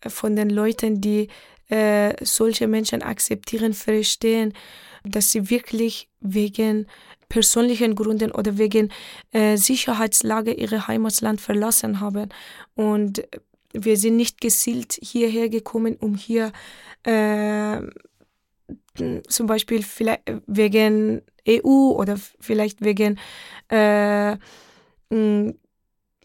äh, 0.00 0.10
von 0.10 0.36
den 0.36 0.50
Leuten, 0.50 1.00
die 1.00 1.28
äh, 1.68 2.14
solche 2.24 2.66
Menschen 2.66 3.02
akzeptieren, 3.02 3.74
verstehen, 3.74 4.52
dass 5.04 5.32
sie 5.32 5.50
wirklich 5.50 6.08
wegen 6.20 6.86
persönlichen 7.28 7.94
Gründen 7.94 8.30
oder 8.30 8.58
wegen 8.58 8.90
äh, 9.32 9.56
Sicherheitslage 9.56 10.52
ihr 10.52 10.86
Heimatland 10.86 11.40
verlassen 11.40 12.00
haben. 12.00 12.28
Und 12.74 13.22
wir 13.72 13.96
sind 13.96 14.16
nicht 14.16 14.40
gezielt 14.40 14.98
hierher 15.00 15.48
gekommen, 15.48 15.96
um 15.96 16.14
hier 16.14 16.52
äh, 17.04 17.80
zum 19.28 19.46
Beispiel 19.46 19.82
vielleicht 19.82 20.22
wegen 20.46 21.22
EU 21.48 21.92
oder 21.92 22.16
vielleicht 22.40 22.82
wegen 22.84 23.18
äh, 23.68 24.36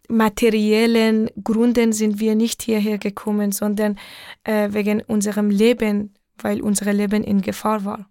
materiellen 0.10 1.30
Gründen 1.44 1.94
sind 1.94 2.20
wir 2.20 2.36
nicht 2.36 2.62
hierher 2.62 2.98
gekommen, 2.98 3.52
sondern 3.52 3.98
äh, 4.44 4.70
wegen 4.72 5.02
unserem 5.02 5.50
Leben, 5.50 6.14
weil 6.38 6.62
unser 6.62 6.94
Leben 6.94 7.24
in 7.24 7.42
Gefahr 7.42 7.84
war. 7.86 8.10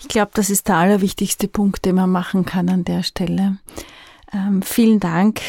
Ich 0.00 0.08
glaube, 0.08 0.30
das 0.34 0.50
ist 0.50 0.68
der 0.68 0.76
allerwichtigste 0.76 1.48
Punkt, 1.48 1.84
den 1.84 1.96
man 1.96 2.10
machen 2.10 2.44
kann 2.44 2.68
an 2.68 2.84
der 2.84 3.02
Stelle. 3.02 3.58
Ähm, 4.32 4.62
vielen 4.62 5.00
Dank 5.00 5.40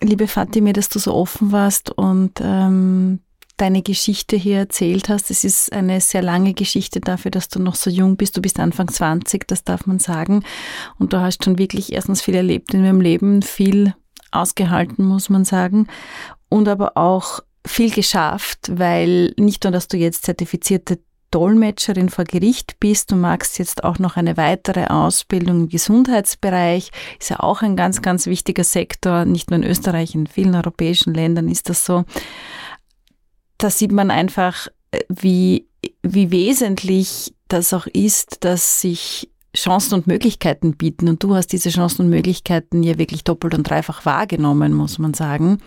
liebe 0.00 0.28
Fatime, 0.28 0.72
dass 0.72 0.88
du 0.88 0.98
so 0.98 1.14
offen 1.14 1.52
warst 1.52 1.90
und 1.90 2.32
ähm, 2.40 3.20
deine 3.56 3.82
Geschichte 3.82 4.36
hier 4.36 4.58
erzählt 4.58 5.08
hast. 5.08 5.30
Es 5.30 5.44
ist 5.44 5.72
eine 5.72 6.00
sehr 6.00 6.22
lange 6.22 6.54
Geschichte 6.54 7.00
dafür, 7.00 7.30
dass 7.30 7.48
du 7.48 7.58
noch 7.58 7.74
so 7.74 7.90
jung 7.90 8.16
bist. 8.16 8.36
Du 8.36 8.40
bist 8.40 8.60
Anfang 8.60 8.88
20, 8.88 9.46
das 9.46 9.64
darf 9.64 9.86
man 9.86 9.98
sagen. 9.98 10.44
Und 10.98 11.12
du 11.12 11.20
hast 11.20 11.44
schon 11.44 11.58
wirklich 11.58 11.92
erstens 11.92 12.22
viel 12.22 12.36
erlebt 12.36 12.72
in 12.72 12.84
deinem 12.84 13.00
Leben, 13.00 13.42
viel 13.42 13.94
ausgehalten, 14.30 15.04
muss 15.04 15.28
man 15.28 15.44
sagen. 15.44 15.88
Und 16.48 16.68
aber 16.68 16.96
auch 16.96 17.40
viel 17.66 17.90
geschafft, 17.90 18.70
weil 18.72 19.34
nicht 19.36 19.64
nur, 19.64 19.72
dass 19.72 19.88
du 19.88 19.96
jetzt 19.96 20.24
zertifizierte 20.24 21.00
Dolmetscherin 21.30 22.08
vor 22.08 22.24
Gericht 22.24 22.80
bist. 22.80 23.10
Du 23.10 23.16
magst 23.16 23.58
jetzt 23.58 23.84
auch 23.84 23.98
noch 23.98 24.16
eine 24.16 24.36
weitere 24.36 24.86
Ausbildung 24.86 25.62
im 25.62 25.68
Gesundheitsbereich. 25.68 26.90
Ist 27.18 27.30
ja 27.30 27.40
auch 27.40 27.62
ein 27.62 27.76
ganz, 27.76 28.02
ganz 28.02 28.26
wichtiger 28.26 28.64
Sektor. 28.64 29.24
Nicht 29.24 29.50
nur 29.50 29.58
in 29.60 29.64
Österreich, 29.64 30.14
in 30.14 30.26
vielen 30.26 30.54
europäischen 30.54 31.14
Ländern 31.14 31.48
ist 31.48 31.68
das 31.68 31.84
so. 31.84 32.04
Da 33.58 33.70
sieht 33.70 33.92
man 33.92 34.10
einfach, 34.10 34.68
äh, 34.90 35.00
wie, 35.08 35.68
wie 36.02 36.30
wesentlich 36.30 37.34
das 37.48 37.72
auch 37.72 37.86
ist, 37.86 38.44
dass 38.44 38.80
sich 38.80 39.30
Chancen 39.56 39.94
und 39.94 40.06
Möglichkeiten 40.06 40.76
bieten. 40.76 41.08
Und 41.08 41.22
du 41.22 41.34
hast 41.34 41.48
diese 41.48 41.70
Chancen 41.70 42.02
und 42.02 42.10
Möglichkeiten 42.10 42.82
ja 42.82 42.98
wirklich 42.98 43.24
doppelt 43.24 43.54
und 43.54 43.68
dreifach 43.68 44.04
wahrgenommen, 44.04 44.74
muss 44.74 44.98
man 44.98 45.14
sagen. 45.14 45.58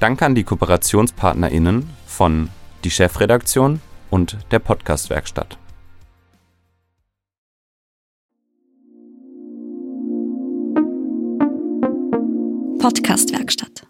Danke 0.00 0.24
an 0.24 0.34
die 0.34 0.44
KooperationspartnerInnen 0.44 1.90
von 2.06 2.48
die 2.84 2.90
Chefredaktion 2.90 3.80
und 4.10 4.38
der 4.50 4.58
Podcastwerkstatt. 4.58 5.58
Podcastwerkstatt 12.78 13.85